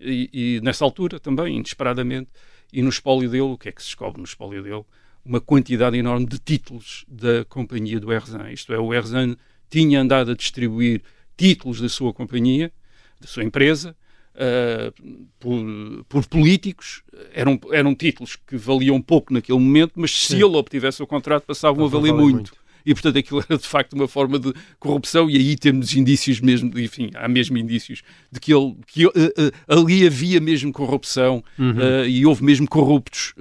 e, 0.01 0.31
e 0.33 0.61
nessa 0.63 0.85
altura 0.85 1.19
também, 1.19 1.57
inesperadamente, 1.57 2.31
e 2.73 2.83
no 2.83 2.89
espólio 2.89 3.29
dele, 3.29 3.43
o 3.43 3.59
que 3.59 3.69
é 3.69 3.73
que 3.73 3.83
se 3.83 3.89
descobre 3.89 4.19
no 4.19 4.25
espólio 4.25 4.63
dele? 4.63 4.85
Uma 5.25 5.41
quantidade 5.41 5.99
enorme 5.99 6.27
de 6.27 6.39
títulos 6.39 7.05
da 7.09 7.45
companhia 7.47 7.99
do 7.99 8.13
Erzan. 8.13 8.51
Isto 8.51 8.73
é, 8.73 8.79
o 8.79 8.95
Erzan 8.95 9.37
tinha 9.69 10.01
andado 10.01 10.31
a 10.31 10.35
distribuir 10.35 11.03
títulos 11.37 11.81
da 11.81 11.89
sua 11.89 12.13
companhia, 12.13 12.73
da 13.21 13.27
sua 13.27 13.43
empresa, 13.43 13.97
uh, 14.35 15.25
por, 15.41 16.05
por 16.09 16.27
políticos. 16.27 17.03
Eram, 17.33 17.59
eram 17.73 17.95
títulos 17.95 18.37
que 18.37 18.57
valiam 18.57 19.03
pouco 19.03 19.33
naquele 19.33 19.59
momento, 19.59 19.95
mas 19.97 20.13
se 20.13 20.29
Sim. 20.29 20.37
ele 20.37 20.57
obtivesse 20.57 21.03
o 21.03 21.07
contrato, 21.07 21.45
passavam 21.45 21.85
a 21.85 21.89
Passavam 21.89 21.99
a 21.99 22.13
valer 22.13 22.13
valer 22.13 22.23
muito. 22.23 22.53
muito. 22.53 22.66
E, 22.87 22.95
portanto, 22.95 23.19
aquilo 23.19 23.43
era 23.51 23.59
de 23.59 23.67
facto 23.67 23.93
uma 23.95 24.07
forma 24.07 24.39
de 24.39 24.53
corrupção, 24.79 25.29
e 25.29 25.37
aí 25.37 25.57
temos 25.57 25.95
indícios 25.97 26.41
mesmo, 26.41 26.79
enfim, 26.79 27.11
há 27.17 27.27
mesmo 27.29 27.59
indícios 27.59 28.03
de 28.31 28.39
que, 28.39 28.55
ele, 28.55 28.77
que 28.87 29.05
eh, 29.07 29.51
ali 29.67 30.07
havia 30.07 30.41
mesmo 30.41 30.73
corrupção 30.73 31.43
eh, 31.59 32.09
e 32.09 32.25
houve 32.25 32.45
mesmo 32.45 32.69
corruptos 32.69 33.35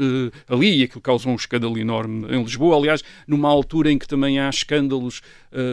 ali, 0.49 0.79
e 0.79 0.83
aquilo 0.83 1.01
causou 1.01 1.31
um 1.31 1.35
escândalo 1.35 1.77
enorme 1.77 2.25
em 2.33 2.41
Lisboa. 2.43 2.75
Aliás, 2.75 3.03
numa 3.27 3.47
altura 3.49 3.91
em 3.91 3.97
que 3.99 4.07
também 4.07 4.39
há 4.39 4.49
escândalos 4.49 5.21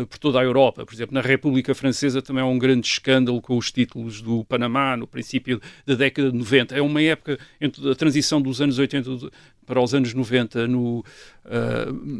por 0.08 0.18
toda 0.18 0.38
a 0.38 0.44
Europa, 0.44 0.85
por 0.87 0.94
exemplo, 0.94 1.12
na 1.14 1.20
República 1.20 1.74
Francesa 1.74 2.22
também 2.22 2.40
há 2.42 2.46
um 2.46 2.58
grande 2.58 2.87
escândalo 2.87 3.40
com 3.40 3.56
os 3.56 3.72
títulos 3.72 4.22
do 4.22 4.44
Panamá 4.44 4.96
no 4.96 5.06
princípio 5.08 5.61
da 5.85 5.94
década 5.94 6.30
de 6.30 6.37
90. 6.38 6.76
É 6.76 6.82
uma 6.82 7.02
época 7.02 7.38
entre 7.61 7.90
a 7.90 7.94
transição 7.94 8.40
dos 8.40 8.61
anos 8.61 8.78
80 8.78 9.16
de- 9.16 9.30
para 9.66 9.80
os 9.80 9.94
anos 9.94 10.12
90 10.14 10.68
no, 10.68 11.04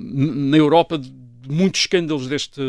na 0.05 0.57
Europa 0.57 1.01
muitos 1.49 1.83
escândalos 1.83 2.27
deste, 2.27 2.61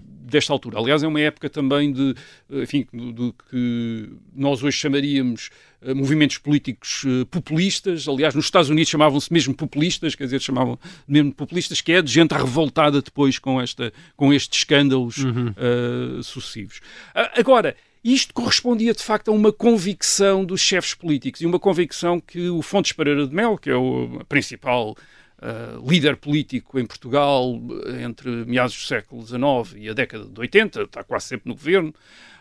desta 0.00 0.52
altura. 0.52 0.78
Aliás, 0.78 1.02
é 1.02 1.08
uma 1.08 1.20
época 1.20 1.48
também 1.50 1.92
de, 1.92 2.14
enfim, 2.50 2.86
do, 2.92 3.12
do 3.12 3.34
que 3.50 4.10
nós 4.34 4.62
hoje 4.62 4.76
chamaríamos 4.76 5.50
eh, 5.82 5.92
movimentos 5.92 6.38
políticos 6.38 7.04
eh, 7.06 7.24
populistas. 7.30 8.08
Aliás, 8.08 8.34
nos 8.34 8.46
Estados 8.46 8.70
Unidos 8.70 8.88
chamavam-se 8.88 9.32
mesmo 9.32 9.54
populistas, 9.54 10.14
quer 10.14 10.24
dizer, 10.24 10.40
chamavam 10.40 10.78
mesmo 11.06 11.32
populistas, 11.32 11.80
que 11.80 11.92
é 11.92 12.00
de 12.00 12.10
gente 12.10 12.32
revoltada 12.32 13.02
depois 13.02 13.38
com, 13.38 13.60
esta, 13.60 13.92
com 14.16 14.32
estes 14.32 14.60
escândalos 14.60 15.18
eh, 15.18 16.22
sucessivos. 16.22 16.80
Ah, 17.14 17.32
agora, 17.36 17.76
isto 18.02 18.32
correspondia 18.32 18.92
de 18.92 19.02
facto 19.02 19.28
a 19.28 19.32
uma 19.32 19.52
convicção 19.52 20.44
dos 20.44 20.60
chefes 20.60 20.94
políticos 20.94 21.40
e 21.40 21.46
uma 21.46 21.58
convicção 21.58 22.20
que 22.20 22.48
o 22.48 22.62
Fontes 22.62 22.92
Pereira 22.92 23.26
de 23.26 23.34
Mel, 23.34 23.58
que 23.58 23.70
é 23.70 23.76
o 23.76 24.20
principal 24.28 24.96
uh, 25.44 25.88
líder 25.88 26.16
político 26.16 26.78
em 26.78 26.86
Portugal 26.86 27.54
uh, 27.54 28.00
entre 28.00 28.30
meados 28.46 28.74
do 28.74 28.82
século 28.82 29.24
XIX 29.24 29.76
e 29.76 29.88
a 29.88 29.92
década 29.92 30.24
de 30.24 30.40
80, 30.40 30.82
está 30.82 31.04
quase 31.04 31.26
sempre 31.26 31.48
no 31.48 31.54
governo. 31.54 31.94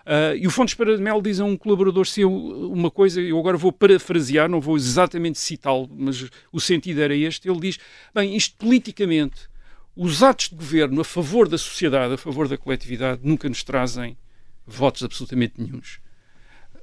Uh, 0.05 0.35
e 0.35 0.47
o 0.47 0.51
Fontes 0.51 0.73
Pereira 0.73 0.97
de 0.97 1.03
Mel 1.03 1.21
diz 1.21 1.39
a 1.39 1.45
um 1.45 1.55
colaborador 1.55 2.05
seu 2.05 2.31
uma 2.31 2.91
coisa, 2.91 3.21
eu 3.21 3.39
agora 3.39 3.57
vou 3.57 3.71
parafrasear, 3.71 4.49
não 4.49 4.59
vou 4.59 4.75
exatamente 4.75 5.39
citá-lo, 5.39 5.89
mas 5.93 6.29
o 6.51 6.59
sentido 6.59 7.01
era 7.01 7.15
este. 7.15 7.49
Ele 7.49 7.59
diz: 7.59 7.79
bem, 8.13 8.35
isto 8.35 8.57
politicamente, 8.57 9.47
os 9.95 10.23
atos 10.23 10.49
de 10.49 10.55
governo 10.55 11.01
a 11.01 11.05
favor 11.05 11.47
da 11.47 11.57
sociedade, 11.57 12.13
a 12.13 12.17
favor 12.17 12.47
da 12.47 12.57
coletividade, 12.57 13.21
nunca 13.23 13.47
nos 13.47 13.63
trazem 13.63 14.17
votos 14.65 15.03
absolutamente 15.03 15.53
nenhums. 15.57 15.99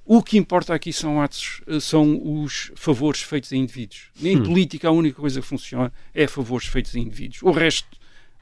O 0.04 0.22
que 0.22 0.38
importa 0.38 0.74
aqui 0.74 0.92
são 0.92 1.20
atos, 1.20 1.61
eh, 1.66 1.78
são 1.78 2.20
os 2.42 2.72
favores 2.74 3.22
feitos 3.22 3.53
a 3.53 3.57
indivíduos. 3.57 4.09
Em 4.22 4.38
Hum. 4.38 4.42
política 4.42 4.88
a 4.88 4.90
única 4.90 5.20
coisa 5.20 5.40
que 5.40 5.46
funciona 5.46 5.92
é 6.14 6.26
favores 6.26 6.66
feitos 6.66 6.94
a 6.96 6.98
indivíduos. 6.98 7.42
O 7.42 7.51
resto 7.51 7.88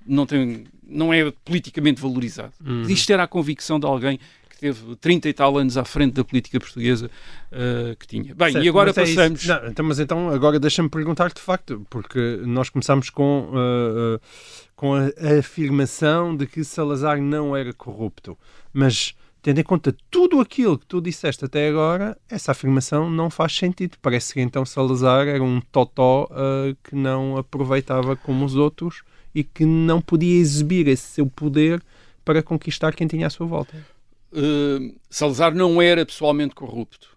não, 0.06 0.24
tem, 0.24 0.64
não 0.86 1.12
é 1.12 1.30
politicamente 1.44 2.00
valorizado. 2.00 2.52
Hum. 2.64 2.82
Isto 2.82 3.12
era 3.12 3.24
a 3.24 3.26
convicção 3.26 3.78
de 3.78 3.86
alguém 3.86 4.18
que 4.48 4.59
teve 4.59 4.96
30 4.96 5.28
e 5.28 5.32
tal 5.32 5.56
anos 5.59 5.76
à 5.76 5.84
frente 5.84 6.14
da 6.14 6.24
política 6.24 6.59
portuguesa 6.59 7.11
eh, 7.52 7.94
que 7.98 8.06
tinha. 8.06 8.34
Bem, 8.34 8.52
Certo, 8.52 8.64
e 8.64 8.68
agora 8.68 8.90
é 8.90 8.92
passamos... 8.92 9.46
Não, 9.46 9.66
então, 9.68 9.84
mas 9.84 10.00
então, 10.00 10.30
agora 10.30 10.59
deixa-me 10.59 10.88
perguntar 10.88 11.30
de 11.32 11.40
facto, 11.40 11.86
porque 11.90 12.40
nós 12.44 12.68
começamos 12.70 13.11
com, 13.11 13.50
uh, 13.52 14.16
uh, 14.16 14.20
com 14.74 14.94
a, 14.94 15.02
a 15.04 15.38
afirmação 15.38 16.34
de 16.36 16.46
que 16.46 16.64
Salazar 16.64 17.20
não 17.20 17.54
era 17.54 17.72
corrupto. 17.72 18.36
Mas, 18.72 19.14
tendo 19.43 19.61
em 19.61 19.64
conta 19.64 19.95
tudo 20.11 20.41
aquilo 20.41 20.78
que 20.78 20.86
tu 20.86 21.01
disseste 21.01 21.45
até 21.45 21.68
agora, 21.68 22.16
essa 22.28 22.53
afirmação 22.53 23.11
não 23.11 23.30
faz 23.30 23.55
sentido. 23.55 23.97
Parece 24.03 24.34
que 24.34 24.41
então 24.41 24.64
Salazar 24.64 25.26
era 25.28 25.43
um 25.43 25.61
totó 25.61 26.24
uh, 26.24 26.76
que 26.82 26.95
não 26.95 27.36
aproveitava 27.36 28.16
como 28.16 28.45
os 28.45 28.57
outros 28.57 29.03
e 29.34 29.45
que 29.45 29.64
não 29.64 30.01
podia 30.01 30.39
exibir 30.39 30.89
esse 30.89 31.07
seu 31.07 31.26
poder 31.26 31.82
para 32.24 32.43
conquistar 32.43 32.95
quem 32.95 33.07
tinha 33.07 33.26
à 33.26 33.30
sua 33.30 33.47
volta. 33.47 33.76
Uh, 34.32 34.95
Salazar 35.09 35.55
não 35.55 35.80
era 35.80 36.05
pessoalmente 36.05 36.55
corrupto. 36.55 37.16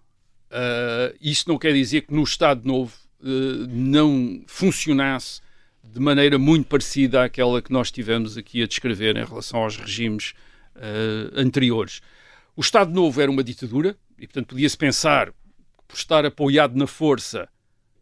Uh, 0.51 1.15
isso 1.21 1.45
não 1.47 1.57
quer 1.57 1.73
dizer 1.73 2.01
que 2.01 2.13
no 2.13 2.23
Estado 2.23 2.65
Novo 2.65 2.93
uh, 3.21 3.67
não 3.69 4.43
funcionasse 4.47 5.41
de 5.83 5.99
maneira 5.99 6.37
muito 6.37 6.67
parecida 6.67 7.23
àquela 7.23 7.61
que 7.61 7.71
nós 7.71 7.91
tivemos 7.91 8.37
aqui 8.37 8.61
a 8.61 8.67
descrever 8.67 9.17
em 9.17 9.25
relação 9.25 9.63
aos 9.63 9.75
regimes 9.75 10.33
anteriores. 11.35 12.01
O 12.55 12.61
Estado 12.61 12.91
Novo 12.93 13.21
era 13.21 13.31
uma 13.31 13.43
ditadura 13.43 13.95
e, 14.17 14.27
portanto, 14.27 14.47
podia-se 14.47 14.77
pensar 14.77 15.27
que, 15.27 15.33
por 15.87 15.95
estar 15.95 16.25
apoiado 16.25 16.75
na 16.77 16.87
força, 16.87 17.47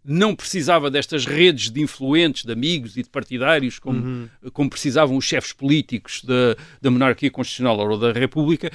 não 0.04 0.36
precisava 0.36 0.90
destas 0.90 1.26
redes 1.26 1.70
de 1.70 1.82
influentes, 1.82 2.44
de 2.46 2.52
amigos 2.52 2.98
e 2.98 3.04
de 3.04 3.10
partidários 3.10 3.78
como, 3.80 4.00
Uhum. 4.02 4.30
como 4.54 4.70
precisavam 4.70 5.18
os 5.18 5.26
chefes 5.26 5.54
políticos 5.54 6.24
da, 6.24 6.56
da 6.82 6.90
monarquia 6.90 7.30
constitucional 7.30 7.78
ou 7.78 7.98
da 7.98 8.12
República. 8.12 8.72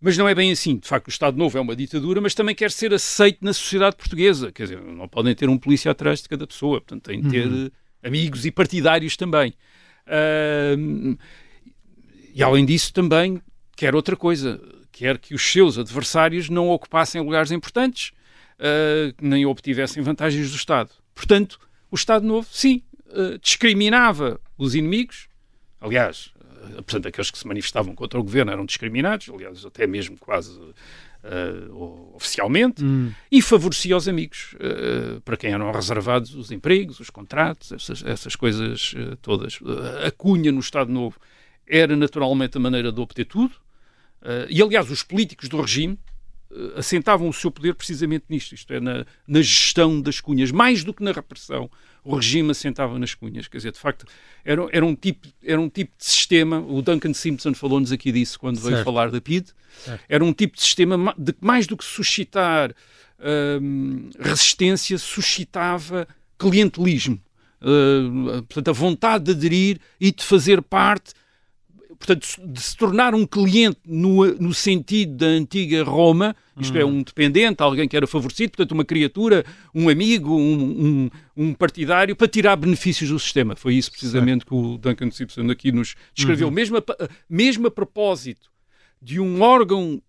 Mas 0.00 0.16
não 0.18 0.28
é 0.28 0.34
bem 0.34 0.52
assim. 0.52 0.76
De 0.76 0.86
facto, 0.86 1.06
o 1.06 1.10
Estado 1.10 1.36
Novo 1.38 1.56
é 1.56 1.60
uma 1.60 1.74
ditadura, 1.74 2.20
mas 2.20 2.34
também 2.34 2.54
quer 2.54 2.70
ser 2.70 2.92
aceito 2.92 3.38
na 3.44 3.52
sociedade 3.54 3.96
portuguesa. 3.96 4.52
Quer 4.52 4.64
dizer, 4.64 4.80
não 4.82 5.08
podem 5.08 5.34
ter 5.34 5.48
um 5.48 5.56
polícia 5.56 5.90
atrás 5.90 6.22
de 6.22 6.28
cada 6.28 6.46
pessoa. 6.46 6.80
Portanto, 6.82 7.02
têm 7.04 7.22
de 7.22 7.30
ter 7.30 7.46
Uhum. 7.46 7.70
amigos 8.04 8.44
e 8.44 8.50
partidários 8.50 9.16
também. 9.16 9.54
Ah, 10.06 10.76
e 12.36 12.42
além 12.42 12.66
disso, 12.66 12.92
também 12.92 13.40
quer 13.74 13.94
outra 13.94 14.14
coisa. 14.14 14.60
Quer 14.92 15.16
que 15.16 15.34
os 15.34 15.40
seus 15.40 15.78
adversários 15.78 16.50
não 16.50 16.68
ocupassem 16.68 17.22
lugares 17.22 17.50
importantes, 17.50 18.12
ah, 18.58 19.14
nem 19.22 19.46
obtivessem 19.46 20.02
vantagens 20.02 20.50
do 20.50 20.56
Estado. 20.56 20.90
Portanto, 21.14 21.58
o 21.90 21.94
Estado 21.94 22.26
Novo, 22.26 22.46
sim, 22.52 22.82
ah, 23.08 23.38
discriminava 23.40 24.38
os 24.58 24.74
inimigos. 24.74 25.28
Aliás, 25.80 26.30
ah, 26.38 26.82
portanto, 26.82 27.08
aqueles 27.08 27.30
que 27.30 27.38
se 27.38 27.46
manifestavam 27.46 27.94
contra 27.94 28.20
o 28.20 28.22
governo 28.22 28.52
eram 28.52 28.66
discriminados, 28.66 29.30
aliás, 29.30 29.64
até 29.64 29.86
mesmo 29.86 30.18
quase 30.18 30.50
uh, 30.60 32.14
oficialmente, 32.14 32.84
Hum. 32.84 33.12
e 33.32 33.40
favorecia 33.40 33.96
os 33.96 34.06
amigos, 34.08 34.54
uh, 34.56 35.22
para 35.22 35.38
quem 35.38 35.52
eram 35.52 35.72
reservados 35.72 36.34
os 36.34 36.50
empregos, 36.50 37.00
os 37.00 37.08
contratos, 37.08 37.72
essas, 37.72 38.04
essas 38.04 38.36
coisas 38.36 38.92
uh, 38.92 39.16
todas. 39.22 39.58
a 40.06 40.10
cunha 40.10 40.52
no 40.52 40.60
Estado 40.60 40.92
Novo 40.92 41.18
era 41.66 41.96
naturalmente 41.96 42.56
a 42.56 42.60
maneira 42.60 42.92
de 42.92 43.00
obter 43.00 43.24
tudo, 43.24 43.54
uh, 44.22 44.46
e 44.48 44.62
aliás, 44.62 44.90
os 44.90 45.02
políticos 45.02 45.48
do 45.48 45.60
regime 45.60 45.98
uh, 46.50 46.78
assentavam 46.78 47.28
o 47.28 47.32
seu 47.32 47.50
poder 47.50 47.74
precisamente 47.74 48.24
nisto, 48.28 48.54
isto 48.54 48.72
é, 48.72 48.80
na, 48.80 49.04
na 49.26 49.42
gestão 49.42 50.00
das 50.00 50.20
cunhas, 50.20 50.50
mais 50.50 50.84
do 50.84 50.94
que 50.94 51.02
na 51.02 51.12
repressão 51.12 51.70
o 52.04 52.14
regime 52.14 52.52
assentava 52.52 52.96
nas 53.00 53.14
cunhas. 53.14 53.48
Quer 53.48 53.56
dizer, 53.56 53.72
de 53.72 53.80
facto, 53.80 54.06
era, 54.44 54.64
era, 54.70 54.86
um, 54.86 54.94
tipo, 54.94 55.26
era 55.42 55.60
um 55.60 55.68
tipo 55.68 55.92
de 55.98 56.04
sistema. 56.04 56.60
O 56.60 56.80
Duncan 56.80 57.12
Simpson 57.12 57.52
falou-nos 57.52 57.90
aqui 57.90 58.12
disso 58.12 58.38
quando 58.38 58.60
veio 58.60 58.76
Certo. 58.76 58.84
falar 58.84 59.10
da 59.10 59.20
PID. 59.20 59.48
Certo. 59.84 60.04
Era 60.08 60.24
um 60.24 60.32
tipo 60.32 60.54
de 60.56 60.62
sistema 60.62 60.96
ma- 60.96 61.14
de 61.18 61.32
que 61.32 61.44
mais 61.44 61.66
do 61.66 61.76
que 61.76 61.84
suscitar 61.84 62.72
hum, 63.60 64.10
resistência, 64.20 64.98
suscitava 64.98 66.06
clientelismo. 66.38 67.20
Uh, 67.60 68.42
portanto, 68.42 68.68
a 68.68 68.72
vontade 68.72 69.24
de 69.24 69.30
aderir 69.32 69.80
e 70.00 70.12
de 70.12 70.22
fazer 70.22 70.62
parte, 70.62 71.12
portanto, 71.98 72.26
de 72.44 72.60
se 72.60 72.76
tornar 72.76 73.14
um 73.14 73.26
cliente 73.26 73.78
no, 73.86 74.24
no 74.34 74.54
sentido 74.54 75.16
da 75.16 75.26
antiga 75.26 75.82
Roma, 75.82 76.34
isto 76.58 76.76
é, 76.78 76.84
um 76.84 77.02
dependente, 77.02 77.62
alguém 77.62 77.86
que 77.86 77.96
era 77.96 78.06
favorecido, 78.06 78.52
portanto, 78.52 78.72
uma 78.72 78.84
criatura, 78.84 79.44
um 79.74 79.88
amigo, 79.88 80.34
um, 80.34 81.10
um, 81.36 81.44
um 81.48 81.54
partidário, 81.54 82.16
para 82.16 82.26
tirar 82.26 82.56
benefícios 82.56 83.10
do 83.10 83.18
sistema. 83.18 83.54
Foi 83.54 83.74
isso 83.74 83.90
precisamente 83.90 84.46
que 84.46 84.54
o 84.54 84.78
Duncan 84.78 85.10
Simpson 85.10 85.50
aqui 85.50 85.70
nos 85.70 85.94
descreveu, 86.14 86.50
mesmo, 86.50 86.78
a, 86.78 86.82
mesmo 87.28 87.66
a 87.66 87.70
propósito 87.70 88.55
de 89.00 89.20
um 89.20 89.40
órgão 89.42 90.00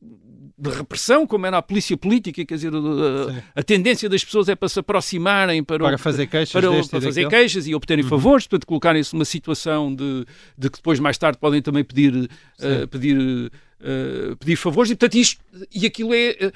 de 0.60 0.70
repressão, 0.72 1.28
como 1.28 1.46
era 1.46 1.58
a 1.60 1.62
polícia 1.62 1.96
política, 1.96 2.44
quer 2.44 2.56
dizer, 2.56 2.72
a, 2.74 3.60
a 3.60 3.62
tendência 3.64 4.10
das 4.10 4.24
pessoas 4.26 4.50
é 4.50 4.56
para 4.56 4.68
se 4.68 4.80
aproximarem 4.80 5.64
para, 5.64 5.84
o- 5.84 5.88
Para 5.88 5.98
fazer 6.00 6.26
queixas 6.26 6.52
para, 6.52 6.66
e 6.68 6.88
para 6.90 7.02
fazer 7.02 7.24
daquele. 7.24 7.42
queixas 7.44 7.68
e 7.68 7.76
obterem 7.76 8.04
favores, 8.04 8.48
portanto, 8.48 8.66
colocarem-se 8.66 9.14
numa 9.14 9.26
situação 9.26 9.94
de, 9.94 10.26
de 10.58 10.70
que 10.72 10.78
depois, 10.78 11.00
mais 11.00 11.16
tarde, 11.18 11.38
podem 11.38 11.62
também 11.62 11.84
pedir, 11.84 12.28
eh, 12.60 12.88
pedir, 12.88 13.52
eh, 13.82 14.36
pedir 14.40 14.56
favores. 14.56 14.90
E, 14.90 14.96
portanto, 14.96 15.16
isto, 15.20 15.40
e 15.72 15.86
aquilo 15.86 16.12
é, 16.14 16.30
eh, 16.40 16.52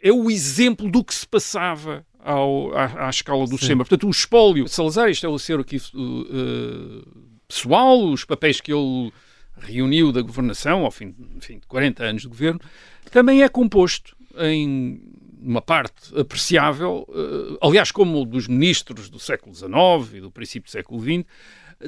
é 0.00 0.10
o 0.12 0.30
exemplo 0.30 0.90
do 0.90 1.04
que 1.04 1.14
se 1.14 1.26
passava 1.28 2.06
ao, 2.18 2.74
à, 2.74 3.06
à 3.06 3.10
escala 3.10 3.44
do 3.46 3.58
sistema. 3.58 3.84
Portanto, 3.84 4.06
o 4.06 4.10
espólio, 4.10 4.66
Salazar, 4.66 5.10
isto 5.10 5.26
é 5.26 5.28
o 5.28 5.38
seu 5.38 5.60
aqui 5.60 5.76
eh, 5.76 7.02
pessoal, 7.46 8.02
os 8.10 8.24
papéis 8.24 8.60
que 8.62 8.72
ele 8.72 9.12
reuniu 9.60 10.12
da 10.12 10.20
governação, 10.22 10.84
ao 10.84 10.90
fim, 10.90 11.14
enfim, 11.36 11.58
de 11.58 11.66
40 11.66 12.04
anos 12.04 12.22
de 12.22 12.28
governo, 12.28 12.60
também 13.10 13.42
é 13.42 13.48
composto 13.48 14.16
em 14.38 15.00
uma 15.40 15.62
parte 15.62 16.18
apreciável, 16.18 17.06
eh, 17.08 17.58
aliás, 17.62 17.90
como 17.92 18.24
dos 18.24 18.48
ministros 18.48 19.08
do 19.08 19.18
século 19.18 19.54
XIX 19.54 20.14
e 20.14 20.20
do 20.20 20.30
princípio 20.30 20.68
do 20.68 20.72
século 20.72 21.00
XX, 21.00 21.24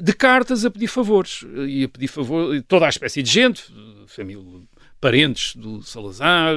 de 0.01 0.13
cartas 0.13 0.65
a 0.65 0.71
pedir 0.71 0.87
favores. 0.87 1.43
E 1.67 1.83
a 1.83 1.89
pedir 1.89 2.07
favor 2.07 2.61
toda 2.67 2.85
a 2.85 2.89
espécie 2.89 3.21
de 3.23 3.29
gente, 3.29 3.63
eh, 3.71 4.03
família, 4.07 4.43
parentes 5.01 5.55
do 5.55 5.81
Salazar, 5.81 6.55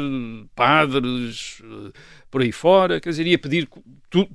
padres, 0.54 1.60
eh, 1.64 1.92
por 2.30 2.42
aí 2.42 2.52
fora, 2.52 3.00
quer 3.00 3.10
dizer, 3.10 3.26
ia 3.26 3.38
pedir 3.38 3.68
tu- 4.10 4.28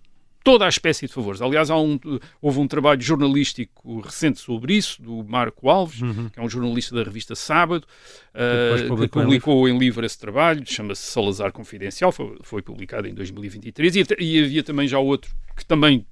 toda 0.47 0.65
a 0.65 0.69
espécie 0.69 1.07
de 1.07 1.13
favores. 1.13 1.41
Aliás, 1.41 1.69
um, 1.69 1.99
houve 2.41 2.59
um 2.59 2.67
trabalho 2.69 3.01
jornalístico 3.01 3.99
recente 3.99 4.39
sobre 4.39 4.75
isso, 4.75 5.01
do 5.01 5.21
Marco 5.21 5.69
Alves, 5.69 5.99
que 6.31 6.39
é 6.39 6.41
um 6.41 6.47
jornalista 6.47 6.95
da 6.95 7.03
revista 7.03 7.35
Sábado, 7.35 7.85
depois 8.33 9.03
que 9.03 9.09
publicou 9.09 9.67
em 9.67 9.77
livro 9.77 10.05
esse 10.05 10.17
trabalho, 10.17 10.63
chama-se 10.65 11.01
Salazar 11.01 11.51
Confidencial, 11.51 12.13
foi, 12.13 12.37
foi 12.43 12.61
publicado 12.61 13.09
em 13.09 13.13
2023, 13.13 13.97
e, 13.97 14.05
e 14.19 14.41
havia 14.41 14.63
também 14.63 14.87
já 14.87 14.97
outro 14.97 15.35
que 15.53 15.65
também, 15.65 16.05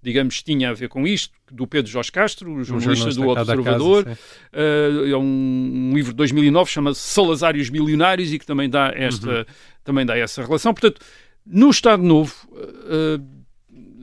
digamos, 0.00 0.40
tinha 0.40 0.70
a 0.70 0.72
ver 0.72 0.88
com 0.88 1.04
isto, 1.04 1.34
do 1.50 1.66
Pedro 1.66 1.90
Jorge 1.90 2.12
Castro, 2.12 2.52
o 2.52 2.62
jornalista, 2.62 3.12
do 3.12 3.28
Observador, 3.28 4.04
casa. 4.04 4.18
Uh, 4.52 5.06
é 5.08 5.16
um, 5.16 5.90
um 5.90 5.92
livro 5.96 6.12
de 6.12 6.16
2009 6.16 6.70
chama-se 6.70 7.00
Salazar 7.00 7.56
e 7.56 7.60
os 7.60 7.68
Milionários 7.68 8.32
e 8.32 8.38
que 8.38 8.46
também 8.46 8.70
dá 8.70 8.92
esta 8.94 9.44
também 9.82 10.06
dá 10.06 10.16
essa 10.16 10.44
relação 10.44 10.72
portanto 10.72 11.00
no 11.44 11.70
Estado 11.70 12.04
Novo 12.04 12.32
uh, 12.52 13.39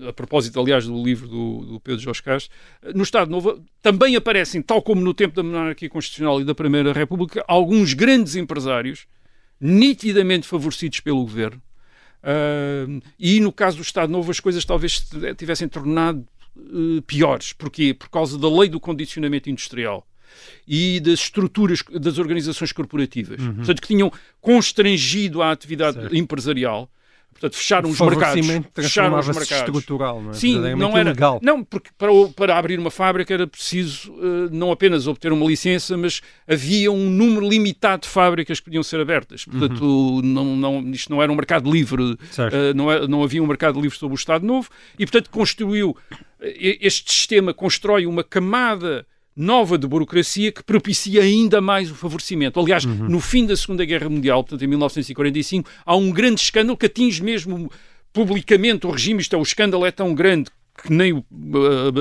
a 0.07 0.13
propósito 0.13 0.59
aliás 0.59 0.85
do 0.85 1.03
livro 1.03 1.27
do, 1.27 1.65
do 1.65 1.79
Pedro 1.79 2.01
Jorge 2.01 2.21
Castro 2.21 2.51
no 2.93 3.03
Estado 3.03 3.31
Novo 3.31 3.63
também 3.81 4.15
aparecem 4.15 4.61
tal 4.61 4.81
como 4.81 5.01
no 5.01 5.13
tempo 5.13 5.35
da 5.35 5.43
monarquia 5.43 5.89
constitucional 5.89 6.39
e 6.41 6.43
da 6.45 6.53
Primeira 6.53 6.91
República 6.93 7.43
alguns 7.47 7.93
grandes 7.93 8.35
empresários 8.35 9.07
nitidamente 9.59 10.47
favorecidos 10.47 10.99
pelo 10.99 11.21
governo 11.21 11.61
Uh, 12.23 12.99
e 13.17 13.39
no 13.39 13.51
caso 13.53 13.77
do 13.77 13.83
Estado 13.83 14.11
Novo 14.11 14.31
as 14.31 14.39
coisas 14.39 14.65
talvez 14.65 14.99
se 14.99 15.35
tivessem 15.35 15.67
tornado 15.69 16.25
uh, 16.57 17.01
piores. 17.03 17.53
Porquê? 17.53 17.93
Por 17.93 18.09
causa 18.09 18.37
da 18.39 18.49
lei 18.49 18.67
do 18.67 18.79
condicionamento 18.79 19.49
industrial 19.49 20.05
e 20.67 20.99
das 20.99 21.19
estruturas 21.19 21.83
das 22.01 22.17
organizações 22.17 22.71
corporativas. 22.73 23.39
Portanto, 23.39 23.81
que 23.81 23.87
tinham 23.87 24.11
constrangido 24.41 25.41
a 25.41 25.51
atividade 25.51 25.97
Uhum. 25.97 26.03
Certo. 26.03 26.15
empresarial. 26.17 26.89
Portanto, 27.39 27.55
fecharam 27.55 27.89
os 27.89 27.99
mercados. 27.99 28.47
Fecharam 28.75 29.19
os 29.19 29.27
mercados. 29.27 29.51
estrutural, 29.51 30.21
não 30.21 30.31
é? 30.31 30.33
Sim, 30.33 30.53
Verdadeiramente 30.53 30.89
não 30.91 30.97
era. 30.97 31.09
ilegal. 31.09 31.39
Não, 31.43 31.63
porque 31.63 31.89
para, 31.97 32.11
para 32.35 32.57
abrir 32.57 32.79
uma 32.79 32.89
fábrica 32.89 33.33
era 33.33 33.45
preciso 33.45 34.11
eh, 34.13 34.49
não 34.51 34.71
apenas 34.71 35.05
obter 35.07 35.31
uma 35.31 35.45
licença, 35.45 35.95
mas 35.95 36.21
havia 36.47 36.91
um 36.91 37.09
número 37.09 37.47
limitado 37.47 38.03
de 38.03 38.09
fábricas 38.09 38.59
que 38.59 38.65
podiam 38.65 38.81
ser 38.83 38.99
abertas. 38.99 39.45
Portanto, 39.45 40.21
não, 40.23 40.55
não, 40.55 40.81
isto 40.91 41.11
não 41.11 41.21
era 41.21 41.31
um 41.31 41.35
mercado 41.35 41.69
livre, 41.71 42.01
Uhum. 42.01 42.17
Eh, 42.51 42.73
não, 42.73 42.91
é- 42.91 43.07
não 43.07 43.23
havia 43.23 43.41
um 43.43 43.47
mercado 43.47 43.79
livre 43.79 43.97
sobre 43.97 44.13
o 44.13 44.17
Estado 44.17 44.45
Novo, 44.45 44.69
e 44.97 45.05
portanto 45.05 45.29
construiu. 45.29 45.95
eh, 46.41 46.77
Este 46.81 47.11
sistema 47.11 47.53
constrói 47.53 48.05
uma 48.05 48.23
camada 48.23 49.05
nova 49.37 49.77
de 49.77 49.85
burocracia 49.85 50.51
que 50.51 50.63
propicia 50.63 51.21
ainda 51.21 51.61
mais 51.61 51.91
o 51.91 51.95
favorecimento. 51.95 52.59
Aliás, 52.59 52.85
Uhum. 52.85 53.07
no 53.07 53.19
fim 53.19 53.45
da 53.45 53.55
Segunda 53.55 53.85
Guerra 53.85 54.09
Mundial, 54.09 54.43
portanto, 54.43 54.63
em 54.63 54.67
1945, 54.67 55.69
há 55.85 55.95
um 55.95 56.09
grande 56.09 56.41
escândalo 56.41 56.75
que 56.75 56.87
atinge 56.87 57.21
mesmo 57.23 57.71
publicamente 58.11 58.87
o 58.87 58.89
regime. 58.91 59.21
Isto 59.21 59.35
é, 59.35 59.39
o 59.39 59.43
escândalo 59.43 59.85
é 59.85 59.91
tão 59.91 60.13
grande 60.15 60.49
que 60.83 60.91
nem 60.93 61.23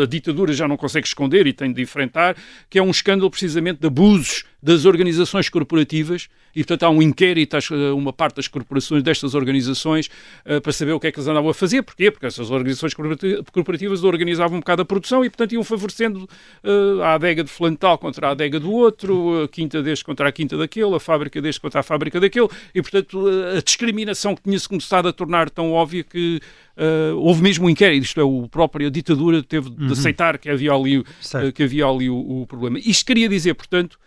a 0.03 0.07
ditadura 0.07 0.53
já 0.53 0.68
não 0.68 0.76
consegue 0.76 1.07
esconder 1.07 1.47
e 1.47 1.53
tem 1.53 1.72
de 1.72 1.80
enfrentar, 1.80 2.37
que 2.68 2.78
é 2.78 2.82
um 2.82 2.91
escândalo 2.91 3.30
precisamente 3.30 3.80
de 3.80 3.87
abusos 3.87 4.45
das 4.62 4.84
organizações 4.84 5.49
corporativas 5.49 6.28
e, 6.57 6.64
portanto, 6.64 6.82
há 6.84 6.90
um 6.90 7.00
inquérito 7.02 7.57
às, 7.57 7.70
a 7.70 7.94
uma 7.94 8.12
parte 8.12 8.36
das 8.36 8.48
corporações 8.48 9.02
destas 9.02 9.34
organizações 9.34 10.09
eh, 10.44 10.59
para 10.59 10.72
saber 10.72 10.92
o 10.92 10.98
que 10.98 11.07
é 11.07 11.12
que 11.12 11.18
eles 11.18 11.28
andavam 11.28 11.50
a 11.50 11.54
fazer. 11.54 11.82
Porquê? 11.82 12.11
Porque 12.11 12.24
essas 12.26 12.50
organizações 12.50 12.94
corporati- 12.94 13.42
corporativas 13.52 14.02
organizavam 14.02 14.57
um 14.57 14.61
bocado 14.61 14.80
a 14.82 14.84
produção 14.84 15.24
e, 15.24 15.28
portanto, 15.30 15.52
iam 15.52 15.62
favorecendo 15.62 16.26
eh, 16.64 17.02
a 17.04 17.14
adega 17.14 17.44
de 17.44 17.50
fulano 17.50 17.76
tal 17.76 17.98
contra 17.98 18.28
a 18.28 18.30
adega 18.30 18.59
do 18.59 18.72
outro, 18.72 19.44
a 19.44 19.48
quinta 19.48 19.82
deste 19.82 20.04
contra 20.04 20.28
a 20.28 20.32
quinta 20.32 20.57
daquele, 20.57 20.94
a 20.94 20.98
fábrica 20.98 21.40
deste 21.42 21.61
contra 21.61 21.80
a 21.80 21.82
fábrica 21.82 22.18
daquele 22.18 22.48
e, 22.74 22.80
portanto, 22.80 23.22
a- 23.57 23.61
discriminação 23.61 24.34
que 24.34 24.42
tinha-se 24.42 24.68
começado 24.68 25.09
a 25.09 25.12
tornar 25.12 25.50
tão 25.50 25.72
óbvia 25.72 26.02
que 26.02 26.40
eh, 26.76 27.12
houve 27.14 27.42
mesmo 27.42 27.66
um 27.66 27.70
inquérito, 27.70 28.04
isto 28.04 28.20
é, 28.20 28.24
o 28.24 28.48
próprio 28.48 28.86
a 28.86 28.90
ditadura 28.90 29.42
teve 29.42 29.68
de 29.70 29.92
aceitar 29.92 30.38
que 30.38 30.48
havia 30.48 30.72
ali, 30.72 31.04
eh, 31.48 31.52
que 31.52 31.62
havia 31.62 31.84
ali 31.86 32.09
o, 32.09 32.16
o 32.42 32.46
problema. 32.46 32.78
Isto 32.78 33.04
queria 33.07 33.28
dizer, 33.28 33.54
portanto, 33.54 33.98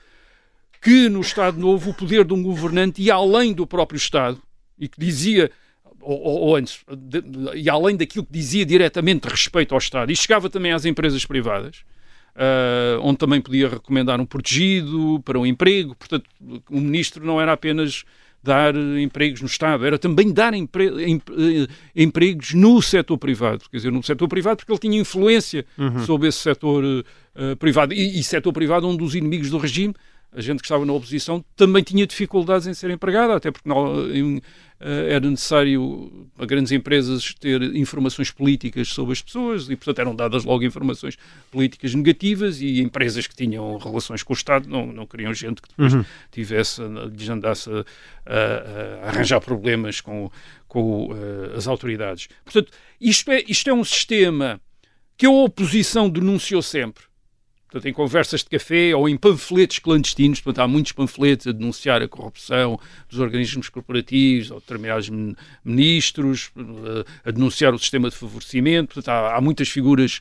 que 0.82 1.10
no 1.10 1.22
Estado 1.22 1.60
Novo 1.60 1.92
o 1.92 1.94
poder 1.94 2.24
de 2.26 2.34
um 2.34 2.42
governante 2.44 3.02
ia 3.02 3.14
além 3.16 3.54
do 3.54 3.68
próprio 3.68 3.98
Estado 3.98 4.42
e 4.78 4.88
que 4.88 5.00
dizia, 5.00 5.52
ou, 6.02 6.18
ou- 6.22 6.56
antes, 6.56 6.80
de- 6.98 7.24
e 7.58 7.70
além 7.70 7.96
daquilo 7.98 8.26
que 8.26 8.32
dizia 8.32 8.66
diretamente 8.66 9.28
respeito 9.28 9.74
ao 9.74 9.78
Estado, 9.80 10.12
e 10.12 10.16
chegava 10.16 10.50
também 10.50 10.72
às 10.72 10.86
empresas 10.86 11.26
privadas, 11.26 11.78
ah, 12.36 12.98
onde 13.02 13.18
também 13.18 13.42
podia 13.42 13.68
recomendar 13.68 14.20
um 14.22 14.26
protegido 14.26 15.22
para 15.26 15.38
um 15.38 15.46
emprego, 15.46 15.96
portanto, 15.96 16.30
o 16.70 16.80
ministro 16.80 17.26
não 17.26 17.42
era 17.42 17.52
apenas 17.52 18.06
dar 18.42 18.74
empregos 18.74 19.42
no 19.42 19.48
Estado, 19.48 19.86
era 19.86 20.00
também 20.00 20.32
dar 20.32 20.54
empre- 20.54 21.04
em- 21.04 21.18
eh, 21.18 21.68
empregos 21.94 22.54
no 22.54 22.82
setor 22.82 23.18
privado, 23.18 23.66
quer 23.70 23.76
dizer, 23.76 23.92
no 23.92 24.02
setor 24.02 24.30
privado 24.30 24.56
porque 24.58 24.72
ele 24.72 24.80
tinha 24.80 24.98
influência 25.02 25.66
sobre 26.06 26.30
esse 26.30 26.38
setor 26.38 26.82
eh, 27.36 27.56
privado, 27.56 27.94
e, 27.94 28.18
e 28.18 28.24
setor 28.24 28.54
privado 28.54 28.88
onde 28.88 29.04
os 29.04 29.14
inimigos 29.14 29.50
do 29.50 29.58
regime 29.58 29.94
a 30.32 30.42
gente 30.42 30.60
que 30.60 30.66
estava 30.66 30.86
na 30.86 30.94
oposição 30.94 31.44
também 31.56 31.82
tinha 31.84 32.06
dificuldades 32.06 32.68
em 32.68 32.74
ser 32.74 32.92
empregada, 32.92 33.36
até 33.36 33.50
porque 33.50 33.68
não, 33.68 34.08
em, 34.14 34.40
eh, 34.80 35.14
era 35.16 35.28
necessário 35.30 36.30
a 36.38 36.46
grandes 36.46 36.72
empresas 36.72 37.34
ter 37.34 37.62
informações 37.76 38.30
políticas 38.30 38.90
sobre 38.90 39.14
as 39.14 39.22
pessoas 39.24 39.70
e, 39.70 39.76
portanto, 39.76 40.00
eram 40.00 40.16
dadas 40.16 40.44
logo 40.46 40.64
informações 40.64 41.18
políticas 41.50 41.96
negativas 41.96 42.62
e 42.62 42.80
empresas 42.80 43.26
que 43.26 43.36
tinham 43.36 43.78
relações 43.78 44.22
com 44.22 44.32
o 44.34 44.36
Estado 44.36 44.70
não, 44.70 44.86
não 44.94 45.08
queriam 45.08 45.34
gente 45.34 45.62
que 45.64 45.70
depois 45.70 45.94
tivesse, 46.32 46.82
lhes 47.18 47.28
andasse 47.30 47.70
a, 47.72 47.84
a- 48.26 49.08
arranjar 49.10 49.42
problemas 49.42 50.00
com, 50.00 50.30
com 50.68 51.10
eh, 51.16 51.58
as 51.58 51.68
autoridades. 51.68 52.28
Portanto, 52.44 52.72
isto 53.02 53.32
é, 53.32 53.44
isto 53.48 53.68
é 53.70 53.74
um 53.74 53.84
sistema 53.84 54.62
que 55.18 55.26
a 55.26 55.32
oposição 55.32 56.08
denunciou 56.10 56.62
sempre 56.62 57.04
portanto, 57.70 57.86
em 57.88 57.94
conversas 57.94 58.42
de 58.44 58.50
café 58.50 58.96
ou 58.96 59.08
em 59.08 59.16
panfletos 59.16 59.78
clandestinos, 59.80 60.42
portanto, 60.42 60.64
há 60.64 60.68
muitos 60.68 60.92
panfletos 60.92 61.46
a 61.48 61.52
denunciar 61.52 62.02
a 62.02 62.08
corrupção 62.08 62.80
dos 63.10 63.20
organismos 63.20 63.70
corporativos 63.70 64.50
ou 64.52 64.60
determinados 64.60 65.08
min- 65.10 65.36
ministros, 65.64 66.52
eh, 66.58 67.06
a 67.26 67.32
denunciar 67.32 67.74
o 67.74 67.80
sistema 67.80 68.10
de 68.10 68.16
favorecimento, 68.16 68.94
portanto, 68.96 69.10
há, 69.10 69.36
há 69.36 69.42
muitas 69.42 69.70
figuras, 69.70 70.20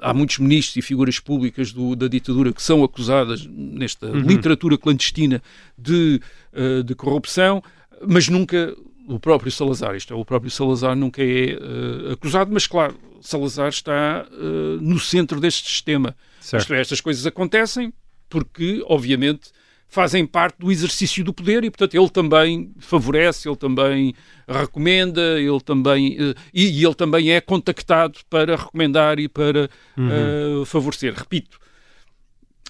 há 0.00 0.14
muitos 0.14 0.38
ministros 0.38 0.76
e 0.76 0.82
figuras 0.82 1.18
públicas 1.18 1.72
do- 1.72 1.96
da 1.96 2.06
ditadura 2.08 2.52
que 2.52 2.62
são 2.62 2.82
acusadas 2.84 3.44
nesta 3.46 4.06
literatura 4.06 4.78
clandestina 4.78 5.42
de, 5.76 6.20
eh, 6.52 6.82
de 6.84 6.94
corrupção, 6.94 7.62
mas 8.06 8.28
nunca 8.28 8.74
o 9.08 9.18
próprio 9.18 9.50
Salazar, 9.50 9.96
isto 9.96 10.12
é, 10.12 10.16
o 10.16 10.24
próprio 10.24 10.50
Salazar 10.50 10.94
nunca 10.94 11.22
é 11.22 11.50
eh, 11.52 12.12
acusado, 12.12 12.50
mas 12.52 12.66
claro, 12.66 12.94
Salazar 13.20 13.68
está 13.70 14.26
eh, 14.30 14.78
no 14.80 14.98
centro 15.00 15.40
deste 15.40 15.68
sistema. 15.68 16.14
Certo. 16.48 16.72
É, 16.72 16.80
estas 16.80 17.00
coisas 17.00 17.26
acontecem 17.26 17.92
porque, 18.28 18.82
obviamente, 18.86 19.50
fazem 19.88 20.26
parte 20.26 20.58
do 20.58 20.70
exercício 20.70 21.24
do 21.24 21.32
poder 21.32 21.64
e, 21.64 21.70
portanto, 21.70 21.94
ele 21.94 22.08
também 22.10 22.72
favorece, 22.78 23.48
ele 23.48 23.56
também 23.56 24.14
recomenda, 24.46 25.40
ele 25.40 25.60
também 25.60 26.16
eh, 26.18 26.34
e, 26.52 26.80
e 26.80 26.84
ele 26.84 26.94
também 26.94 27.32
é 27.32 27.40
contactado 27.40 28.18
para 28.28 28.54
recomendar 28.56 29.18
e 29.18 29.28
para 29.28 29.64
eh, 29.96 30.64
favorecer. 30.66 31.14
Repito, 31.14 31.58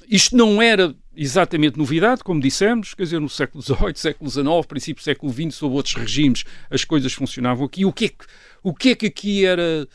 isto 0.09 0.37
não 0.37 0.63
era 0.63 0.95
exatamente 1.15 1.77
novidade, 1.77 2.23
como 2.23 2.41
dissemos, 2.41 2.95
quer 2.95 3.03
dizer, 3.03 3.21
no 3.21 3.29
século 3.29 3.63
XVIII, 3.63 3.95
século 3.97 4.31
XIX, 4.31 4.67
princípio 4.69 5.03
do 5.03 5.05
século 5.05 5.33
XX, 5.33 5.55
sob 5.55 5.75
outros 5.75 5.97
regimes, 5.97 6.45
as 6.71 6.85
coisas 6.85 7.13
funcionavam 7.13 7.67
aqui. 7.67 7.85
O 7.85 7.93
que 7.93 8.05
é 8.05 8.09
que, 8.09 8.25
o 8.63 8.73
que, 8.73 8.91
é 8.91 8.95
que 8.95 9.07
aqui 9.07 9.45
era 9.45 9.89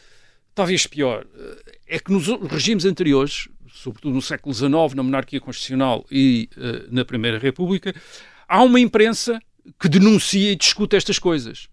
talvez 0.54 0.86
pior? 0.86 1.26
É 1.88 1.98
que 1.98 2.12
nos 2.12 2.28
regimes 2.52 2.84
anteriores, 2.84 3.48
sobretudo 3.74 4.14
no 4.14 4.22
século 4.22 4.54
XIX, 4.54 4.94
na 4.96 5.04
monarquia 5.04 5.42
constitucional 5.42 6.06
e 6.12 6.48
eh, 6.56 6.86
na 6.92 7.04
Primeira 7.04 7.40
República, 7.40 7.94
há 8.48 8.62
uma 8.62 8.80
imprensa 8.80 9.40
que 9.80 9.90
denuncia 9.90 10.52
e 10.52 10.56
discute 10.56 10.96
estas 10.96 11.18
coisas. 11.18 11.68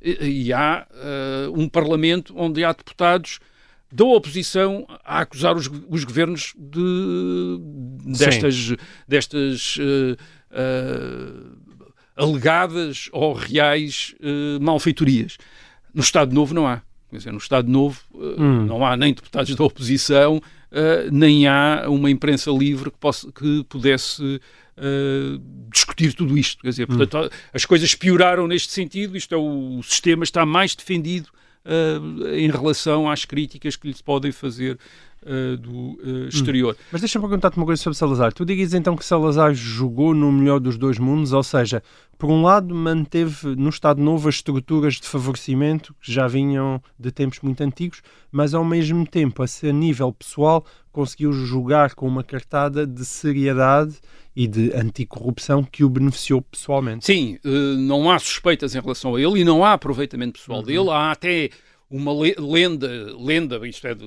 E, 0.00 0.44
e 0.46 0.52
há 0.52 0.86
eh, 0.92 1.48
um 1.54 1.68
parlamento 1.68 2.34
onde 2.36 2.62
há 2.62 2.72
deputados 2.72 3.40
da 3.92 4.04
oposição 4.04 4.86
a 5.04 5.20
acusar 5.20 5.56
os, 5.56 5.68
os 5.88 6.04
governos 6.04 6.54
de, 6.56 7.58
destas, 8.06 8.76
destas 9.08 9.78
eh, 9.80 10.16
alegadas 12.14 13.08
ou 13.10 13.32
reais 13.32 14.14
malfeitorias. 14.60 15.38
No 15.92 16.02
Estado 16.02 16.32
Novo 16.32 16.54
não 16.54 16.68
há. 16.68 16.82
Quer 17.10 17.16
dizer, 17.16 17.32
no 17.32 17.38
Estado 17.38 17.68
Novo 17.68 18.00
eh, 18.14 18.40
não 18.40 18.86
há 18.86 18.96
nem 18.96 19.12
deputados 19.12 19.54
da 19.54 19.64
oposição, 19.64 20.40
eh, 20.72 21.08
nem 21.10 21.46
há 21.46 21.84
uma 21.88 22.10
imprensa 22.10 22.50
livre 22.50 22.90
que, 22.90 22.98
possa, 22.98 23.30
que 23.32 23.64
pudesse 23.68 24.40
eh, 24.76 25.38
discutir 25.68 26.14
tudo 26.14 26.38
isto. 26.38 26.62
Quer 26.62 26.70
dizer, 26.70 26.86
portanto, 26.86 27.30
as 27.52 27.64
coisas 27.64 27.94
pioraram 27.94 28.46
neste 28.46 28.72
sentido. 28.72 29.16
Isto 29.16 29.34
é, 29.34 29.38
o, 29.38 29.82
sistema 29.82 30.24
está 30.24 30.46
mais 30.46 30.74
defendido 30.74 31.28
eh, 31.64 32.38
em 32.38 32.50
relação 32.50 33.10
às 33.10 33.24
críticas 33.24 33.76
que 33.76 33.88
lhe 33.88 34.02
podem 34.02 34.32
fazer 34.32 34.78
eh, 35.24 35.56
do 35.56 35.98
eh, 36.02 36.28
exterior. 36.28 36.76
Mas 36.90 37.00
deixa-me 37.00 37.22
perguntar-te 37.22 37.56
uma 37.56 37.66
coisa 37.66 37.82
sobre 37.82 37.96
Salazar. 37.96 38.32
Tu 38.32 38.44
digas 38.44 38.72
então 38.74 38.96
que 38.96 39.04
Salazar 39.04 39.52
jogou 39.54 40.14
no 40.14 40.32
melhor 40.32 40.60
dos 40.60 40.78
dois 40.78 40.98
mundos, 40.98 41.32
ou 41.32 41.42
seja, 41.42 41.82
por 42.18 42.30
um 42.30 42.42
lado 42.42 42.74
manteve 42.74 43.54
no 43.56 43.68
Estado 43.68 44.02
Novo 44.02 44.28
as 44.28 44.36
estruturas 44.36 44.94
de 44.94 45.06
favorecimento 45.06 45.94
que 46.00 46.12
já 46.12 46.26
vinham 46.26 46.82
de 46.98 47.10
tempos 47.10 47.40
muito 47.40 47.62
antigos, 47.62 48.02
mas 48.30 48.54
ao 48.54 48.64
mesmo 48.64 49.06
tempo, 49.06 49.42
a 49.42 49.46
ser 49.46 49.72
nível 49.72 50.12
pessoal, 50.12 50.64
conseguiu 50.92 51.32
jogar 51.32 51.94
com 51.94 52.06
uma 52.06 52.24
cartada 52.24 52.86
de 52.86 53.04
seriedade 53.04 53.96
e 54.34 54.46
de 54.46 54.72
anticorrupção 54.74 55.62
que 55.62 55.84
o 55.84 55.88
beneficiou 55.88 56.40
pessoalmente. 56.42 57.04
Sim, 57.04 57.38
eh, 57.44 57.76
não 57.76 58.10
há 58.10 58.18
suspeitas 58.18 58.74
em 58.74 58.80
relação 58.80 59.16
a 59.16 59.20
ele 59.20 59.40
e 59.40 59.44
não 59.44 59.64
há 59.64 59.72
aproveitamento 59.72 60.38
pessoal 60.38 60.62
dele. 60.62 60.88
Há 60.90 61.10
até 61.10 61.50
uma 61.90 62.12
le- 62.12 62.36
lenda, 62.38 62.88
lenda, 63.18 63.66
isto 63.68 63.86
é, 63.86 63.94
de, 63.94 64.06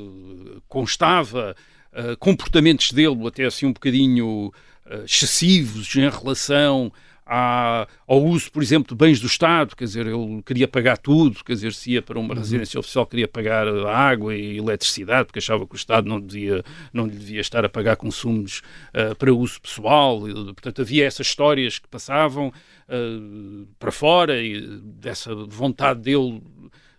constava 0.70 1.56
eh, 1.92 2.16
comportamentos 2.18 2.92
dele 2.92 3.28
até 3.28 3.46
assim 3.46 3.66
um 3.66 3.74
bocadinho 3.74 4.52
eh, 4.86 5.04
excessivos 5.06 5.94
em 5.96 6.10
relação 6.10 6.92
à- 7.26 7.88
ao 8.08 8.24
uso, 8.24 8.52
por 8.52 8.62
exemplo, 8.64 8.96
de 8.96 9.06
bens 9.06 9.20
do 9.20 9.28
Estado, 9.28 9.76
quer 9.76 9.86
dizer, 9.86 10.08
ele 10.08 10.42
queria 10.46 10.68
pagar 10.68 10.98
tudo, 10.98 11.44
quer 11.44 11.54
dizer, 11.54 11.74
se 11.74 11.92
ia 11.92 12.02
para 12.02 12.20
uma 12.20 12.34
residência 12.36 12.80
oficial 12.80 13.06
queria 13.06 13.28
pagar 13.28 13.68
a 13.68 13.96
água 13.98 14.36
e 14.36 14.58
eletricidade, 14.58 15.26
porque 15.28 15.40
achava 15.40 15.66
que 15.68 15.74
o 15.74 15.78
Estado 15.78 16.08
não 16.08 16.20
devia, 16.20 16.64
não 16.92 17.06
lhe 17.06 17.16
devia 17.18 17.42
estar 17.42 17.64
a 17.66 17.70
pagar 17.70 17.96
consumos 17.96 18.62
eh, 18.94 19.14
para 19.16 19.34
uso 19.34 19.60
pessoal, 19.62 20.28
e, 20.28 20.34
portanto 20.34 20.82
havia 20.82 21.06
essas 21.06 21.28
histórias 21.28 21.80
que 21.80 21.88
passavam 21.88 22.52
eh, 22.90 23.66
para 23.80 23.92
fora 23.92 24.42
e 24.42 24.80
dessa 24.84 25.34
vontade 25.36 26.02
dele 26.02 26.42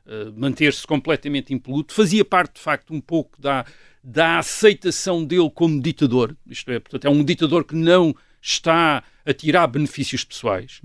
eh, 0.06 0.30
manter-se 0.36 0.86
completamente 0.86 1.52
impoluto, 1.54 1.94
fazia 1.94 2.24
parte 2.24 2.56
de 2.56 2.60
facto 2.60 2.92
um 2.92 3.00
pouco 3.00 3.40
da, 3.40 3.64
da 4.02 4.38
aceitação 4.38 5.24
dele 5.24 5.50
como 5.54 5.80
ditador, 5.80 6.36
isto 6.46 6.70
é, 6.70 6.78
portanto 6.78 7.06
é 7.06 7.10
um 7.10 7.24
ditador 7.24 7.64
que 7.64 7.74
não 7.74 8.14
está 8.40 9.02
a 9.24 9.32
tirar 9.32 9.66
benefícios 9.66 10.22
pessoais, 10.22 10.80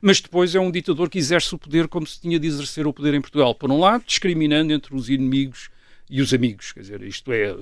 mas 0.00 0.20
depois 0.20 0.54
é 0.54 0.60
um 0.60 0.70
ditador 0.70 1.10
que 1.10 1.18
exerce 1.18 1.52
o 1.52 1.58
poder 1.58 1.88
como 1.88 2.06
se 2.06 2.20
tinha 2.20 2.38
de 2.38 2.46
exercer 2.46 2.86
o 2.86 2.92
poder 2.92 3.14
em 3.14 3.20
Portugal. 3.20 3.52
Por 3.52 3.68
um 3.72 3.80
lado, 3.80 4.04
discriminando 4.06 4.72
entre 4.72 4.94
os 4.94 5.10
inimigos 5.10 5.68
e 6.08 6.20
os 6.20 6.32
amigos, 6.32 6.70
quer 6.70 6.80
dizer, 6.80 7.02
isto 7.02 7.32
é, 7.32 7.50
eh, 7.50 7.56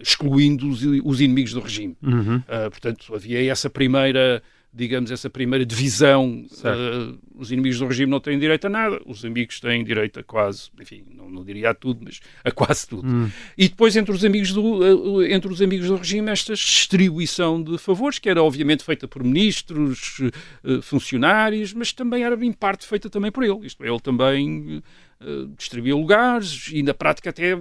excluindo 0.00 0.68
os, 0.68 0.82
os 1.04 1.20
inimigos 1.20 1.52
do 1.52 1.60
regime. 1.60 1.96
Uhum. 2.02 2.36
Uh, 2.36 2.70
portanto, 2.70 3.14
havia 3.14 3.44
essa 3.50 3.68
primeira 3.68 4.42
digamos, 4.74 5.10
essa 5.10 5.30
primeira 5.30 5.64
divisão. 5.64 6.44
Uh, 6.52 7.16
os 7.36 7.52
inimigos 7.52 7.78
do 7.78 7.86
regime 7.86 8.10
não 8.10 8.20
têm 8.20 8.38
direito 8.38 8.66
a 8.66 8.70
nada, 8.70 9.00
os 9.06 9.24
amigos 9.24 9.60
têm 9.60 9.84
direito 9.84 10.20
a 10.20 10.22
quase, 10.22 10.70
enfim, 10.80 11.04
não, 11.14 11.30
não 11.30 11.44
diria 11.44 11.70
a 11.70 11.74
tudo, 11.74 12.00
mas 12.04 12.20
a 12.44 12.50
quase 12.50 12.88
tudo. 12.88 13.08
Hum. 13.08 13.30
E 13.56 13.68
depois, 13.68 13.96
entre 13.96 14.12
os, 14.12 14.24
amigos 14.24 14.52
do, 14.52 14.62
uh, 14.62 15.22
entre 15.24 15.52
os 15.52 15.62
amigos 15.62 15.86
do 15.86 15.96
regime, 15.96 16.30
esta 16.30 16.54
distribuição 16.54 17.62
de 17.62 17.78
favores, 17.78 18.18
que 18.18 18.28
era 18.28 18.42
obviamente 18.42 18.84
feita 18.84 19.06
por 19.06 19.22
ministros, 19.22 20.18
uh, 20.64 20.82
funcionários, 20.82 21.72
mas 21.72 21.92
também 21.92 22.24
era 22.24 22.34
em 22.44 22.52
parte 22.52 22.86
feita 22.86 23.08
também 23.08 23.30
por 23.30 23.44
ele. 23.44 23.66
Isto 23.66 23.84
é, 23.84 23.88
ele 23.88 24.00
também 24.00 24.82
distribuía 25.56 25.94
lugares 25.94 26.68
e, 26.72 26.82
na 26.82 26.92
prática, 26.94 27.30
até 27.30 27.52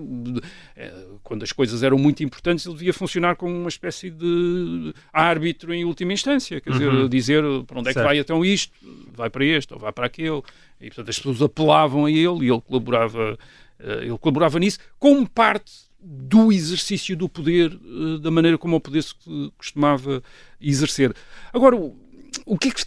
quando 1.24 1.43
as 1.43 1.51
coisas 1.51 1.84
eram 1.84 1.97
muito 1.97 2.24
importantes, 2.24 2.66
ele 2.66 2.76
devia 2.76 2.93
funcionar 2.93 3.36
como 3.36 3.55
uma 3.55 3.70
espécie 3.70 4.09
de 4.09 4.93
árbitro 5.11 5.74
em 5.74 5.86
última 5.86 6.14
instância, 6.14 6.59
quer 6.59 6.72
dizer, 6.72 6.89
Uhum. 6.89 7.07
dizer 7.09 7.43
para 7.66 7.80
onde 7.80 7.89
é 7.89 7.91
que 7.91 7.93
Certo. 7.95 8.05
vai 8.05 8.18
então 8.18 8.43
isto, 8.43 8.74
vai 9.14 9.30
para 9.30 9.45
este 9.45 9.74
ou 9.74 9.80
vai 9.80 9.91
para 9.91 10.05
aquele. 10.07 10.41
E, 10.82 10.88
portanto, 10.88 11.09
as 11.09 11.18
pessoas 11.18 11.41
apelavam 11.41 12.05
a 12.05 12.11
ele 12.11 12.45
e 12.45 12.49
ele 12.51 12.61
colaborava, 12.61 13.38
eh, 13.80 13.99
ele 14.05 14.18
colaborava 14.18 14.59
nisso 14.59 14.80
como 14.99 15.28
parte 15.30 15.72
do 16.01 16.51
exercício 16.51 17.16
do 17.16 17.30
poder, 17.30 17.72
eh, 17.72 18.18
da 18.20 18.30
maneira 18.30 18.57
como 18.57 18.76
o 18.76 18.82
poder 18.82 19.01
se 19.03 19.14
costumava 19.57 20.22
exercer. 20.59 21.14
Agora, 21.53 21.76
o 22.45 22.57
que 22.57 22.68
é 22.68 22.72
que. 22.72 22.84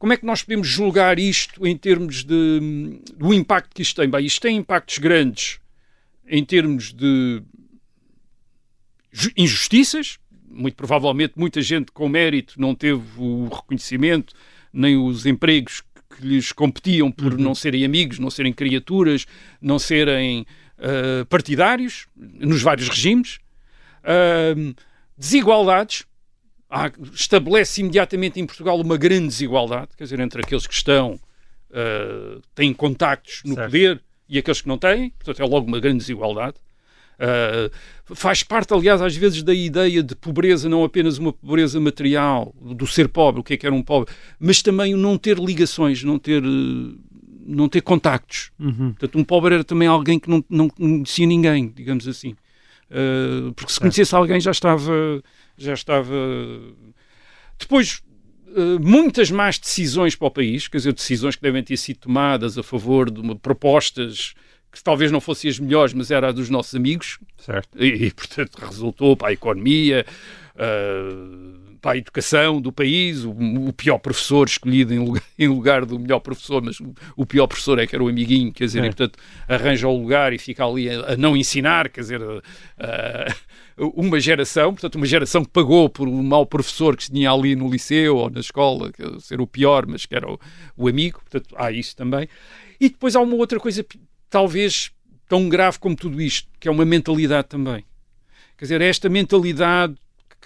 Como 0.00 0.14
é 0.14 0.16
que 0.16 0.24
nós 0.24 0.42
podemos 0.42 0.66
julgar 0.66 1.18
isto 1.18 1.66
em 1.66 1.76
termos 1.76 2.24
de, 2.24 3.02
do 3.14 3.34
impacto 3.34 3.74
que 3.74 3.82
isto 3.82 4.00
tem? 4.00 4.08
Bem, 4.08 4.24
isto 4.24 4.40
tem 4.40 4.56
impactos 4.56 4.96
grandes 4.96 5.60
em 6.26 6.42
termos 6.42 6.90
de 6.94 7.42
ju- 9.12 9.30
injustiças. 9.36 10.18
Muito 10.48 10.74
provavelmente 10.74 11.34
muita 11.36 11.60
gente 11.60 11.92
com 11.92 12.08
mérito 12.08 12.58
não 12.58 12.74
teve 12.74 13.02
o 13.18 13.48
reconhecimento 13.48 14.32
nem 14.72 14.96
os 14.96 15.26
empregos 15.26 15.82
que 16.16 16.26
lhes 16.26 16.50
competiam 16.50 17.12
por 17.12 17.36
não 17.38 17.54
serem 17.54 17.84
amigos, 17.84 18.18
não 18.18 18.30
serem 18.30 18.54
criaturas, 18.54 19.26
não 19.60 19.78
serem 19.78 20.46
ah, 20.78 21.26
partidários 21.28 22.06
nos 22.16 22.62
vários 22.62 22.88
regimes. 22.88 23.38
Ah, 24.02 24.54
desigualdades. 25.14 26.06
Há- 26.70 26.92
estabelece 27.12 27.80
imediatamente 27.80 28.38
em 28.40 28.46
Portugal 28.46 28.80
uma 28.80 28.96
grande 28.96 29.26
desigualdade, 29.26 29.88
quer 29.96 30.04
dizer, 30.04 30.20
entre 30.20 30.40
aqueles 30.40 30.66
que 30.66 30.74
estão, 30.74 31.18
ah, 31.72 32.38
têm 32.54 32.72
contactos 32.72 33.42
no 33.44 33.54
Certo. 33.54 33.66
poder 33.66 34.00
e 34.28 34.38
aqueles 34.38 34.60
que 34.60 34.68
não 34.68 34.78
têm, 34.78 35.10
portanto 35.10 35.40
é 35.40 35.50
logo 35.50 35.66
uma 35.66 35.80
grande 35.80 35.98
desigualdade. 35.98 36.56
Uh, 37.20 38.14
faz 38.14 38.42
parte, 38.42 38.72
aliás, 38.72 39.02
às 39.02 39.14
vezes 39.14 39.42
da 39.42 39.52
ideia 39.52 40.02
de 40.02 40.16
pobreza, 40.16 40.70
não 40.70 40.82
apenas 40.84 41.18
uma 41.18 41.34
pobreza 41.34 41.78
material, 41.78 42.54
do 42.58 42.86
ser 42.86 43.08
pobre, 43.08 43.42
o 43.42 43.44
que 43.44 43.52
é 43.52 43.56
que 43.58 43.66
era 43.66 43.74
um 43.74 43.82
pobre, 43.82 44.10
mas 44.38 44.62
também 44.62 44.94
o 44.94 44.96
não 44.96 45.18
ter 45.18 45.36
ligações, 45.38 46.02
não 46.02 46.18
ter, 46.18 46.42
uh, 46.42 46.98
não 47.44 47.68
ter 47.68 47.82
contactos. 47.82 48.50
Uhum. 48.58 48.92
Portanto, 48.92 49.18
um 49.18 49.24
pobre 49.24 49.54
era 49.56 49.64
também 49.64 49.86
alguém 49.86 50.18
que 50.18 50.30
não, 50.30 50.42
não 50.48 50.70
conhecia 50.70 51.26
ninguém, 51.26 51.70
digamos 51.76 52.08
assim. 52.08 52.34
Uh, 52.90 53.52
porque 53.52 53.70
se 53.70 53.78
conhecesse 53.78 54.14
alguém 54.14 54.40
já 54.40 54.50
estava. 54.52 55.22
Já 55.60 55.74
estava... 55.74 56.14
Depois, 57.58 58.02
uh, 58.48 58.80
muitas 58.80 59.30
más 59.30 59.58
decisões 59.58 60.16
para 60.16 60.28
o 60.28 60.30
país, 60.30 60.66
quer 60.66 60.78
dizer, 60.78 60.94
decisões 60.94 61.36
que 61.36 61.42
devem 61.42 61.62
ter 61.62 61.76
sido 61.76 61.98
tomadas 61.98 62.56
a 62.56 62.62
favor 62.62 63.10
de 63.10 63.20
uma, 63.20 63.36
propostas 63.36 64.34
que 64.72 64.82
talvez 64.82 65.10
não 65.10 65.20
fossem 65.20 65.50
as 65.50 65.58
melhores, 65.58 65.92
mas 65.92 66.10
era 66.10 66.28
a 66.28 66.32
dos 66.32 66.48
nossos 66.48 66.74
amigos, 66.74 67.18
Certo. 67.38 67.68
e, 67.76 68.06
e, 68.06 68.10
portanto 68.12 68.56
resultou 68.56 69.16
para 69.16 69.28
a 69.28 69.32
economia, 69.32 70.06
ah, 70.56 71.69
para 71.80 71.92
a 71.92 71.96
educação 71.96 72.60
do 72.60 72.70
país, 72.70 73.24
o, 73.24 73.30
o 73.30 73.72
pior 73.72 73.98
professor 73.98 74.46
escolhido 74.46 74.92
em 74.92 74.98
lugar, 74.98 75.22
em 75.38 75.48
lugar 75.48 75.86
do 75.86 75.98
melhor 75.98 76.20
professor, 76.20 76.62
mas 76.62 76.78
o, 76.80 76.94
o 77.16 77.24
pior 77.24 77.46
professor 77.46 77.78
é 77.78 77.86
que 77.86 77.94
era 77.94 78.04
o 78.04 78.08
amiguinho, 78.08 78.52
quer 78.52 78.64
dizer, 78.64 78.82
É. 78.82 78.86
e 78.86 78.88
portanto 78.88 79.18
arranja 79.48 79.88
o 79.88 79.96
lugar 79.96 80.32
e 80.32 80.38
fica 80.38 80.64
ali 80.64 80.88
a, 80.90 81.12
a 81.12 81.16
não 81.16 81.36
ensinar, 81.36 81.88
quer 81.88 82.00
dizer, 82.00 82.20
ah, 82.78 83.34
uma 83.78 84.20
geração, 84.20 84.72
portanto 84.72 84.96
uma 84.96 85.06
geração 85.06 85.44
que 85.44 85.50
pagou 85.50 85.88
por 85.88 86.06
um 86.06 86.22
mau 86.22 86.44
professor 86.44 86.96
que 86.96 87.04
se 87.04 87.10
tinha 87.10 87.30
ali 87.30 87.56
no 87.56 87.70
liceu 87.70 88.16
ou 88.16 88.30
na 88.30 88.40
escola, 88.40 88.92
que 88.92 89.02
ser 89.20 89.40
o 89.40 89.46
pior, 89.46 89.86
mas 89.86 90.04
que 90.04 90.14
era 90.14 90.30
o, 90.30 90.38
o 90.76 90.88
amigo, 90.88 91.20
portanto 91.20 91.54
há 91.56 91.72
isso 91.72 91.96
também. 91.96 92.28
E 92.78 92.88
depois 92.88 93.16
há 93.16 93.20
uma 93.20 93.34
outra 93.36 93.58
coisa, 93.58 93.84
talvez 94.28 94.90
tão 95.28 95.48
grave 95.48 95.78
como 95.78 95.96
tudo 95.96 96.20
isto, 96.20 96.48
que 96.58 96.68
é 96.68 96.70
uma 96.70 96.84
mentalidade 96.84 97.48
também. 97.48 97.84
Quer 98.58 98.64
dizer, 98.64 98.80
esta 98.82 99.08
mentalidade 99.08 99.94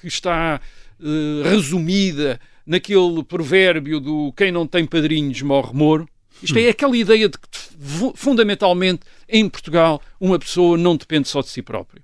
que 0.01 0.07
está 0.07 0.61
eh, 1.05 1.49
resumida 1.49 2.41
naquele 2.67 3.23
provérbio 3.23 4.01
do 4.01 4.33
quem 4.37 4.51
não 4.51 4.67
tem 4.67 4.87
padrinhos 4.87 5.41
morre 5.43 5.73
moro. 5.75 6.09
Isto 6.43 6.59
é 6.59 6.69
aquela 6.69 6.97
ideia 6.97 7.29
de 7.29 7.39
que, 7.39 7.47
fu- 7.79 8.13
fundamentalmente, 8.17 9.03
em 9.29 9.49
Portugal, 9.49 10.03
uma 10.21 10.39
pessoa 10.39 10.77
não 10.77 10.97
depende 10.97 11.29
só 11.29 11.41
de 11.41 11.49
si 11.49 11.63
própria. 11.63 12.03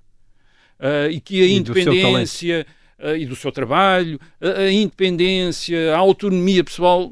Ah, 0.79 1.07
e 1.09 1.19
que 1.19 1.41
a 1.41 1.45
E 1.45 1.59
do 1.59 1.73
seu 1.73 1.81
independência 1.93 2.65
ah, 2.99 3.17
e 3.17 3.25
do 3.25 3.35
seu 3.35 3.51
trabalho, 3.51 4.19
a, 4.39 4.61
a 4.61 4.71
independência, 4.71 5.93
a 5.93 5.97
autonomia 5.97 6.63
pessoal 6.63 7.11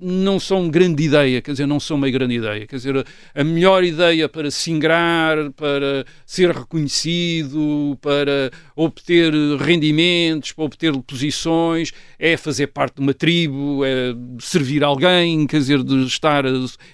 não 0.00 0.38
são 0.38 0.68
grande 0.68 1.04
ideia, 1.04 1.40
quer 1.40 1.52
dizer, 1.52 1.66
não 1.66 1.80
são 1.80 1.96
uma 1.96 2.10
grande 2.10 2.34
ideia. 2.34 2.66
Quer 2.66 2.76
dizer, 2.76 3.06
a, 3.34 3.44
melhor 3.44 3.84
ideia 3.84 4.28
para 4.28 4.50
se 4.50 4.70
ingrar, 4.70 5.50
para 5.52 6.04
ser 6.26 6.50
reconhecido, 6.50 7.98
para 8.00 8.50
obter 8.76 9.32
rendimentos, 9.58 10.52
para 10.52 10.64
obter 10.64 10.92
posições, 11.02 11.92
é 12.18 12.36
fazer 12.36 12.68
parte 12.68 12.96
de 12.96 13.02
uma 13.02 13.14
tribo, 13.14 13.84
é 13.84 14.14
servir 14.40 14.84
alguém, 14.84 15.46
quer 15.46 15.58
dizer, 15.58 15.82
de 15.82 16.04
estar, 16.04 16.44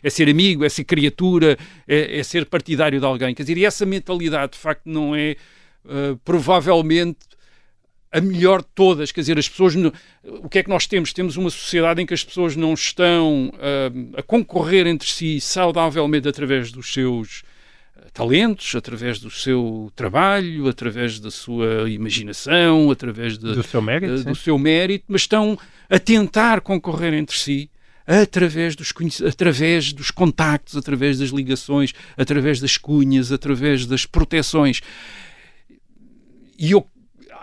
é 0.02 0.10
ser 0.10 0.28
amigo, 0.28 0.64
é 0.64 0.68
ser 0.68 0.84
criatura, 0.84 1.56
é, 1.86 2.18
é 2.18 2.22
ser 2.22 2.46
partidário 2.46 2.98
de 2.98 3.06
alguém. 3.06 3.34
Quer 3.34 3.42
dizer, 3.42 3.58
e 3.58 3.64
essa 3.64 3.84
mentalidade, 3.84 4.52
de 4.52 4.58
facto, 4.58 4.86
não 4.86 5.14
é 5.14 5.36
ah, 5.88 6.16
provavelmente 6.24 7.18
a 8.14 8.20
melhor 8.20 8.62
de 8.62 8.68
todas, 8.76 9.10
quer 9.10 9.22
dizer, 9.22 9.36
as 9.36 9.48
pessoas, 9.48 9.74
o 10.22 10.48
que 10.48 10.60
é 10.60 10.62
que 10.62 10.68
nós 10.68 10.86
temos? 10.86 11.12
Temos 11.12 11.36
uma 11.36 11.50
sociedade 11.50 12.00
em 12.00 12.06
que 12.06 12.14
as 12.14 12.22
pessoas 12.22 12.54
não 12.54 12.72
estão 12.72 13.52
ah, 13.54 14.20
a 14.20 14.22
concorrer 14.22 14.86
entre 14.86 15.08
si 15.08 15.40
saudavelmente 15.40 16.28
através 16.28 16.70
dos 16.70 16.92
seus 16.92 17.42
ah, 17.96 18.06
talentos, 18.12 18.72
através 18.76 19.18
do 19.18 19.32
seu 19.32 19.90
trabalho, 19.96 20.68
através 20.68 21.18
da 21.18 21.28
sua 21.28 21.90
imaginação, 21.90 22.88
através 22.88 23.36
de, 23.36 23.52
Do 23.52 23.64
seu 23.64 23.82
mérito, 23.82 24.18
sim. 24.18 24.24
do 24.24 24.36
seu 24.36 24.58
mérito, 24.60 25.06
mas 25.08 25.22
estão 25.22 25.58
a 25.90 25.98
tentar 25.98 26.60
concorrer 26.60 27.14
entre 27.14 27.36
si 27.36 27.68
através 28.06 28.76
dos, 28.76 28.94
através 29.26 29.92
dos 29.92 30.12
contactos, 30.12 30.76
através 30.76 31.18
das 31.18 31.30
ligações, 31.30 31.92
através 32.16 32.60
das 32.60 32.76
cunhas, 32.76 33.32
através 33.32 33.86
das 33.86 34.06
proteções. 34.06 34.80
E 36.56 36.70
eu 36.70 36.86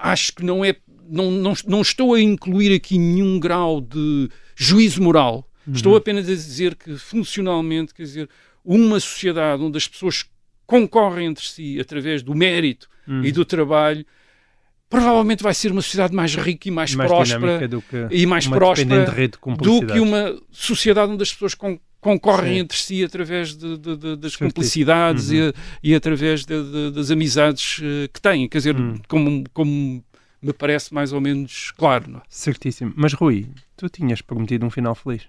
acho 0.02 0.34
que 0.34 0.44
não 0.44 0.64
é. 0.66 0.76
Não, 1.10 1.30
não, 1.30 1.54
não 1.68 1.82
estou 1.82 2.14
a 2.14 2.22
incluir 2.22 2.74
aqui 2.74 2.98
nenhum 2.98 3.38
grau 3.40 3.82
de 3.82 4.30
juízo 4.56 5.02
moral. 5.02 5.48
Estou 5.72 5.96
apenas 5.96 6.26
a 6.28 6.34
dizer 6.34 6.76
que, 6.76 6.96
funcionalmente, 6.98 7.94
quer 7.94 8.04
dizer, 8.04 8.30
uma 8.64 9.00
sociedade 9.00 9.62
onde 9.62 9.78
as 9.78 9.88
pessoas 9.88 10.26
concorrem 10.66 11.28
entre 11.28 11.46
si 11.46 11.80
através 11.80 12.24
do 12.24 12.34
mérito 12.34 12.90
Hum. 13.08 13.24
e 13.24 13.32
do 13.32 13.44
trabalho, 13.44 14.06
provavelmente 14.90 15.42
vai 15.42 15.54
ser 15.54 15.72
uma 15.72 15.82
sociedade 15.82 16.14
mais 16.14 16.36
rica 16.36 16.68
e 16.68 16.72
mais, 16.72 16.94
mais 16.94 17.10
próspera 17.10 17.40
dinâmica 17.40 17.68
do 17.68 17.82
que 17.82 18.08
e 18.12 18.26
mais 18.26 18.46
uma 18.46 18.58
próspera 18.58 18.90
dependente 18.90 19.16
rede 19.16 19.38
de 19.38 19.64
do 19.64 19.86
que 19.88 20.00
uma 20.00 20.40
sociedade 20.52 21.12
onde 21.12 21.24
as 21.24 21.32
pessoas 21.34 21.56
con- 21.56 21.80
concorrem 22.02 22.56
Sim. 22.56 22.60
entre 22.60 22.78
si 22.78 23.04
através 23.04 23.56
de- 23.56 23.78
de- 23.78 23.96
de- 23.96 24.16
das 24.18 24.34
Certíssimo. 24.34 24.50
cumplicidades 24.50 25.30
Uhum. 25.30 25.52
e, 25.84 25.92
e 25.92 25.96
através 25.96 26.44
das 26.46 27.12
amizades 27.12 27.80
eh, 27.82 28.10
que 28.12 28.20
têm. 28.20 28.50
Quer 28.50 28.58
dizer, 28.58 28.76
Hum. 28.76 29.00
como, 29.08 29.44
como 29.54 30.04
me 30.42 30.52
parece 30.54 30.94
mais 30.94 31.14
ou 31.14 31.22
menos 31.22 31.72
claro. 31.78 32.10
não 32.10 32.20
é? 32.20 32.22
Certíssimo. 32.28 32.92
Mas 32.96 33.14
Rui, 33.14 33.48
tu 33.78 33.88
tinhas 33.88 34.22
prometido 34.22 34.66
um 34.66 34.70
final 34.72 34.96
feliz. 34.96 35.22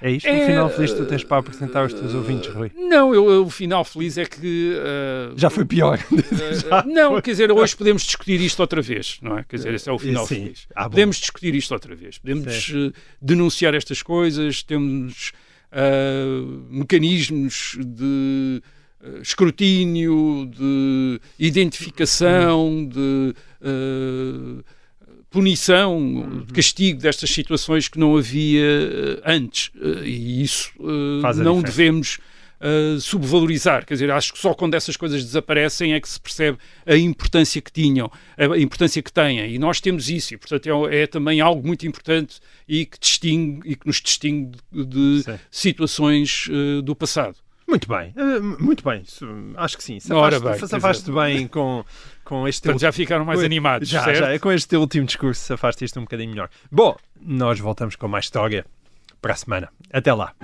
É 0.00 0.12
isto? 0.12 0.28
Um 0.28 0.32
É, 0.32 0.46
final 0.46 0.70
feliz 0.70 0.92
que 0.92 0.98
tu 0.98 1.06
tens 1.06 1.24
para 1.24 1.38
apresentar 1.38 1.80
aos 1.80 1.92
teus 1.92 2.14
ouvintes, 2.14 2.48
Rui. 2.54 2.70
Não, 2.76 3.12
eu, 3.12 3.28
eu- 3.30 3.44
o 3.44 3.50
final 3.50 3.84
feliz 3.84 4.16
é 4.16 4.24
que. 4.24 4.72
eh, 4.78 5.32
Já 5.36 5.50
foi 5.50 5.64
pior. 5.64 5.98
eh, 5.98 6.84
não, 6.86 7.20
quer 7.20 7.32
dizer, 7.32 7.50
hoje 7.50 7.76
podemos 7.76 8.02
discutir 8.04 8.40
isto 8.40 8.60
outra 8.60 8.80
vez, 8.80 9.18
não 9.20 9.36
é? 9.36 9.42
Quer 9.44 9.56
dizer, 9.56 9.74
esse 9.74 9.88
é 9.88 9.92
o 9.92 9.98
final 9.98 10.24
Sim. 10.24 10.36
feliz. 10.44 10.66
Ah. 10.74 10.88
Podemos 10.88 11.16
discutir 11.16 11.52
isto 11.56 11.72
outra 11.74 11.96
vez. 11.96 12.16
Podemos 12.16 12.72
eh, 12.74 12.92
denunciar 13.20 13.74
estas 13.74 14.00
coisas, 14.00 14.62
temos 14.62 15.32
ah, 15.70 16.66
mecanismos 16.70 17.76
de 17.78 18.62
eh, 19.02 19.20
escrutínio, 19.22 20.50
de 20.50 21.20
identificação, 21.38 22.86
de 22.86 23.34
eh, 23.62 24.62
punição, 25.30 26.42
de 26.46 26.52
castigo 26.52 27.00
destas 27.00 27.30
situações 27.30 27.86
que 27.86 27.98
não 27.98 28.16
havia 28.16 29.20
antes. 29.24 29.70
E 30.04 30.42
isso 30.42 30.72
não 30.78 31.60
diferença. 31.60 31.62
devemos 31.62 32.18
uh, 32.60 33.00
subvalorizar. 33.00 33.84
Quer 33.86 33.94
dizer, 33.94 34.10
acho 34.10 34.32
que 34.32 34.38
só 34.38 34.54
quando 34.54 34.74
essas 34.74 34.96
coisas 34.96 35.24
desaparecem 35.24 35.94
é 35.94 36.00
que 36.00 36.08
se 36.08 36.20
percebe 36.20 36.58
a 36.86 36.96
importância 36.96 37.60
que 37.60 37.72
tinham, 37.72 38.10
a 38.36 38.58
importância 38.58 39.02
que 39.02 39.12
têm. 39.12 39.54
E 39.54 39.58
nós 39.58 39.80
temos 39.80 40.08
isso, 40.08 40.34
e 40.34 40.36
portanto 40.36 40.88
é, 40.88 41.02
é 41.02 41.06
também 41.06 41.40
algo 41.40 41.66
muito 41.66 41.86
importante 41.86 42.40
e 42.66 42.84
que 42.84 42.98
distingue 42.98 43.70
e 43.70 43.76
que 43.76 43.86
nos 43.86 44.00
distingue 44.00 44.58
de, 44.70 44.84
de 45.22 45.38
situações 45.50 46.48
uh, 46.48 46.82
do 46.82 46.94
passado. 46.94 47.36
Muito 47.66 47.86
bem, 47.86 48.14
uh, 48.16 48.62
muito 48.62 48.82
bem, 48.82 49.02
acho 49.56 49.76
que 49.76 49.84
sim. 49.84 50.00
Safaste, 50.00 51.10
bem, 51.10 51.36
bem 51.36 51.48
com, 51.48 51.84
com 52.24 52.48
este. 52.48 52.62
Portanto, 52.62 52.80
já 52.80 52.92
ficaram 52.92 53.26
mais 53.26 53.42
animados. 53.42 53.88
Já, 53.88 54.04
certo? 54.04 54.18
já, 54.18 54.38
com 54.38 54.50
este 54.50 54.74
último 54.74 55.06
discurso, 55.06 55.44
safaste 55.44 55.84
isto 55.84 56.00
um 56.00 56.04
bocadinho 56.04 56.30
melhor. 56.30 56.48
Bom, 56.72 56.96
nós 57.20 57.60
voltamos 57.60 57.94
com 57.94 58.08
mais 58.08 58.24
história 58.24 58.64
para 59.20 59.34
a 59.34 59.36
semana. 59.36 59.68
Até 59.92 60.14
lá. 60.14 60.34